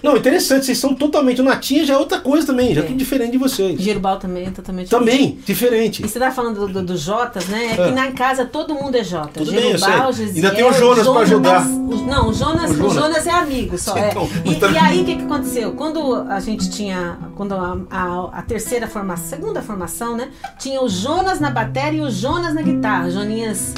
Não, 0.03 0.17
interessante, 0.17 0.65
vocês 0.65 0.77
são 0.77 0.93
totalmente. 0.93 1.39
O 1.39 1.43
Natinha 1.45 1.85
já 1.85 1.93
é 1.93 1.97
outra 1.97 2.19
coisa 2.19 2.45
também, 2.45 2.73
já 2.75 2.81
é 2.81 2.83
É. 2.83 2.87
tudo 2.87 2.97
diferente 2.97 3.31
de 3.31 3.37
vocês. 3.37 3.79
Gerubal 3.79 4.19
também 4.19 4.47
é 4.47 4.51
totalmente 4.51 4.89
Também, 4.89 5.39
diferente. 5.45 6.03
E 6.05 6.09
você 6.09 6.19
tá 6.19 6.29
falando 6.29 6.67
do, 6.67 6.73
do, 6.73 6.83
do 6.83 6.97
Jotas, 6.97 7.47
né? 7.47 7.71
É 7.71 7.75
que 7.85 7.91
na 7.91 8.11
casa 8.11 8.43
todo 8.45 8.73
mundo 8.75 8.95
é 8.95 9.03
Jota. 9.03 9.29
Tudo 9.39 9.51
bem, 9.53 9.77
Gerubal, 9.77 10.11
sei. 10.13 10.27
Gesiel, 10.27 10.45
Ainda 10.45 10.55
tem 10.55 10.65
o 10.65 10.73
Jonas 10.73 11.07
pra 11.07 11.19
ajudar. 11.21 11.65
o- 11.65 12.05
não, 12.05 12.29
o 12.29 12.33
Jonas, 12.33 12.71
O 12.71 12.73
o 12.73 12.77
Jonas. 12.77 12.93
Jonas. 12.95 13.27
é 13.27 13.31
amigo 13.31 13.77
só. 13.77 13.95
é. 13.97 14.09
Então, 14.09 14.29
E, 14.43 14.49
então- 14.51 14.71
e 14.71 14.77
aí 14.77 15.01
o 15.01 15.05
que, 15.05 15.15
que 15.15 15.23
aconteceu? 15.23 15.71
Quando 15.71 16.13
a 16.29 16.39
gente 16.41 16.69
tinha. 16.69 17.17
Quando 17.35 17.53
a, 17.53 17.77
a- 17.89 18.29
a 18.33 18.41
terceira 18.41 18.87
formação, 18.87 19.25
segunda 19.29 19.61
formação, 19.61 20.15
né? 20.17 20.29
Tinha 20.65 20.81
o 20.81 20.89
Jonas 20.89 21.39
na 21.39 21.51
bateria 21.51 21.99
e 21.99 22.01
o 22.01 22.09
Jonas 22.09 22.55
na 22.55 22.63
guitarra. 22.63 23.07
Joninhas, 23.11 23.71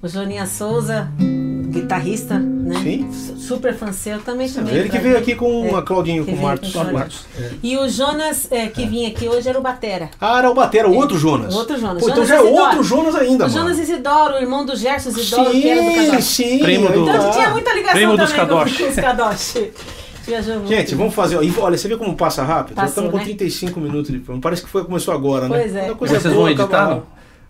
o 0.00 0.06
Joninhas 0.06 0.50
Souza, 0.50 1.08
guitarrista, 1.18 2.38
né? 2.38 2.76
Sim. 2.80 3.10
Super 3.36 3.74
fã 3.74 3.90
seu 3.92 4.20
também. 4.20 4.48
também 4.48 4.72
Ele 4.72 4.88
que 4.88 5.00
veio 5.00 5.18
aqui 5.18 5.34
com 5.34 5.66
É, 5.66 5.74
a 5.74 5.82
Claudinho, 5.82 6.24
com 6.24 6.30
o 6.30 6.40
Marcos. 6.40 6.72
com 6.72 6.84
Marcos. 6.84 7.26
E 7.60 7.76
o 7.76 7.88
Jonas 7.88 8.46
é, 8.52 8.68
que 8.68 8.86
vinha 8.86 9.08
aqui 9.08 9.28
hoje 9.28 9.48
era 9.48 9.58
o 9.58 9.62
Batera. 9.62 10.10
Ah, 10.20 10.38
era 10.38 10.48
o 10.48 10.54
Batera, 10.54 10.88
o 10.88 10.94
outro 10.94 11.18
Jonas. 11.18 11.52
O 11.52 11.58
outro 11.58 11.76
Jonas. 11.76 12.00
Pô, 12.04 12.08
então 12.08 12.24
Jonas 12.24 12.28
já 12.28 12.36
é 12.36 12.38
Isidoro. 12.46 12.62
outro 12.66 12.84
Jonas 12.84 13.14
ainda, 13.16 13.46
O 13.46 13.50
mano. 13.50 13.60
Jonas 13.60 13.78
Isidoro, 13.80 14.34
o 14.34 14.38
irmão 14.38 14.64
do 14.64 14.76
Gerson 14.76 15.08
Isidoro, 15.08 15.50
que 15.50 15.68
era 15.68 15.82
do 15.82 15.90
Sim, 15.90 16.06
Kadosh. 16.06 16.24
sim. 16.24 16.58
Primo 16.60 16.88
do- 16.88 17.00
Então 17.02 17.14
tá. 17.16 17.20
gente 17.20 17.32
tinha 17.34 17.50
muita 17.50 17.72
ligação 17.74 17.96
Primo 17.96 18.16
dos 18.16 18.30
também 18.30 18.46
com, 18.46 18.54
Kadosh. 18.54 18.78
com 18.78 18.88
os 18.88 18.94
Kadosh. 18.94 19.56
Viajou 20.26 20.54
muito. 20.56 20.68
Gente, 20.68 20.94
vamos 20.94 21.14
fazer. 21.14 21.36
ó, 21.36 21.40
Olha, 21.64 21.76
você 21.76 21.88
vê 21.88 21.96
como 21.96 22.14
passa 22.16 22.42
rápido? 22.42 22.76
Já 22.76 22.82
Passou, 22.82 23.04
estamos 23.04 23.10
com 23.10 23.16
né? 23.18 23.24
35 23.24 23.80
minutos 23.80 24.10
de 24.10 24.18
programa. 24.18 24.40
Parece 24.40 24.62
que 24.62 24.68
foi, 24.68 24.84
começou 24.84 25.12
agora, 25.14 25.48
né? 25.48 25.58
Pois 25.58 25.74
é. 25.74 25.80
Quando 25.80 25.92
a 25.92 25.94
coisa 25.96 26.20
Vocês 26.20 26.34
boa, 26.34 26.44
vão 26.44 26.50
editar, 26.52 26.88
não? 26.88 27.02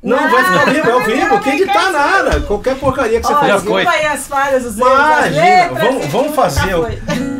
Não, 0.03 0.17
Não, 0.21 0.31
vai 0.33 0.45
ficar 0.45 0.73
vivo, 0.73 0.89
é 0.89 0.93
ao 0.93 1.01
vivo, 1.05 1.29
não, 1.29 1.39
que 1.41 1.49
não, 1.49 1.57
editar 1.57 1.93
nada. 1.93 2.41
qualquer 2.41 2.77
porcaria 2.77 3.21
que 3.21 3.27
você 3.27 3.35
foi. 3.37 3.53
desculpa 3.53 3.91
aí 3.91 4.07
as 4.07 4.27
falhas, 4.27 4.67
os 4.67 4.77
Imagina, 4.77 5.69
vamos, 5.81 6.07
vamos 6.07 6.35
fazer. 6.35 6.75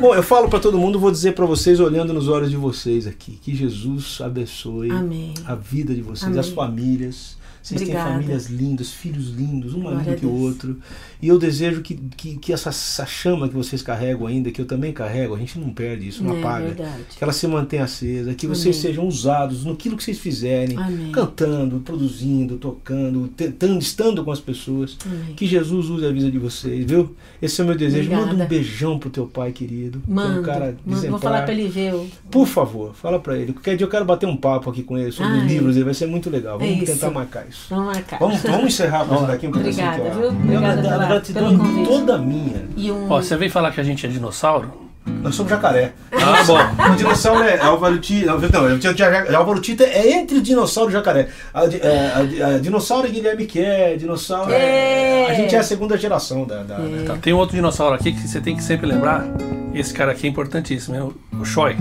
Bom, 0.01 0.15
eu 0.15 0.23
falo 0.23 0.49
pra 0.49 0.61
todo 0.61 0.79
mundo, 0.79 0.97
vou 1.01 1.11
dizer 1.11 1.33
pra 1.33 1.45
vocês, 1.45 1.81
olhando 1.81 2.13
nos 2.13 2.29
olhos 2.29 2.51
de 2.51 2.57
vocês 2.57 3.05
aqui, 3.09 3.33
que 3.43 3.53
Jesus 3.53 4.21
abençoe 4.21 4.93
Amém. 4.93 5.35
a 5.45 5.57
vida 5.57 5.93
de 5.93 6.03
vocês, 6.03 6.29
Amém. 6.31 6.39
as 6.39 6.49
famílias. 6.51 7.37
Vocês 7.63 7.81
Obrigada. 7.81 8.05
têm 8.09 8.15
famílias 8.19 8.47
lindas, 8.51 8.93
filhos 8.93 9.29
lindos, 9.31 9.73
um 9.75 9.83
mais 9.85 10.05
lindo 10.05 10.17
que 10.19 10.27
o 10.27 10.33
outro. 10.41 10.79
E 11.21 11.29
eu 11.29 11.39
desejo 11.39 11.81
que, 11.81 11.95
que, 12.17 12.37
que 12.37 12.53
essa, 12.53 12.71
essa 12.71 13.07
chama 13.07 13.49
que 13.49 13.55
vocês 13.55 13.81
carregam 13.83 14.27
ainda, 14.27 14.51
que 14.51 14.61
eu 14.61 14.67
também 14.67 14.93
carrego, 14.93 15.35
a 15.35 15.39
gente 15.39 15.59
não 15.61 15.71
perde 15.71 16.09
isso, 16.09 16.25
não 16.25 16.35
É 16.37 16.41
apaga. 16.41 16.65
verdade. 16.67 17.03
Que 17.17 17.23
ela 17.23 17.33
se 17.33 17.47
mantenha 17.47 17.85
acesa, 17.85 18.35
que 18.35 18.47
vocês 18.49 18.75
Amém. 18.77 18.83
sejam 18.89 19.07
usados 19.07 19.65
no 19.65 19.77
que 19.77 19.89
vocês 19.89 20.19
fizerem, 20.19 20.77
Amém. 20.77 21.13
cantando, 21.13 21.79
produzindo, 21.81 22.57
tocando, 22.57 23.29
tentando, 23.29 23.79
estando 23.79 24.25
com 24.25 24.33
as 24.33 24.41
pessoas. 24.41 24.97
Amém. 25.07 25.35
Que 25.37 25.47
Jesus 25.47 25.89
use 25.89 26.05
a 26.05 26.11
vida 26.11 26.31
de 26.31 26.39
vocês, 26.39 26.85
viu? 26.85 27.15
Esse 27.41 27.61
é 27.61 27.65
o 27.65 27.67
meu 27.69 27.77
desejo. 27.77 28.11
Manda 28.11 28.23
um 28.23 28.25
Obrigada. 28.25 28.49
beijão 28.49 28.99
pro 28.99 29.09
teu 29.11 29.27
pai 29.27 29.53
querido. 29.53 30.01
que 30.01 30.11
Manda, 30.11 30.41
um 30.41 30.43
cara 30.43 30.77
manda. 30.85 31.11
Vou 31.11 31.19
falar 31.21 31.43
pra 31.43 31.53
ele 31.53 31.69
ver. 31.69 31.95
Por 32.31 32.47
favor, 32.49 32.93
fala 32.95 33.21
pra 33.21 33.39
ele. 33.39 33.53
Qualquer 33.53 33.77
dia 33.77 33.85
eu 33.85 33.91
quero 33.91 34.05
bater 34.05 34.27
um 34.27 34.37
papo 34.37 34.69
aqui 34.71 34.83
com 34.83 34.99
ele 34.99 35.13
sobre 35.13 35.33
Ai. 35.33 35.47
livros, 35.47 35.77
ele 35.77 35.85
vai 35.85 35.95
ser 35.95 36.07
muito 36.07 36.29
legal. 36.29 36.59
Vamos 36.59 36.83
É 36.83 36.85
tentar 36.85 37.11
marcar 37.11 37.47
isso. 37.49 37.52
Vamos 37.71 37.87
marcar. 37.95 38.19
Vamos, 38.19 38.43
vamos 38.43 38.67
encerrar 38.67 39.05
isso 39.05 39.27
daqui 39.27 39.47
um 39.47 39.51
Obrigada, 39.51 40.11
viu? 40.11 40.29
Obrigada 40.29 40.81
Eu- 40.83 40.87
a 40.89 40.93
pela- 40.93 41.07
gratidão 41.07 41.47
pelo 41.49 41.59
convite. 41.59 41.89
toda 41.89 42.19
minha. 42.19 42.69
E 42.77 42.93
um... 42.93 43.11
Ó, 43.11 43.21
você 43.23 43.37
veio 43.37 43.51
falar 43.51 43.71
que 43.73 43.81
a 43.81 43.85
gente 43.85 44.05
é 44.07 44.09
dinossauro? 44.09 44.92
Nós 45.05 45.35
somos 45.35 45.51
jacaré. 45.51 45.93
Ah, 46.13 46.43
bom. 46.45 46.59
O 46.93 46.97
dinossauro 46.97 47.43
é 47.43 47.59
Álvaro 47.61 47.99
Tita. 47.99 48.27
Não, 48.27 48.75
o 48.75 48.79
Tia- 48.79 48.95
Tia- 48.95 49.37
Álvaro 49.37 49.61
Tita 49.61 49.85
é 49.85 50.13
entre 50.13 50.39
o 50.39 50.43
dinossauro 50.43 50.91
e 50.91 50.93
o 50.93 50.97
jacaré. 50.97 51.29
A, 51.53 51.67
di- 51.67 51.81
é, 51.81 52.43
a, 52.43 52.47
a 52.47 52.59
dinossauro 52.59 53.07
é 53.07 53.11
Guilherme 53.11 53.47
Kerr, 53.47 53.99
dinossauro 53.99 54.53
é. 54.53 55.23
É. 55.23 55.31
A 55.31 55.35
gente 55.35 55.55
é 55.55 55.59
a 55.59 55.63
segunda 55.63 55.97
geração 55.99 56.45
da. 56.45 56.63
da- 56.63 56.77
É. 56.77 57.05
Tá, 57.07 57.17
tem 57.21 57.33
um 57.33 57.37
outro 57.39 57.55
dinossauro 57.57 57.95
aqui 57.95 58.13
que 58.13 58.27
você 58.29 58.41
tem 58.41 58.55
que 58.57 58.63
sempre 58.63 58.87
lembrar. 58.87 59.27
Esse 59.75 59.93
cara 59.95 60.13
aqui 60.13 60.27
é 60.27 60.31
importantíssimo, 60.31 60.95
é 60.97 61.03
o, 61.03 61.45
Choi. 61.45 61.77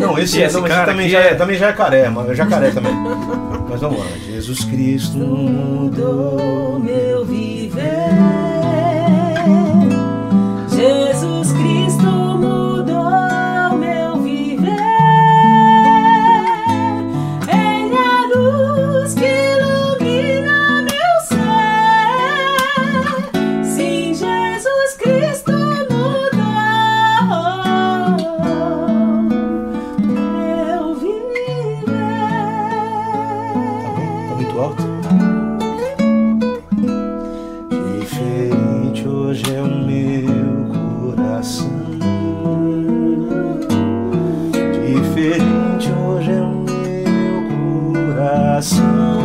Não, 0.00 0.18
esse, 0.18 0.42
é, 0.42 0.46
esse 0.46 0.56
não, 0.56 0.62
cara 0.64 0.86
também, 0.86 1.08
já 1.08 1.20
é, 1.20 1.28
é- 1.28 1.34
também 1.34 1.56
já 1.58 1.68
é 1.68 1.72
caré, 1.72 2.08
mano. 2.08 2.32
É 2.32 2.34
jacaré 2.34 2.70
também. 2.70 2.92
Mas 3.68 3.80
vamos 3.80 3.98
lá. 4.00 4.06
Jesus 4.26 4.64
Cristo 4.64 5.18
mudou 5.18 6.80
meu 6.80 7.24
viver. 7.24 8.45
Coração. 48.76 49.15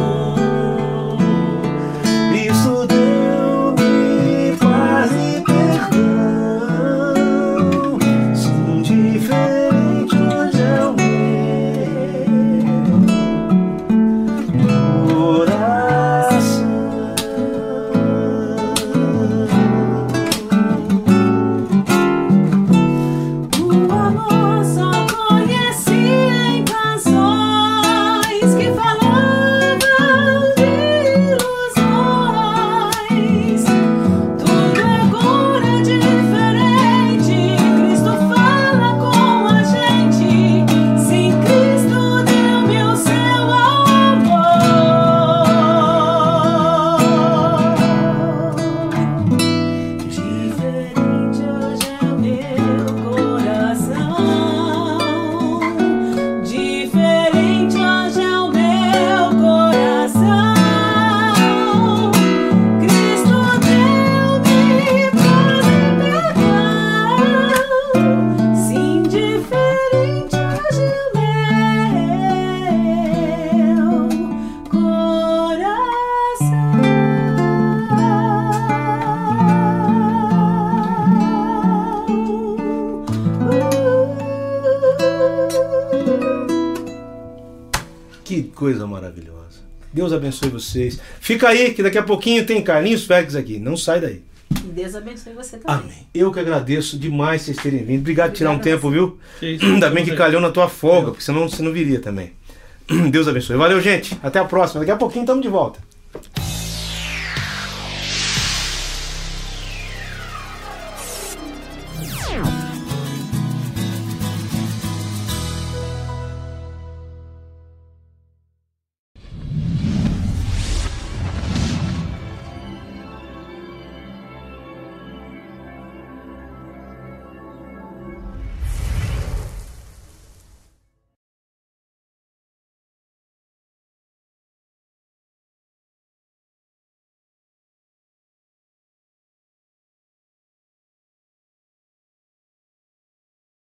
Deus 89.93 90.13
abençoe 90.13 90.49
vocês. 90.49 90.99
Fica 91.19 91.49
aí, 91.49 91.73
que 91.73 91.83
daqui 91.83 91.97
a 91.97 92.03
pouquinho 92.03 92.45
tem 92.45 92.61
Carlinhos 92.61 93.05
Félix 93.05 93.35
aqui. 93.35 93.59
Não 93.59 93.75
sai 93.75 93.99
daí. 93.99 94.23
Deus 94.63 94.95
abençoe 94.95 95.33
você 95.33 95.57
também. 95.57 95.83
Amém. 95.83 96.07
Eu 96.13 96.31
que 96.31 96.39
agradeço 96.39 96.97
demais 96.97 97.41
vocês 97.41 97.57
terem 97.57 97.83
vindo. 97.83 97.99
Obrigado 97.99 98.31
por 98.31 98.37
tirar 98.37 98.51
um 98.51 98.59
tempo, 98.59 98.89
viu? 98.89 99.17
Isso. 99.41 99.65
Ainda 99.65 99.89
bem 99.89 100.03
que 100.03 100.15
calhou 100.15 100.41
na 100.41 100.49
tua 100.49 100.67
folga, 100.67 101.11
porque 101.11 101.23
senão 101.23 101.47
você 101.47 101.61
não 101.61 101.71
viria 101.71 101.99
também. 101.99 102.31
Deus 103.11 103.27
abençoe. 103.27 103.55
Valeu, 103.57 103.81
gente. 103.81 104.17
Até 104.21 104.39
a 104.39 104.45
próxima. 104.45 104.81
Daqui 104.81 104.91
a 104.91 104.97
pouquinho 104.97 105.23
estamos 105.23 105.41
de 105.41 105.49
volta. 105.49 105.79